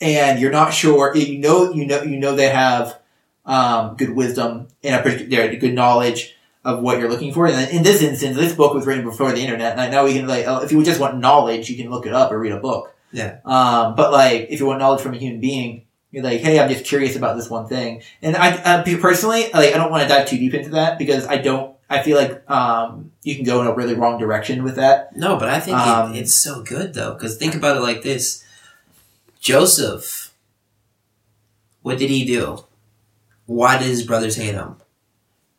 and 0.00 0.38
you're 0.38 0.52
not 0.52 0.72
sure, 0.72 1.16
you 1.16 1.38
know, 1.38 1.72
you 1.72 1.86
know, 1.86 2.02
you 2.02 2.18
know 2.18 2.36
they 2.36 2.48
have, 2.48 2.98
um, 3.44 3.96
good 3.96 4.10
wisdom 4.10 4.68
and 4.82 4.96
a 4.96 5.02
particular 5.02 5.54
good 5.56 5.74
knowledge 5.74 6.35
of 6.66 6.82
what 6.82 6.98
you're 6.98 7.08
looking 7.08 7.32
for. 7.32 7.46
And 7.46 7.70
in 7.70 7.82
this 7.82 8.02
instance, 8.02 8.36
this 8.36 8.52
book 8.52 8.74
was 8.74 8.86
written 8.86 9.04
before 9.04 9.30
the 9.32 9.40
internet. 9.40 9.72
And 9.72 9.80
I 9.80 9.88
know 9.88 10.04
we 10.04 10.14
can 10.14 10.26
like, 10.26 10.44
if 10.64 10.72
you 10.72 10.82
just 10.84 11.00
want 11.00 11.18
knowledge, 11.18 11.70
you 11.70 11.76
can 11.76 11.88
look 11.90 12.06
it 12.06 12.12
up 12.12 12.32
or 12.32 12.38
read 12.38 12.52
a 12.52 12.60
book. 12.60 12.92
Yeah. 13.12 13.38
Um, 13.44 13.94
but 13.94 14.10
like, 14.12 14.48
if 14.50 14.58
you 14.60 14.66
want 14.66 14.80
knowledge 14.80 15.00
from 15.00 15.14
a 15.14 15.16
human 15.16 15.40
being, 15.40 15.86
you're 16.10 16.24
like, 16.24 16.40
hey, 16.40 16.58
I'm 16.58 16.68
just 16.68 16.84
curious 16.84 17.14
about 17.14 17.36
this 17.36 17.48
one 17.48 17.68
thing. 17.68 18.02
And 18.20 18.36
I, 18.36 18.56
uh, 18.56 18.84
personally, 19.00 19.44
like, 19.54 19.74
I 19.74 19.76
don't 19.78 19.90
want 19.90 20.02
to 20.02 20.08
dive 20.08 20.28
too 20.28 20.38
deep 20.38 20.54
into 20.54 20.70
that 20.70 20.98
because 20.98 21.26
I 21.26 21.36
don't, 21.36 21.76
I 21.88 22.02
feel 22.02 22.16
like, 22.16 22.50
um, 22.50 23.12
you 23.22 23.36
can 23.36 23.44
go 23.44 23.60
in 23.60 23.68
a 23.68 23.74
really 23.74 23.94
wrong 23.94 24.18
direction 24.18 24.64
with 24.64 24.76
that. 24.76 25.16
No, 25.16 25.36
but 25.36 25.48
I 25.48 25.60
think 25.60 25.76
Um, 25.76 26.14
it, 26.14 26.20
it's 26.20 26.34
so 26.34 26.62
good 26.62 26.94
though, 26.94 27.14
because 27.14 27.36
think 27.36 27.54
about 27.54 27.76
it 27.76 27.80
like 27.80 28.02
this: 28.02 28.44
Joseph, 29.40 30.32
what 31.82 31.98
did 31.98 32.10
he 32.10 32.24
do? 32.24 32.64
Why 33.46 33.78
did 33.78 33.88
his 33.88 34.02
brothers 34.04 34.36
hate 34.36 34.54
him? 34.54 34.76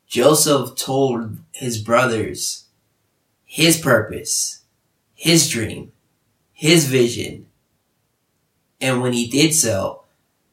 Joseph 0.07 0.75
told 0.75 1.37
his 1.51 1.77
brothers 1.81 2.65
his 3.45 3.77
purpose, 3.77 4.61
his 5.15 5.49
dream, 5.49 5.91
his 6.53 6.85
vision, 6.87 7.47
and 8.79 9.01
when 9.01 9.13
he 9.13 9.27
did 9.27 9.53
so, 9.53 10.03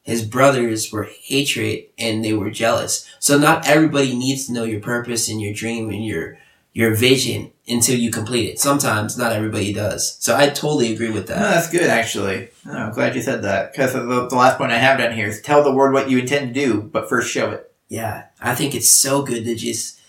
his 0.03 0.25
brothers 0.25 0.93
were 0.93 1.09
hatred 1.23 1.85
and 1.99 2.25
they 2.25 2.33
were 2.35 2.51
jealous. 2.51 3.09
So 3.19 3.39
not 3.39 3.67
everybody 3.67 4.15
needs 4.17 4.47
to 4.47 4.53
know 4.53 4.65
your 4.65 4.81
purpose 4.81 5.29
and 5.29 5.41
your 5.41 5.55
dream 5.55 5.91
and 5.91 6.05
your 6.05 6.39
your 6.73 6.95
vision 6.95 7.53
until 7.69 7.97
you 7.97 8.11
complete 8.11 8.49
it. 8.51 8.59
Sometimes 8.59 9.17
not 9.17 9.31
everybody 9.33 9.73
does. 9.73 10.17
So 10.19 10.37
I 10.37 10.49
totally 10.49 10.93
agree 10.93 11.11
with 11.11 11.29
No, 11.29 11.37
that. 11.37 11.55
that's 11.55 11.71
good, 11.71 11.89
actually. 11.89 12.49
Oh, 12.67 12.73
I'm 12.73 12.93
glad 12.93 13.15
you 13.15 13.23
said 13.23 13.43
that. 13.45 13.71
Because 13.71 13.93
the, 13.93 14.01
the 14.03 14.35
last 14.35 14.59
point 14.59 14.73
I 14.73 14.79
have 14.79 14.99
down 14.99 15.13
here 15.13 15.29
is 15.29 15.41
tell 15.41 15.63
the 15.63 15.73
word 15.73 15.93
what 15.93 16.11
you 16.11 16.19
intend 16.19 16.53
to 16.53 16.61
do, 16.67 16.83
but 16.83 17.09
first 17.09 17.31
show 17.31 17.51
it. 17.53 17.73
Yeah, 17.89 18.25
I 18.45 18.55
think 18.55 18.75
it's 18.75 18.91
so 18.91 19.23
good 19.23 19.45
to 19.45 19.55
just 19.55 20.01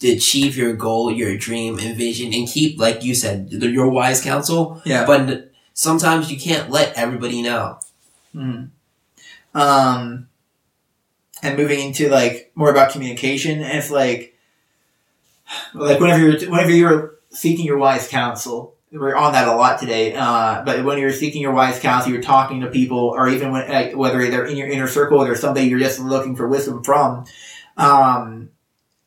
to 0.00 0.10
achieve 0.10 0.56
your 0.56 0.74
goal, 0.74 1.10
your 1.10 1.36
dream 1.36 1.78
and 1.78 1.96
vision, 1.96 2.34
and 2.34 2.46
keep, 2.46 2.78
like 2.78 3.02
you 3.02 3.14
said, 3.14 3.48
your 3.50 3.88
wise 3.88 4.22
counsel. 4.22 4.82
Yeah. 4.84 5.06
But 5.06 5.50
sometimes 5.74 6.30
you 6.30 6.38
can't 6.38 6.70
let 6.70 6.94
everybody 6.94 7.42
know. 7.42 7.78
Mhm. 8.34 8.68
Um, 9.54 10.28
and 11.42 11.56
moving 11.56 11.80
into 11.80 12.08
like 12.08 12.52
more 12.54 12.70
about 12.70 12.92
communication, 12.92 13.62
and 13.62 13.78
it's 13.78 13.90
like, 13.90 14.36
like 15.74 15.98
whenever 15.98 16.20
you're 16.20 16.50
whenever 16.50 16.70
you're 16.70 17.14
seeking 17.30 17.64
your 17.64 17.78
wise 17.78 18.06
counsel, 18.08 18.74
we're 18.92 19.16
on 19.16 19.32
that 19.32 19.48
a 19.48 19.54
lot 19.54 19.78
today. 19.80 20.14
Uh, 20.14 20.62
but 20.64 20.84
when 20.84 20.98
you're 20.98 21.12
seeking 21.12 21.42
your 21.42 21.52
wise 21.52 21.78
counsel, 21.80 22.12
you're 22.12 22.22
talking 22.22 22.60
to 22.60 22.68
people, 22.68 22.98
or 22.98 23.28
even 23.28 23.52
when 23.52 23.68
like, 23.68 23.96
whether 23.96 24.28
they're 24.30 24.46
in 24.46 24.56
your 24.56 24.68
inner 24.68 24.88
circle 24.88 25.18
or 25.18 25.24
there's 25.24 25.40
somebody 25.40 25.66
you're 25.66 25.78
just 25.78 25.98
looking 26.00 26.36
for 26.36 26.46
wisdom 26.46 26.82
from. 26.84 27.24
Um, 27.80 28.50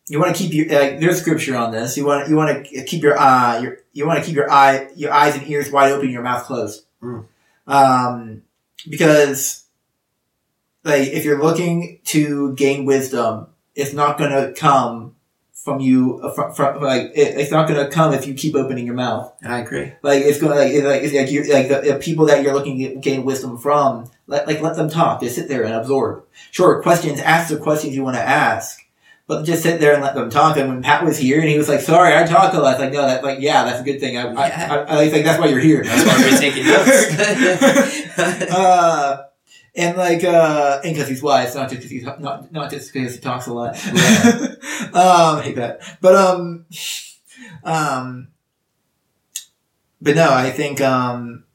you 0.08 0.20
want 0.20 0.36
to 0.36 0.44
keep 0.44 0.54
your 0.54 0.68
like, 0.68 1.00
there's 1.00 1.22
scripture 1.22 1.56
on 1.56 1.72
this. 1.72 1.96
You 1.96 2.06
want 2.06 2.30
you 2.30 2.36
want 2.36 2.66
to 2.66 2.84
keep 2.84 3.04
your 3.04 3.18
uh 3.18 3.60
your 3.62 3.78
you 3.94 4.06
want 4.06 4.20
to 4.20 4.26
keep 4.26 4.36
your 4.36 4.52
eye 4.52 4.90
your 4.96 5.14
eyes 5.14 5.36
and 5.36 5.48
ears 5.48 5.72
wide 5.72 5.92
open, 5.92 6.10
your 6.10 6.24
mouth 6.24 6.46
closed. 6.46 6.86
Mm. 7.02 7.26
Um, 7.68 8.44
because 8.90 9.66
like 10.84 11.08
if 11.08 11.24
you're 11.24 11.42
looking 11.42 12.00
to 12.06 12.54
gain 12.56 12.86
wisdom, 12.86 13.48
it's 13.76 13.94
not 13.94 14.18
gonna 14.18 14.52
come 14.52 15.16
from 15.64 15.80
you 15.80 16.20
uh, 16.22 16.30
from, 16.34 16.54
from 16.54 16.82
like 16.82 17.12
it, 17.16 17.40
it's 17.40 17.52
not 17.52 17.70
gonna 17.70 17.90
come 17.90 18.14
if 18.14 18.28
you 18.28 18.34
keep 18.34 18.54
opening 18.54 18.86
your 18.86 18.96
mouth. 18.96 19.34
I 19.46 19.60
agree. 19.60 19.94
Like 20.02 20.22
it's 20.24 20.40
gonna 20.40 20.56
like 20.56 20.74
it's 20.74 20.86
like 20.86 21.04
it's 21.04 21.14
like 21.14 21.32
you 21.32 21.44
like 21.54 21.70
the, 21.70 21.94
the 21.94 22.00
people 22.00 22.26
that 22.26 22.44
you're 22.44 22.54
looking 22.54 22.78
to 22.80 22.96
gain 22.96 23.24
wisdom 23.24 23.58
from. 23.58 24.12
Let 24.28 24.46
like 24.46 24.62
let 24.62 24.76
them 24.76 24.90
talk. 24.90 25.22
Just 25.22 25.36
sit 25.36 25.48
there 25.48 25.64
and 25.64 25.74
absorb. 25.74 26.26
Sure, 26.52 26.82
questions. 26.82 27.20
Ask 27.22 27.50
the 27.50 27.58
questions 27.58 27.96
you 27.96 28.04
want 28.04 28.18
to 28.18 28.22
ask. 28.22 28.82
But 29.26 29.46
just 29.46 29.64
sit 29.64 29.80
there 29.80 29.94
and 29.94 30.04
let 30.04 30.16
them 30.16 30.30
talk. 30.30 30.58
And 30.58 30.68
when 30.68 30.82
Pat 30.82 31.06
was 31.06 31.18
here 31.18 31.40
and 31.40 31.48
he 31.48 31.58
was 31.58 31.70
like, 31.70 31.80
"Sorry, 31.80 32.14
I 32.14 32.26
talk 32.26 32.54
a 32.54 32.60
lot," 32.60 32.74
it's 32.74 32.82
like, 32.82 32.92
no, 32.92 33.04
that's 33.08 33.24
like, 33.24 33.40
yeah, 33.40 33.64
that's 33.64 33.80
a 33.80 33.84
good 33.84 34.02
thing. 34.02 34.18
I, 34.18 34.24
I, 34.24 34.48
Yeah. 34.48 34.86
I, 34.90 35.00
I, 35.00 35.10
think 35.10 35.24
that's 35.24 35.40
why 35.40 35.48
you're 35.48 35.62
here. 35.62 35.82
That's 35.82 36.06
why 36.06 36.18
we're 36.30 36.38
taking 36.38 36.66
notes. 36.68 38.52
uh, 38.52 39.24
and 39.76 39.98
like, 39.98 40.24
uh, 40.24 40.82
and 40.84 40.94
because 40.94 41.10
he's 41.10 41.24
wise, 41.24 41.56
not 41.56 41.70
just 41.70 41.82
because 41.82 41.92
he's 41.92 42.04
not 42.04 42.52
not 42.52 42.70
just 42.70 42.94
because 42.94 43.16
he 43.16 43.22
talks 43.22 43.48
a 43.48 43.54
lot. 43.54 43.76
Yeah. 43.86 43.92
um, 44.94 45.40
I 45.40 45.42
hate 45.44 45.56
that. 45.56 45.98
But 46.00 46.16
um, 46.16 46.66
um, 47.64 48.28
but 50.02 50.16
no, 50.16 50.32
I 50.32 50.52
think 50.52 50.80
um, 50.82 51.46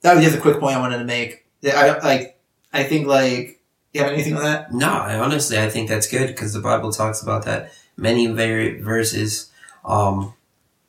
that 0.00 0.14
was 0.14 0.24
just 0.24 0.38
a 0.38 0.40
quick 0.40 0.58
point 0.58 0.76
I 0.76 0.80
wanted 0.80 0.98
to 0.98 1.04
make. 1.04 1.46
I 1.64 1.86
don't 1.86 2.04
like. 2.04 2.40
I 2.72 2.82
think 2.82 3.06
like. 3.06 3.60
You 3.92 4.02
have 4.02 4.12
anything 4.12 4.34
on 4.34 4.42
that? 4.42 4.72
No, 4.72 4.88
I 4.88 5.18
honestly 5.18 5.58
I 5.58 5.68
think 5.68 5.90
that's 5.90 6.08
good 6.08 6.28
because 6.28 6.54
the 6.54 6.60
Bible 6.60 6.92
talks 6.92 7.22
about 7.22 7.44
that 7.44 7.72
many 7.96 8.26
very 8.26 8.80
verses. 8.80 9.52
Um, 9.84 10.32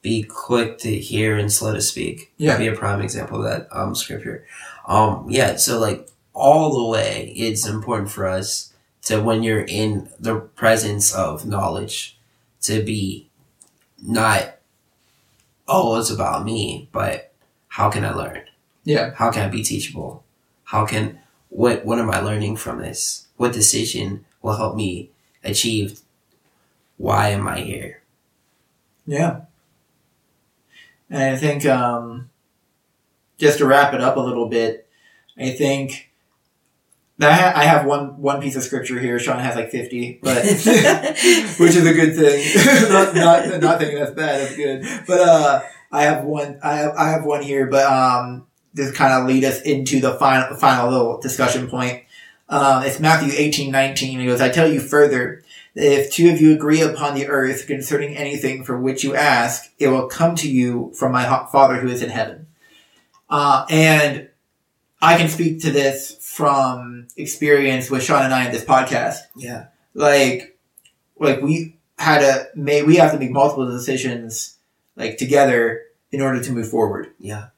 be 0.02 0.24
quick 0.24 0.78
to 0.80 0.96
hear 0.96 1.38
and 1.38 1.52
slow 1.52 1.74
to 1.74 1.82
speak. 1.82 2.32
Yeah. 2.38 2.58
be 2.58 2.68
a 2.68 2.74
prime 2.74 3.02
example 3.02 3.44
of 3.44 3.44
that 3.44 3.68
um 3.72 3.94
scripture. 3.94 4.46
Um, 4.88 5.26
yeah. 5.30 5.58
So 5.58 5.80
like 5.80 6.08
all 6.34 6.74
the 6.74 6.90
way, 6.90 7.34
it's 7.36 7.68
important 7.68 8.10
for 8.10 8.28
us 8.28 8.74
to 9.04 9.22
when 9.22 9.44
you're 9.44 9.66
in 9.66 10.10
the 10.20 10.40
presence 10.40 11.14
of 11.14 11.46
knowledge 11.46 12.18
to 12.62 12.82
be 12.84 13.30
not 14.02 14.56
oh 15.68 16.00
it's 16.00 16.10
about 16.10 16.46
me, 16.46 16.90
but 16.92 17.34
how 17.68 17.90
can 17.90 18.06
I 18.06 18.14
learn? 18.14 18.44
Yeah. 18.84 19.14
How 19.16 19.32
can 19.32 19.46
I 19.46 19.50
be 19.50 19.64
teachable? 19.64 20.24
How 20.66 20.86
can 20.86 21.20
what 21.50 21.86
what 21.86 22.00
am 22.00 22.10
I 22.10 22.20
learning 22.20 22.58
from 22.58 22.80
this? 22.80 23.28
What 23.38 23.54
decision 23.54 24.26
will 24.42 24.58
help 24.58 24.76
me 24.76 25.12
achieve 25.44 26.00
why 26.98 27.30
am 27.30 27.48
I 27.48 27.60
here? 27.60 28.02
Yeah. 29.06 29.42
And 31.10 31.36
I 31.36 31.38
think, 31.38 31.66
um, 31.66 32.30
just 33.38 33.58
to 33.58 33.66
wrap 33.66 33.94
it 33.94 34.02
up 34.02 34.16
a 34.16 34.22
little 34.22 34.48
bit, 34.48 34.88
I 35.38 35.52
think 35.52 36.12
ha- 37.32 37.54
I 37.56 37.64
have 37.64 37.86
one, 37.86 38.20
one 38.22 38.42
piece 38.42 38.56
of 38.56 38.64
scripture 38.64 39.00
here. 39.00 39.20
Sean 39.20 39.40
has 39.40 39.56
like 39.56 39.72
50, 39.72 40.20
but, 40.22 40.36
which 40.44 41.76
is 41.76 41.86
a 41.86 41.94
good 41.94 42.16
thing. 42.16 42.90
not, 42.92 43.16
not, 43.16 43.62
not 43.62 43.80
thinking 43.80 44.00
that's 44.00 44.12
bad. 44.12 44.42
That's 44.42 44.56
good. 44.56 44.86
But, 45.08 45.20
uh, 45.20 45.62
I 45.92 46.04
have 46.04 46.24
one, 46.24 46.60
I 46.64 46.76
have, 46.76 46.96
I 46.96 47.10
have 47.10 47.24
one 47.24 47.44
here, 47.44 47.68
but, 47.68 47.86
um, 47.86 48.48
this 48.74 48.92
kind 48.92 49.14
of 49.14 49.28
lead 49.28 49.44
us 49.44 49.62
into 49.62 50.00
the 50.00 50.14
final, 50.16 50.58
final 50.58 50.90
little 50.90 51.22
discussion 51.22 51.70
point. 51.70 52.04
Um, 52.50 52.84
it's 52.84 53.00
Matthew 53.00 53.34
eighteen 53.36 53.72
nineteen. 53.72 54.20
It 54.20 54.26
goes, 54.26 54.42
I 54.42 54.50
tell 54.50 54.72
you 54.72 54.80
further, 54.80 55.44
that 55.76 56.00
if 56.00 56.12
two 56.12 56.30
of 56.30 56.42
you 56.42 56.54
agree 56.54 56.82
upon 56.82 57.16
the 57.16 57.28
earth 57.28 57.68
concerning 57.68 58.16
anything 58.16 58.64
for 58.64 58.80
which 58.80 59.04
you 59.04 59.16
ask, 59.16 59.72
it 59.80 59.88
will 59.88 60.08
come 60.08 60.36
to 60.36 60.50
you 60.50 60.92
from 60.96 61.12
my 61.12 61.26
Father 61.52 61.80
who 61.80 61.88
is 61.88 62.02
in 62.02 62.10
heaven. 62.10 62.48
Uh, 63.30 63.66
and 63.70 64.30
I 65.02 65.18
can 65.18 65.30
speak 65.30 65.62
to 65.62 65.72
this 65.72 66.18
from 66.34 67.08
experience 67.16 67.92
with 67.92 68.02
Sean 68.02 68.24
and 68.24 68.34
I 68.34 68.48
in 68.48 68.52
this 68.52 68.66
podcast. 68.66 69.20
yeah. 69.36 69.68
Like, 69.94 70.58
like 71.20 71.42
we 71.42 71.78
had 72.00 72.22
to 72.22 72.48
make, 72.56 72.88
we 72.88 72.96
have 72.96 73.12
to 73.12 73.20
make 73.20 73.30
multiple 73.30 73.70
decisions, 73.70 74.58
like 74.96 75.18
together 75.18 75.84
in 76.12 76.22
order 76.22 76.42
to 76.42 76.52
move 76.52 76.68
forward. 76.68 77.12
Yeah. 77.20 77.50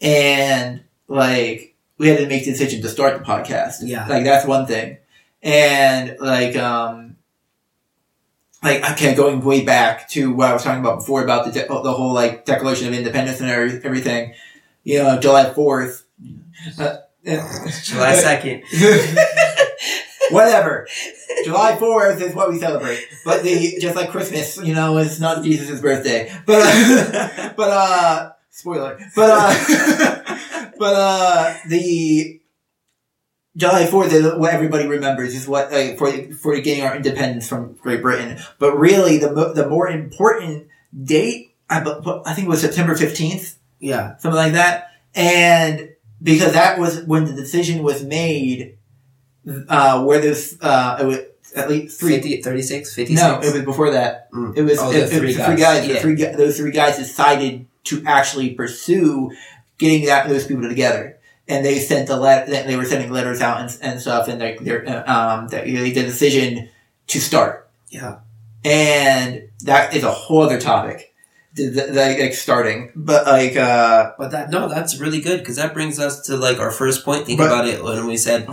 And 0.00 0.82
like, 1.08 1.74
we 1.98 2.08
had 2.08 2.20
to 2.20 2.26
make 2.26 2.46
the 2.46 2.52
decision 2.52 2.80
to 2.80 2.88
start 2.88 3.18
the 3.18 3.24
podcast. 3.24 3.80
Yeah. 3.82 4.06
Like 4.08 4.24
that's 4.24 4.46
one 4.46 4.66
thing. 4.66 4.96
And 5.42 6.16
like, 6.18 6.56
um, 6.56 7.16
like 8.62 8.82
okay, 8.92 9.14
going 9.14 9.42
way 9.42 9.62
back 9.62 10.08
to 10.10 10.32
what 10.32 10.48
I 10.48 10.54
was 10.54 10.62
talking 10.64 10.80
about 10.80 11.00
before 11.00 11.22
about 11.22 11.44
the 11.44 11.52
de- 11.52 11.68
the 11.68 11.92
whole 11.92 12.14
like 12.14 12.46
Declaration 12.46 12.88
of 12.88 12.94
Independence 12.94 13.40
and 13.40 13.50
every, 13.50 13.84
everything. 13.84 14.32
You 14.84 15.02
know, 15.02 15.20
July 15.20 15.52
Fourth. 15.52 16.06
Uh, 16.78 16.96
July 17.24 18.14
second. 18.14 18.62
Whatever. 20.30 20.86
July 21.44 21.76
Fourth 21.76 22.20
is 22.20 22.34
what 22.34 22.50
we 22.50 22.58
celebrate, 22.58 23.04
but 23.24 23.42
the 23.42 23.76
just 23.80 23.96
like 23.96 24.10
Christmas, 24.10 24.56
you 24.58 24.74
know, 24.74 24.96
it's 24.98 25.20
not 25.20 25.42
Jesus' 25.44 25.80
birthday. 25.80 26.32
But 26.46 26.62
uh, 26.62 27.52
but 27.56 27.70
uh, 27.70 28.32
spoiler. 28.50 28.98
But 29.14 29.30
uh, 29.30 30.70
but 30.78 30.94
uh, 30.94 31.54
the 31.68 32.40
July 33.56 33.86
Fourth 33.86 34.12
is 34.12 34.34
what 34.34 34.54
everybody 34.54 34.86
remembers 34.86 35.34
is 35.34 35.46
what 35.48 35.72
uh, 35.72 35.96
for 35.96 36.10
for 36.34 36.56
getting 36.60 36.84
our 36.84 36.96
independence 36.96 37.48
from 37.48 37.74
Great 37.74 38.00
Britain. 38.02 38.38
But 38.58 38.76
really, 38.78 39.18
the 39.18 39.32
mo- 39.32 39.52
the 39.52 39.68
more 39.68 39.88
important 39.88 40.68
date, 41.02 41.54
I 41.68 41.80
bu- 41.80 42.22
I 42.24 42.32
think 42.34 42.46
it 42.46 42.50
was 42.50 42.60
September 42.62 42.94
fifteenth, 42.94 43.58
Yeah. 43.80 44.16
something 44.18 44.36
like 44.36 44.52
that, 44.52 44.92
and 45.14 45.90
because 46.22 46.52
that 46.52 46.78
was 46.78 47.02
when 47.04 47.24
the 47.24 47.32
decision 47.32 47.82
was 47.82 48.04
made, 48.04 48.78
uh, 49.68 50.04
where 50.04 50.20
this 50.20 50.56
uh, 50.60 50.98
it 51.00 51.04
was 51.06 51.18
at 51.56 51.68
least 51.68 51.98
three. 52.00 52.14
50, 52.14 52.42
36, 52.42 52.94
56? 52.94 53.20
No, 53.20 53.40
it 53.40 53.52
was 53.52 53.62
before 53.64 53.90
that. 53.90 54.30
Mm. 54.32 54.56
It 54.56 54.62
was, 54.62 54.78
Oh, 54.78 54.90
it, 54.90 54.92
the 54.92 54.98
it 54.98 55.02
was 55.02 55.10
three 55.10 55.32
the 55.34 55.44
three 55.44 55.56
guys. 55.56 55.80
guys. 55.80 55.86
The 55.88 55.94
Yeah. 55.94 56.00
three 56.00 56.14
gu- 56.14 56.36
those 56.36 56.56
three 56.56 56.70
guys 56.70 56.96
decided 56.96 57.66
to 57.84 58.02
actually 58.06 58.50
pursue 58.54 59.30
getting 59.78 60.06
that 60.06 60.28
those 60.28 60.46
people 60.46 60.68
together, 60.68 61.18
and 61.48 61.64
they 61.64 61.78
sent 61.80 62.06
the 62.08 62.16
let. 62.16 62.46
They 62.46 62.76
were 62.76 62.84
sending 62.84 63.10
letters 63.10 63.40
out 63.40 63.60
and, 63.60 63.78
and 63.82 64.00
stuff, 64.00 64.28
and 64.28 64.40
they 64.40 64.56
they're, 64.60 64.88
uh, 64.88 65.02
um 65.12 65.48
that 65.48 65.64
they 65.64 65.72
did 65.92 65.94
the 65.96 66.02
decision 66.10 66.68
to 67.08 67.20
start, 67.20 67.68
Yeah. 67.90 68.18
and 68.64 69.48
that 69.64 69.94
is 69.94 70.04
a 70.04 70.10
whole 70.12 70.42
other 70.42 70.60
topic. 70.60 71.11
The, 71.54 71.88
like 71.92 72.32
starting, 72.32 72.92
but 72.96 73.26
like 73.26 73.56
uh, 73.56 74.12
But 74.16 74.30
that 74.30 74.48
no, 74.50 74.70
that's 74.70 74.98
really 74.98 75.20
good 75.20 75.40
because 75.40 75.56
that 75.56 75.74
brings 75.74 75.98
us 75.98 76.22
to 76.26 76.36
like 76.38 76.58
our 76.58 76.70
first 76.70 77.04
point. 77.04 77.26
Think 77.26 77.38
But- 77.40 77.48
about 77.48 77.68
it 77.68 77.84
when 77.84 78.06
we 78.06 78.16
said 78.16 78.48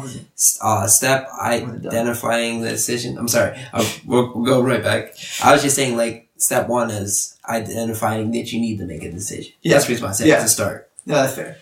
uh, 0.62 0.86
step 0.88 1.30
identifying 1.40 2.60
the 2.62 2.70
decision. 2.70 3.18
I'm 3.18 3.30
sorry, 3.30 3.58
I'll, 3.74 3.86
we'll, 4.06 4.34
we'll 4.36 4.46
go 4.46 4.62
right 4.62 4.84
back. 4.84 5.16
I 5.42 5.54
was 5.54 5.62
just 5.62 5.78
saying 5.78 5.96
like 5.96 6.28
step 6.38 6.68
one 6.68 6.92
is 6.92 7.38
identifying 7.48 8.32
that 8.32 8.52
you 8.52 8.60
need 8.60 8.80
to 8.80 8.86
make 8.86 9.04
a 9.04 9.12
decision. 9.12 9.54
Yeah. 9.62 9.74
That's 9.76 9.86
the 9.86 9.92
reason 9.94 10.04
why 10.04 10.10
I 10.10 10.14
said 10.14 10.28
Yeah. 10.28 10.42
to 10.42 10.50
start. 10.50 10.90
No, 11.06 11.16
that's 11.16 11.36
fair. 11.36 11.58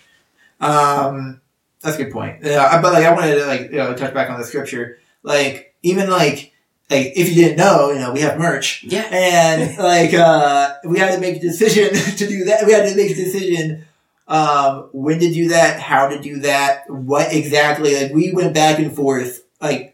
Um, 0.60 1.42
that's 1.82 1.98
a 1.98 2.04
good 2.04 2.12
point. 2.14 2.44
Yeah, 2.44 2.82
but 2.82 2.94
like 2.94 3.06
I 3.06 3.14
wanted 3.14 3.36
to 3.36 3.46
like 3.46 3.62
you 3.72 3.78
know 3.78 3.94
touch 3.96 4.14
back 4.14 4.30
on 4.30 4.40
the 4.40 4.46
scripture. 4.46 4.98
Like 5.24 5.76
even 5.84 6.10
like 6.10 6.54
like 6.90 7.14
if 7.16 7.30
you 7.30 7.36
didn't 7.36 7.58
know, 7.58 7.92
you 7.92 8.00
know, 8.00 8.12
we 8.14 8.22
have 8.22 8.38
merch, 8.40 8.84
Yeah. 8.84 9.08
and 9.12 9.78
like 9.94 10.14
uh, 10.14 10.76
we 10.86 11.00
had 11.00 11.16
to 11.16 11.22
make 11.22 11.38
a 11.38 11.40
decision 11.42 11.94
to 12.18 12.28
do 12.28 12.46
that. 12.46 12.66
We 12.66 12.74
had 12.74 12.88
to 12.90 12.96
make 12.96 13.12
a 13.12 13.16
decision 13.16 13.86
um, 14.28 14.90
when 14.94 15.20
to 15.20 15.32
do 15.34 15.50
that, 15.50 15.80
how 15.80 16.10
to 16.10 16.20
do 16.22 16.40
that, 16.42 16.90
what 16.90 17.34
exactly. 17.34 17.96
Like 18.02 18.14
we 18.14 18.32
went 18.34 18.54
back 18.54 18.80
and 18.80 18.94
forth 18.96 19.44
like 19.62 19.94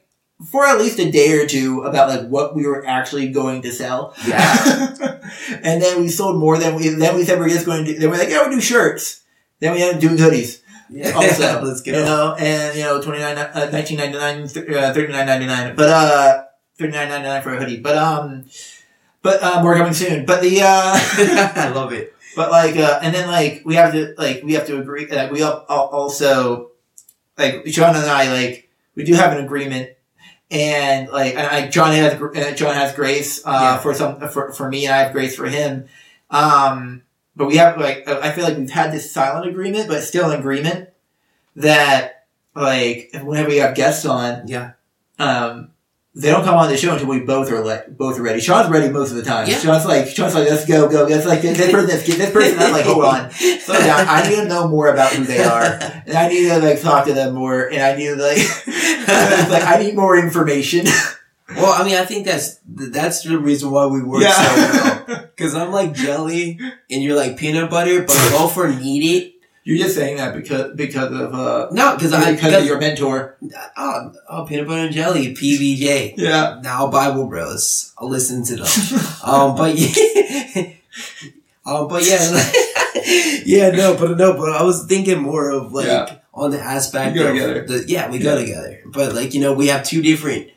for 0.51 0.65
at 0.65 0.77
least 0.77 0.99
a 0.99 1.09
day 1.11 1.31
or 1.33 1.45
two 1.47 1.83
about 1.83 2.09
like 2.09 2.27
what 2.27 2.55
we 2.55 2.65
were 2.65 2.85
actually 2.85 3.29
going 3.29 3.61
to 3.63 3.71
sell. 3.71 4.13
Yeah. 4.27 5.19
and 5.63 5.81
then 5.81 6.01
we 6.01 6.09
sold 6.09 6.37
more 6.39 6.57
than 6.57 6.75
we. 6.75 6.89
Then 6.89 7.15
we 7.15 7.23
said 7.25 7.39
we 7.39 7.45
are 7.45 7.49
just 7.49 7.65
going 7.65 7.85
to. 7.85 7.93
do 7.93 7.99
Then 7.99 8.09
we're 8.11 8.17
like, 8.17 8.29
yeah, 8.29 8.41
we'll 8.41 8.51
do 8.51 8.59
shirts. 8.61 9.23
Then 9.59 9.73
we 9.73 9.81
ended 9.81 9.95
up 9.95 10.01
doing 10.01 10.17
hoodies 10.17 10.61
Yeah. 10.89 11.11
also. 11.11 11.61
Let's 11.61 11.81
go. 11.81 11.91
You 11.93 12.03
know, 12.03 12.35
and 12.37 12.75
you 12.77 12.83
know, 12.83 13.01
29, 13.01 13.37
uh, 13.37 13.69
1999, 13.71 14.47
th- 14.49 14.69
uh, 14.69 14.93
39.99. 14.93 15.75
But 15.77 15.89
uh, 15.89 16.43
39.99 16.79 17.43
for 17.43 17.53
a 17.53 17.59
hoodie. 17.59 17.79
But 17.79 17.97
um, 17.97 18.45
but 19.21 19.41
uh, 19.43 19.61
more 19.61 19.75
coming 19.75 19.93
soon. 19.93 20.25
But 20.25 20.41
the 20.41 20.61
uh, 20.61 20.65
I 21.55 21.71
love 21.73 21.93
it. 21.93 22.13
but 22.35 22.51
like 22.51 22.75
uh, 22.77 22.99
and 23.01 23.13
then 23.13 23.27
like 23.29 23.61
we 23.65 23.75
have 23.75 23.93
to 23.93 24.13
like 24.17 24.41
we 24.43 24.53
have 24.53 24.65
to 24.67 24.79
agree. 24.79 25.07
Like 25.07 25.31
we 25.31 25.41
al- 25.43 25.65
al- 25.69 25.87
also 25.87 26.71
like 27.37 27.65
John 27.65 27.95
and 27.95 28.05
I 28.05 28.31
like 28.31 28.69
we 28.95 29.03
do 29.03 29.13
have 29.13 29.37
an 29.37 29.43
agreement. 29.43 29.89
And 30.51 31.09
like, 31.09 31.33
and 31.35 31.47
I, 31.47 31.67
John 31.67 31.93
has 31.93 32.13
uh, 32.21 32.51
John 32.53 32.75
has 32.75 32.93
grace 32.93 33.41
uh, 33.43 33.49
Yeah. 33.59 33.77
for 33.79 33.93
some 33.95 34.19
for, 34.29 34.51
for 34.51 34.69
me, 34.69 34.85
and 34.85 34.93
I 34.93 34.99
have 34.99 35.11
grace 35.11 35.35
for 35.35 35.47
him. 35.47 35.85
Um, 36.29 37.01
but 37.35 37.47
we 37.47 37.57
have 37.57 37.79
like 37.79 38.07
I 38.07 38.31
feel 38.31 38.43
like 38.43 38.57
we've 38.57 38.69
had 38.69 38.91
this 38.91 39.11
silent 39.11 39.47
agreement, 39.49 39.87
but 39.87 40.03
still 40.03 40.29
an 40.29 40.39
agreement 40.39 40.89
that 41.55 42.25
like 42.55 43.09
whenever 43.23 43.49
we 43.49 43.57
have 43.57 43.73
guests 43.73 44.05
on, 44.05 44.47
Yeah. 44.47 44.73
um, 45.17 45.69
they 46.15 46.29
don't 46.29 46.43
come 46.43 46.55
on 46.55 46.69
the 46.69 46.77
show 46.77 46.93
until 46.93 47.07
we 47.07 47.21
both 47.21 47.51
are 47.51 47.63
le- 47.63 47.85
both 47.89 48.19
are 48.19 48.21
ready. 48.21 48.39
Sean's 48.39 48.69
ready 48.69 48.91
most 48.91 49.09
of 49.09 49.17
the 49.17 49.23
time. 49.23 49.47
Yeah. 49.49 49.57
Sean's 49.57 49.85
like 49.85 50.07
Sean's 50.07 50.35
like 50.35 50.47
let's 50.47 50.65
go 50.65 50.87
go. 50.87 51.07
That's 51.07 51.25
like 51.25 51.41
this 51.41 51.57
person. 51.71 51.87
This, 51.87 52.05
this 52.05 52.31
person. 52.31 52.59
I'm 52.59 52.71
like 52.71 52.85
hold 52.85 53.05
on, 53.05 53.31
slow 53.59 53.79
down. 53.79 54.07
I 54.07 54.27
need 54.29 54.35
to 54.35 54.45
know 54.45 54.67
more 54.67 54.89
about 54.89 55.11
who 55.13 55.23
they 55.23 55.43
are, 55.43 55.63
and 55.63 56.13
I 56.13 56.27
need 56.27 56.47
to 56.49 56.59
like 56.59 56.81
talk 56.81 57.07
to 57.07 57.13
them 57.13 57.33
more, 57.33 57.65
and 57.65 57.81
I 57.81 57.95
need 57.95 58.07
to 58.07 58.15
like 58.15 58.37
like 59.49 59.63
I 59.63 59.79
need 59.81 59.95
more 59.95 60.15
information. 60.17 60.85
Well, 61.49 61.73
I 61.73 61.83
mean, 61.83 61.95
I 61.95 62.05
think 62.05 62.25
that's 62.25 62.59
that's 62.65 63.23
the 63.23 63.37
reason 63.39 63.71
why 63.71 63.87
we 63.87 64.03
work 64.03 64.21
so 64.21 65.05
well. 65.07 65.29
Because 65.35 65.55
I'm 65.55 65.71
like 65.71 65.93
jelly, 65.93 66.59
and 66.91 67.03
you're 67.03 67.15
like 67.15 67.37
peanut 67.37 67.69
butter, 67.69 68.01
but 68.01 68.15
both 68.31 68.57
are 68.57 68.69
needed. 68.73 69.32
You're 69.65 69.77
just 69.77 69.95
saying 69.95 70.17
that 70.17 70.35
because 70.35 70.75
because 70.75 71.11
of 71.11 71.33
uh 71.33 71.67
No, 71.71 71.95
because 71.95 72.11
I 72.11 72.33
because 72.33 72.53
of 72.53 72.65
your 72.65 72.79
mentor. 72.79 73.37
oh, 73.77 74.13
oh 74.29 74.45
peanut 74.45 74.67
butter 74.67 74.81
and 74.85 74.93
jelly 74.93 75.33
PBJ. 75.33 76.15
Yeah. 76.17 76.59
Now 76.61 76.87
Bible 76.91 77.27
Bros. 77.27 77.93
I'll 77.97 78.09
listen 78.09 78.43
to 78.45 78.55
them. 78.57 78.67
um, 79.23 79.55
but 79.55 79.75
yeah, 79.77 80.73
um, 81.65 81.87
but 81.87 82.03
yeah, 82.05 82.51
yeah, 83.45 83.69
no, 83.71 83.95
but 83.97 84.17
no, 84.17 84.33
but 84.33 84.51
I 84.51 84.63
was 84.63 84.85
thinking 84.85 85.21
more 85.21 85.49
of 85.51 85.71
like 85.71 85.85
Yeah. 85.87 86.17
on 86.33 86.51
the 86.51 86.59
aspect 86.59 87.13
We 87.13 87.19
go 87.19 87.27
of 87.29 87.33
together. 87.35 87.65
the 87.65 87.85
yeah, 87.87 88.09
we 88.11 88.19
go 88.19 88.33
Yeah. 88.35 88.41
together. 88.41 88.81
But 88.87 89.15
like 89.15 89.33
you 89.33 89.39
know, 89.41 89.53
we 89.53 89.67
have 89.67 89.83
two 89.85 90.01
different 90.01 90.49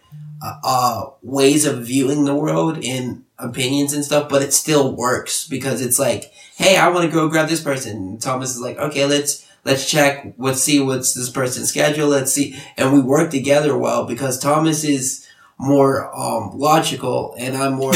uh, 0.42 0.58
uh 0.64 1.10
ways 1.22 1.64
of 1.64 1.86
viewing 1.86 2.24
the 2.24 2.34
world 2.34 2.84
and 2.84 3.22
opinions 3.38 3.92
and 3.92 4.04
stuff, 4.04 4.28
but 4.28 4.42
it 4.42 4.52
still 4.52 4.94
works 4.94 5.46
because 5.46 5.80
it's 5.80 5.98
like, 5.98 6.32
hey, 6.56 6.76
I 6.76 6.88
want 6.88 7.06
to 7.06 7.12
go 7.12 7.28
grab 7.28 7.48
this 7.48 7.62
person. 7.62 7.96
And 7.96 8.20
Thomas 8.20 8.50
is 8.54 8.60
like, 8.60 8.78
okay, 8.78 9.06
let's 9.06 9.46
let's 9.64 9.88
check, 9.90 10.34
let's 10.38 10.62
see 10.62 10.80
what's 10.80 11.14
this 11.14 11.30
person's 11.30 11.68
schedule, 11.68 12.08
let's 12.08 12.32
see, 12.32 12.58
and 12.76 12.92
we 12.92 13.00
work 13.00 13.30
together 13.30 13.76
well 13.76 14.06
because 14.06 14.38
Thomas 14.38 14.84
is 14.84 15.26
more 15.58 16.14
um 16.14 16.58
logical 16.58 17.34
and 17.38 17.56
I'm 17.56 17.74
more 17.74 17.94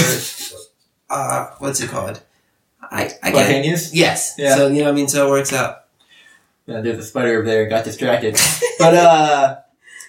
uh 1.11 1.47
what's 1.59 1.81
it 1.81 1.91
called? 1.91 2.23
I 2.83 3.11
I. 3.23 3.31
Spontaneous. 3.31 3.95
Yes. 3.95 4.35
Yeah. 4.39 4.57
So 4.57 4.69
you 4.69 4.79
know 4.79 4.85
what 4.85 4.91
I 4.91 4.95
mean. 4.95 5.09
So 5.09 5.27
it 5.27 5.31
works 5.31 5.53
out. 5.53 5.85
Yeah, 6.67 6.81
there's 6.81 6.99
a 6.99 7.05
spider 7.05 7.39
over 7.39 7.45
there. 7.45 7.69
Got 7.69 7.85
distracted, 7.85 8.39
but 8.79 8.95
uh, 8.95 9.57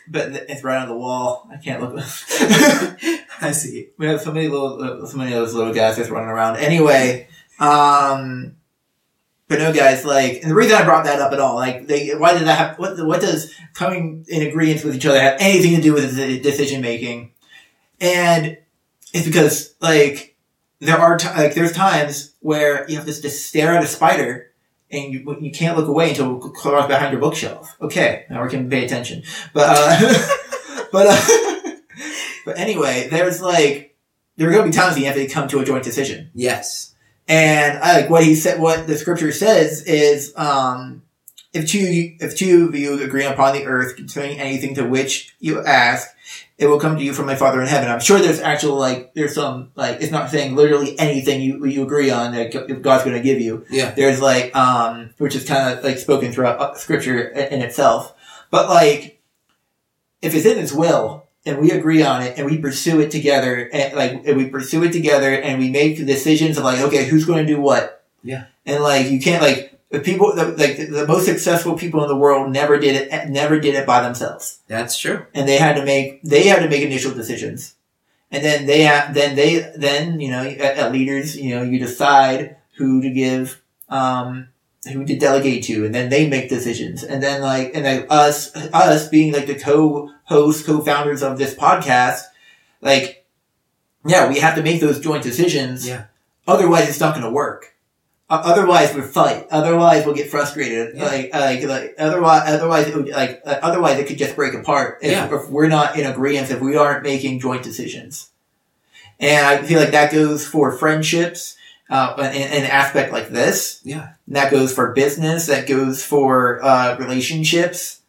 but 0.08 0.32
it's 0.50 0.64
right 0.64 0.82
on 0.82 0.90
the 0.90 0.96
wall. 0.96 1.50
I 1.52 1.58
can't 1.58 1.82
look. 1.82 2.04
I 3.48 3.52
see. 3.52 3.90
we 3.98 4.06
have 4.06 4.22
so 4.22 4.32
many 4.32 4.48
little, 4.48 4.82
uh, 4.82 5.06
so 5.06 5.18
many 5.18 5.34
of 5.34 5.40
those 5.40 5.54
little 5.54 5.74
guys 5.74 5.98
just 5.98 6.10
running 6.10 6.30
around. 6.30 6.58
Anyway, 6.58 7.28
um, 7.60 8.56
but 9.48 9.60
no, 9.60 9.74
guys. 9.74 10.06
Like, 10.06 10.42
and 10.42 10.52
the 10.52 10.56
reason 10.56 10.78
I 10.78 10.84
brought 10.84 11.06
that 11.06 11.20
up 11.20 11.34
at 11.34 11.40
all, 11.40 11.56
like, 11.56 11.88
they, 11.88 12.10
why 12.12 12.34
did 12.34 12.48
that 12.48 12.58
have? 12.58 12.80
What, 12.80 13.06
what 13.06 13.20
does 13.20 13.54
coming 13.74 14.26
in 14.30 14.48
agreement 14.48 14.86
with 14.86 14.96
each 14.96 15.06
other 15.06 15.20
have 15.20 15.38
anything 15.40 15.76
to 15.76 15.82
do 15.82 15.94
with 15.94 16.16
decision 16.44 16.82
making? 16.82 17.32
And 18.00 18.58
it's 19.14 19.26
because 19.26 19.76
like 19.82 20.38
there 20.80 20.98
are 20.98 21.18
t- 21.18 21.28
like 21.28 21.54
there's 21.54 21.74
times 21.74 22.34
where 22.40 22.90
you 22.90 22.96
have 22.96 23.06
to 23.06 23.22
just 23.22 23.46
stare 23.46 23.76
at 23.76 23.84
a 23.84 23.88
spider 23.88 24.52
and 24.90 25.14
you, 25.14 25.38
you 25.40 25.52
can't 25.52 25.78
look 25.78 25.88
away 25.88 26.10
until 26.10 26.38
it 26.38 26.54
crawls 26.54 26.88
behind 26.88 27.12
your 27.12 27.22
bookshelf. 27.22 27.76
Okay, 27.82 28.26
now 28.30 28.44
we 28.44 28.50
can 28.50 28.70
pay 28.70 28.86
attention. 28.86 29.24
But 29.54 29.68
uh, 29.70 30.28
but 30.92 31.08
uh, 31.10 31.48
but 32.46 32.58
anyway, 32.58 33.08
there's 33.10 33.42
like 33.42 33.96
there 34.38 34.50
are 34.50 34.52
going 34.52 34.66
to 34.66 34.72
be 34.72 34.76
times 34.76 34.98
you 34.98 35.06
have 35.06 35.16
to 35.16 35.28
come 35.28 35.48
to 35.50 35.60
a 35.60 35.66
joint 35.66 35.84
decision. 35.84 36.32
Yes. 36.34 36.96
And 37.28 37.78
I 37.80 38.02
like 38.02 38.10
what 38.10 38.24
he 38.24 38.36
said. 38.36 38.60
What 38.60 38.88
the 38.88 38.98
scripture 38.98 39.32
says 39.32 39.84
is, 39.84 40.34
um, 40.36 41.04
if 41.54 41.68
two 41.68 42.16
if 42.20 42.36
two 42.36 42.68
of 42.68 42.76
you 42.76 43.04
agree 43.04 43.26
upon 43.26 43.54
the 43.54 43.66
earth 43.66 43.96
concerning 43.96 44.40
anything 44.40 44.76
to 44.76 44.84
which 44.84 45.36
you 45.40 45.64
ask, 45.64 46.10
it 46.58 46.68
will 46.68 46.80
come 46.80 46.98
to 46.98 47.04
you 47.04 47.14
from 47.14 47.26
my 47.26 47.36
Father 47.36 47.62
in 47.62 47.68
heaven. 47.68 47.90
I'm 47.90 48.00
sure 48.00 48.20
there's 48.20 48.40
actual 48.40 48.76
like 48.76 49.14
there's 49.14 49.36
some 49.36 49.72
like 49.76 50.02
it's 50.02 50.12
not 50.12 50.30
saying 50.30 50.56
literally 50.56 50.98
anything 51.00 51.42
you 51.42 51.66
you 51.66 51.84
agree 51.84 52.10
on 52.10 52.34
that 52.34 52.52
God's 52.82 53.04
going 53.04 53.16
to 53.16 53.22
give 53.22 53.40
you. 53.40 53.66
Yeah. 53.70 53.92
There's 53.92 54.22
like 54.22 54.56
um, 54.56 55.14
which 55.18 55.36
is 55.36 55.46
kind 55.46 55.78
of 55.78 55.84
like 55.84 55.98
spoken 55.98 56.32
throughout 56.32 56.60
uh, 56.60 56.76
scripture 56.76 57.20
in 57.20 57.54
in 57.54 57.62
itself, 57.62 58.14
but 58.50 58.70
like 58.70 59.22
if 60.22 60.34
it's 60.34 60.46
in 60.46 60.58
His 60.58 60.74
will 60.74 61.21
and 61.46 61.60
we 61.60 61.72
agree 61.72 62.04
on 62.04 62.22
it 62.22 62.38
and 62.38 62.46
we 62.46 62.58
pursue 62.60 63.00
it 63.02 63.10
together 63.12 63.70
and 63.74 63.94
like 63.96 64.12
and 64.26 64.38
we 64.38 64.46
pursue 64.48 64.84
it 64.84 64.92
together 64.92 65.32
and 65.34 65.60
we 65.60 65.70
make 65.70 65.98
decisions 66.06 66.58
of 66.58 66.64
like 66.64 66.80
okay 66.80 67.06
who's 67.06 67.26
going 67.26 67.46
to 67.46 67.54
do 67.54 67.60
what 67.60 68.04
Yeah. 68.24 68.46
and 68.66 68.84
like 68.84 69.10
you 69.10 69.20
can't 69.20 69.42
like 69.42 69.80
the 69.90 70.00
people 70.00 70.34
the, 70.36 70.46
like 70.58 70.78
the 70.78 71.06
most 71.08 71.26
successful 71.26 71.76
people 71.78 72.02
in 72.04 72.08
the 72.08 72.16
world 72.16 72.52
never 72.52 72.78
did 72.78 72.96
it 73.12 73.30
never 73.30 73.60
did 73.60 73.76
it 73.76 73.86
by 73.86 74.02
themselves 74.02 74.60
That's 74.68 74.98
true. 74.98 75.26
and 75.34 75.48
they 75.48 75.58
had 75.58 75.76
to 75.78 75.84
make 75.86 76.22
they 76.24 76.44
had 76.48 76.60
to 76.62 76.70
make 76.70 76.84
initial 76.84 77.14
decisions 77.14 77.76
and 78.34 78.46
then 78.46 78.66
they 78.66 78.84
have, 78.84 79.14
then 79.14 79.36
they 79.36 79.72
then 79.76 80.20
you 80.22 80.30
know 80.32 80.44
at, 80.44 80.92
leaders 80.94 81.36
you 81.36 81.56
know 81.56 81.64
you 81.64 81.80
decide 81.80 82.56
who 82.78 83.02
to 83.02 83.10
give 83.10 83.62
um 83.90 84.48
who 84.92 85.06
to 85.06 85.16
delegate 85.18 85.64
to 85.66 85.86
and 85.86 85.94
then 85.94 86.10
they 86.10 86.28
make 86.28 86.50
decisions 86.50 87.04
and 87.04 87.22
then 87.22 87.42
like 87.42 87.72
and 87.76 87.84
like 87.84 88.08
us 88.10 88.56
us 88.56 89.08
being 89.10 89.32
like 89.34 89.46
the 89.48 89.54
co-host 90.32 90.66
co-founders 90.66 91.22
of 91.24 91.38
this 91.38 91.54
podcast 91.56 92.22
like 92.82 93.26
yeah 94.06 94.28
we 94.30 94.40
have 94.40 94.56
to 94.56 94.64
make 94.64 94.80
those 94.82 95.00
joint 95.00 95.24
decisions 95.24 95.88
Yeah. 95.88 96.06
otherwise 96.48 96.88
it's 96.90 97.00
not 97.00 97.14
going 97.14 97.26
to 97.26 97.32
work 97.32 97.68
O- 98.30 98.36
otherwise 98.52 98.94
we'll 98.96 99.04
fight 99.04 99.48
otherwise 99.52 100.06
we'll 100.06 100.16
get 100.16 100.30
frustrated 100.30 100.96
Yeah. 100.96 101.06
like 101.06 101.34
like 101.34 101.64
like 101.64 101.96
otherwise 102.00 102.44
otherwise 102.48 102.88
it 102.88 102.96
would 102.96 103.10
like 103.10 103.42
uh, 103.46 103.60
otherwise 103.62 104.00
it 104.00 104.08
could 104.08 104.18
just 104.18 104.36
break 104.36 104.54
apart 104.54 105.00
if, 105.02 105.12
Yeah. 105.12 105.26
if 105.36 105.50
we're 105.50 105.68
not 105.68 105.98
in 105.98 106.06
agreement 106.06 106.50
if 106.50 106.62
we 106.62 106.76
aren't 106.78 107.04
making 107.04 107.40
joint 107.42 107.64
decisions 107.64 108.30
and 109.20 109.46
I 109.46 109.62
feel 109.62 109.80
like 109.80 109.92
that 109.92 110.12
goes 110.12 110.48
for 110.48 110.72
friendships 110.72 111.58
uh, 111.92 112.16
an 112.18 112.64
aspect 112.64 113.12
like 113.12 113.28
this. 113.30 113.82
Yeah. 113.84 114.14
And 114.26 114.36
that 114.38 114.50
goes 114.50 114.74
for 114.74 114.94
business. 114.94 115.48
That 115.48 115.68
goes 115.68 116.02
for 116.02 116.64
uh, 116.64 116.96
relationships. 116.98 118.00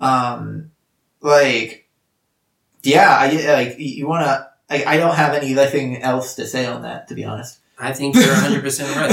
Um, 0.00 0.69
like, 1.20 1.88
yeah, 2.82 3.16
I 3.18 3.52
like 3.52 3.78
you 3.78 4.06
want 4.08 4.24
to. 4.24 4.48
I, 4.68 4.94
I 4.94 4.96
don't 4.98 5.16
have 5.16 5.34
anything 5.34 6.00
else 6.02 6.36
to 6.36 6.46
say 6.46 6.64
on 6.66 6.82
that, 6.82 7.08
to 7.08 7.14
be 7.14 7.24
honest. 7.24 7.58
I 7.78 7.92
think 7.92 8.14
you're 8.14 8.26
100 8.28 8.62
percent 8.62 8.94
right. 8.96 9.10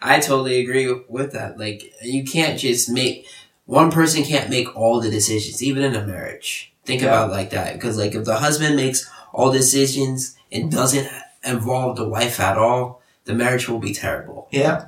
I 0.00 0.16
I 0.16 0.20
totally 0.20 0.60
agree 0.60 0.92
with 1.08 1.32
that. 1.32 1.58
Like 1.58 1.92
you 2.02 2.24
can't 2.24 2.58
just 2.58 2.90
make 2.90 3.26
one 3.66 3.90
person 3.90 4.24
can't 4.24 4.50
make 4.50 4.76
all 4.76 5.00
the 5.00 5.10
decisions, 5.10 5.62
even 5.62 5.82
in 5.84 5.94
a 5.94 6.04
marriage. 6.06 6.72
Think 6.84 7.02
Yeah. 7.02 7.08
about 7.08 7.30
it 7.30 7.32
like 7.32 7.50
that, 7.50 7.74
because 7.74 7.96
like 7.96 8.14
if 8.14 8.24
the 8.24 8.36
husband 8.38 8.74
makes 8.76 9.08
all 9.32 9.52
decisions 9.52 10.36
and 10.50 10.70
doesn't 10.72 11.08
involve 11.44 11.96
the 11.96 12.08
wife 12.08 12.40
at 12.40 12.58
all, 12.58 13.00
the 13.24 13.34
marriage 13.34 13.68
will 13.68 13.78
be 13.78 13.94
terrible. 13.94 14.48
Yeah. 14.50 14.86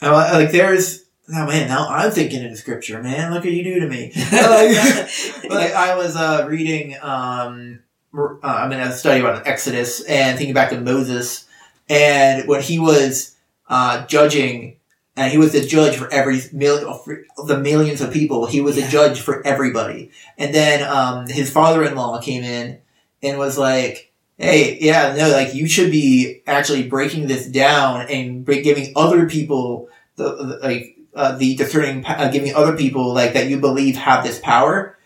Like 0.00 0.50
there's. 0.52 1.01
Oh 1.28 1.46
man, 1.46 1.68
now 1.68 1.86
I'm 1.88 2.10
thinking 2.10 2.42
in 2.42 2.54
scripture, 2.56 3.02
man. 3.02 3.32
Look 3.32 3.44
what 3.44 3.52
you 3.52 3.62
do 3.62 3.80
to 3.80 3.88
me. 3.88 4.12
like, 4.32 5.50
like 5.50 5.72
I 5.72 5.94
was 5.96 6.16
uh, 6.16 6.46
reading, 6.48 6.96
um, 7.00 7.80
uh, 8.16 8.36
I'm 8.42 8.72
in 8.72 8.80
a 8.80 8.92
study 8.92 9.20
about 9.20 9.46
Exodus 9.46 10.02
and 10.02 10.36
thinking 10.36 10.54
back 10.54 10.70
to 10.70 10.80
Moses, 10.80 11.46
and 11.88 12.48
when 12.48 12.60
he 12.60 12.78
was 12.78 13.36
uh, 13.68 14.04
judging, 14.06 14.76
and 15.16 15.30
he 15.30 15.38
was 15.38 15.52
the 15.52 15.60
judge 15.60 15.96
for 15.96 16.12
every 16.12 16.40
million, 16.52 16.92
for 17.04 17.24
the 17.46 17.58
millions 17.58 18.00
of 18.00 18.12
people. 18.12 18.46
He 18.46 18.60
was 18.60 18.76
Yeah. 18.76 18.88
a 18.88 18.90
judge 18.90 19.20
for 19.20 19.46
everybody, 19.46 20.10
and 20.36 20.52
then 20.52 20.82
um, 20.86 21.28
his 21.28 21.50
father-in-law 21.50 22.20
came 22.20 22.42
in 22.42 22.78
and 23.22 23.38
was 23.38 23.56
like, 23.56 24.10
"Hey, 24.38 24.76
yeah, 24.80 25.14
no, 25.16 25.30
like 25.30 25.54
you 25.54 25.68
should 25.68 25.92
be 25.92 26.42
actually 26.48 26.88
breaking 26.88 27.28
this 27.28 27.46
down 27.46 28.06
and 28.08 28.44
giving 28.44 28.92
other 28.96 29.28
people 29.28 29.88
the, 30.16 30.34
the 30.34 30.58
like." 30.60 30.98
Uh, 31.14 31.36
the 31.36 31.54
discerning, 31.56 32.04
uh, 32.06 32.30
giving 32.32 32.54
other 32.54 32.74
people 32.76 33.12
like 33.12 33.34
that 33.34 33.46
you 33.48 33.60
believe 33.60 33.96
have 33.96 34.24
this 34.24 34.38
power 34.38 34.96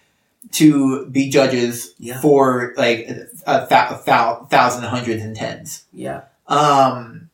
to 0.52 1.06
be 1.06 1.28
judges 1.30 1.94
Yeah. 1.98 2.20
for 2.20 2.74
like 2.76 3.08
a, 3.08 3.26
a 3.46 3.66
thou- 3.68 4.46
thousand, 4.48 4.84
hundreds, 4.84 5.22
and 5.22 5.34
tens. 5.34 5.84
Yeah, 5.92 6.22
Um, 6.46 7.30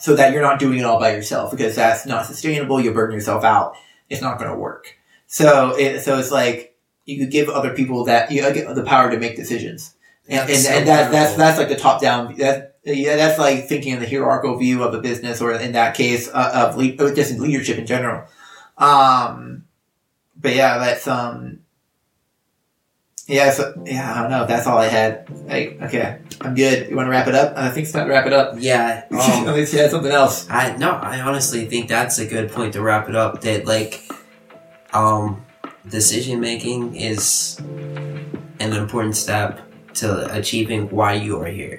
so 0.00 0.16
that 0.16 0.32
you're 0.32 0.42
not 0.42 0.58
doing 0.58 0.80
it 0.80 0.84
all 0.84 0.98
by 0.98 1.14
yourself 1.14 1.52
because 1.52 1.76
that's 1.76 2.04
not 2.04 2.26
sustainable. 2.26 2.80
You 2.80 2.92
burn 2.92 3.12
yourself 3.12 3.44
out. 3.44 3.76
It's 4.10 4.20
not 4.20 4.38
going 4.38 4.50
to 4.50 4.56
work. 4.58 4.98
So, 5.28 5.76
it, 5.78 6.00
so 6.00 6.18
it's 6.18 6.32
like 6.32 6.76
you 7.04 7.18
could 7.18 7.30
give 7.30 7.48
other 7.48 7.72
people 7.74 8.04
that 8.06 8.32
you 8.32 8.42
get 8.52 8.74
the 8.74 8.82
power 8.82 9.10
to 9.10 9.18
make 9.18 9.36
decisions, 9.36 9.94
and 10.28 10.40
and, 10.40 10.48
That's 10.50 10.64
so 10.66 10.72
and 10.72 10.88
that, 10.88 11.12
that's 11.12 11.34
that's 11.36 11.58
like 11.58 11.68
the 11.68 11.76
top 11.76 12.00
down. 12.00 12.34
That 12.38 12.71
yeah, 12.84 13.16
that's 13.16 13.38
like 13.38 13.66
thinking 13.66 13.94
in 13.94 14.00
the 14.00 14.08
hierarchical 14.08 14.56
view 14.58 14.82
of 14.82 14.92
a 14.94 15.00
business, 15.00 15.40
or 15.40 15.52
in 15.52 15.72
that 15.72 15.94
case, 15.94 16.28
uh, 16.28 16.68
of 16.68 16.76
le- 16.76 17.14
just 17.14 17.38
leadership 17.38 17.78
in 17.78 17.86
general. 17.86 18.24
Um, 18.78 19.64
but 20.36 20.54
yeah, 20.54 20.78
that's 20.78 21.06
um. 21.06 21.60
Yeah, 23.28 23.52
so, 23.52 23.80
yeah, 23.86 24.12
I 24.12 24.20
don't 24.22 24.30
know. 24.32 24.46
That's 24.46 24.66
all 24.66 24.78
I 24.78 24.88
had. 24.88 25.30
Like, 25.46 25.80
okay, 25.80 26.18
I'm 26.40 26.56
good. 26.56 26.90
You 26.90 26.96
want 26.96 27.06
to 27.06 27.10
wrap 27.10 27.28
it 27.28 27.36
up? 27.36 27.56
I 27.56 27.70
think 27.70 27.84
it's 27.84 27.92
time 27.92 28.06
to 28.06 28.12
wrap 28.12 28.26
it 28.26 28.32
up. 28.32 28.56
yeah. 28.58 29.04
Um, 29.12 29.46
Unless 29.46 29.72
you 29.72 29.78
had 29.78 29.92
something 29.92 30.10
else. 30.10 30.50
I 30.50 30.76
no, 30.76 30.90
I 30.90 31.20
honestly 31.20 31.66
think 31.66 31.88
that's 31.88 32.18
a 32.18 32.26
good 32.26 32.50
point 32.50 32.72
to 32.72 32.82
wrap 32.82 33.08
it 33.08 33.14
up. 33.14 33.42
That 33.42 33.64
like, 33.64 34.02
um, 34.92 35.46
decision 35.88 36.40
making 36.40 36.96
is 36.96 37.60
an 37.60 38.72
important 38.72 39.16
step 39.16 39.60
to 39.94 40.36
achieving 40.36 40.90
why 40.90 41.12
you 41.14 41.40
are 41.40 41.46
here. 41.46 41.78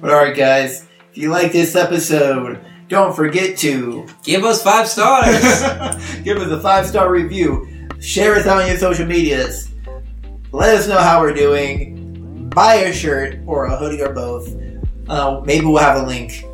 But 0.00 0.10
alright, 0.10 0.36
guys, 0.36 0.86
if 1.10 1.18
you 1.18 1.30
like 1.30 1.52
this 1.52 1.76
episode, 1.76 2.64
don't 2.88 3.14
forget 3.14 3.56
to 3.58 4.06
Give 4.24 4.44
us 4.44 4.62
five 4.62 4.88
stars. 4.88 5.40
give 6.24 6.38
us 6.38 6.50
a 6.50 6.60
five 6.60 6.86
star 6.86 7.10
review, 7.10 7.88
share 8.00 8.34
us 8.36 8.46
on 8.46 8.66
your 8.66 8.76
social 8.78 9.06
medias, 9.06 9.70
let 10.52 10.74
us 10.76 10.88
know 10.88 10.98
how 10.98 11.20
we're 11.20 11.34
doing, 11.34 12.48
buy 12.50 12.74
a 12.76 12.92
shirt 12.92 13.38
or 13.46 13.66
a 13.66 13.76
hoodie 13.76 14.02
or 14.02 14.12
both. 14.12 14.54
Uh, 15.08 15.40
maybe 15.44 15.66
we'll 15.66 15.82
have 15.82 16.02
a 16.02 16.06
link 16.06 16.44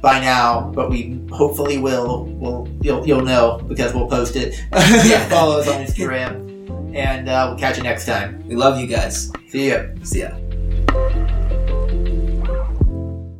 by 0.00 0.20
now, 0.20 0.70
but 0.74 0.90
we 0.90 1.20
hopefully 1.30 1.78
will. 1.78 2.26
We'll 2.26 2.68
you'll 2.82 3.06
you'll 3.06 3.22
know 3.24 3.60
because 3.68 3.94
we'll 3.94 4.08
post 4.08 4.36
it. 4.36 4.54
Yeah. 4.72 5.28
Follow 5.28 5.60
us 5.60 5.68
on 5.68 5.84
Instagram, 5.84 6.94
and 6.94 7.28
uh, 7.28 7.46
we'll 7.48 7.58
catch 7.58 7.76
you 7.76 7.82
next 7.82 8.06
time. 8.06 8.46
we 8.48 8.56
love 8.56 8.78
you 8.78 8.86
guys. 8.86 9.30
See 9.48 9.70
ya. 9.70 9.84
See 10.02 10.20
ya. 10.20 11.27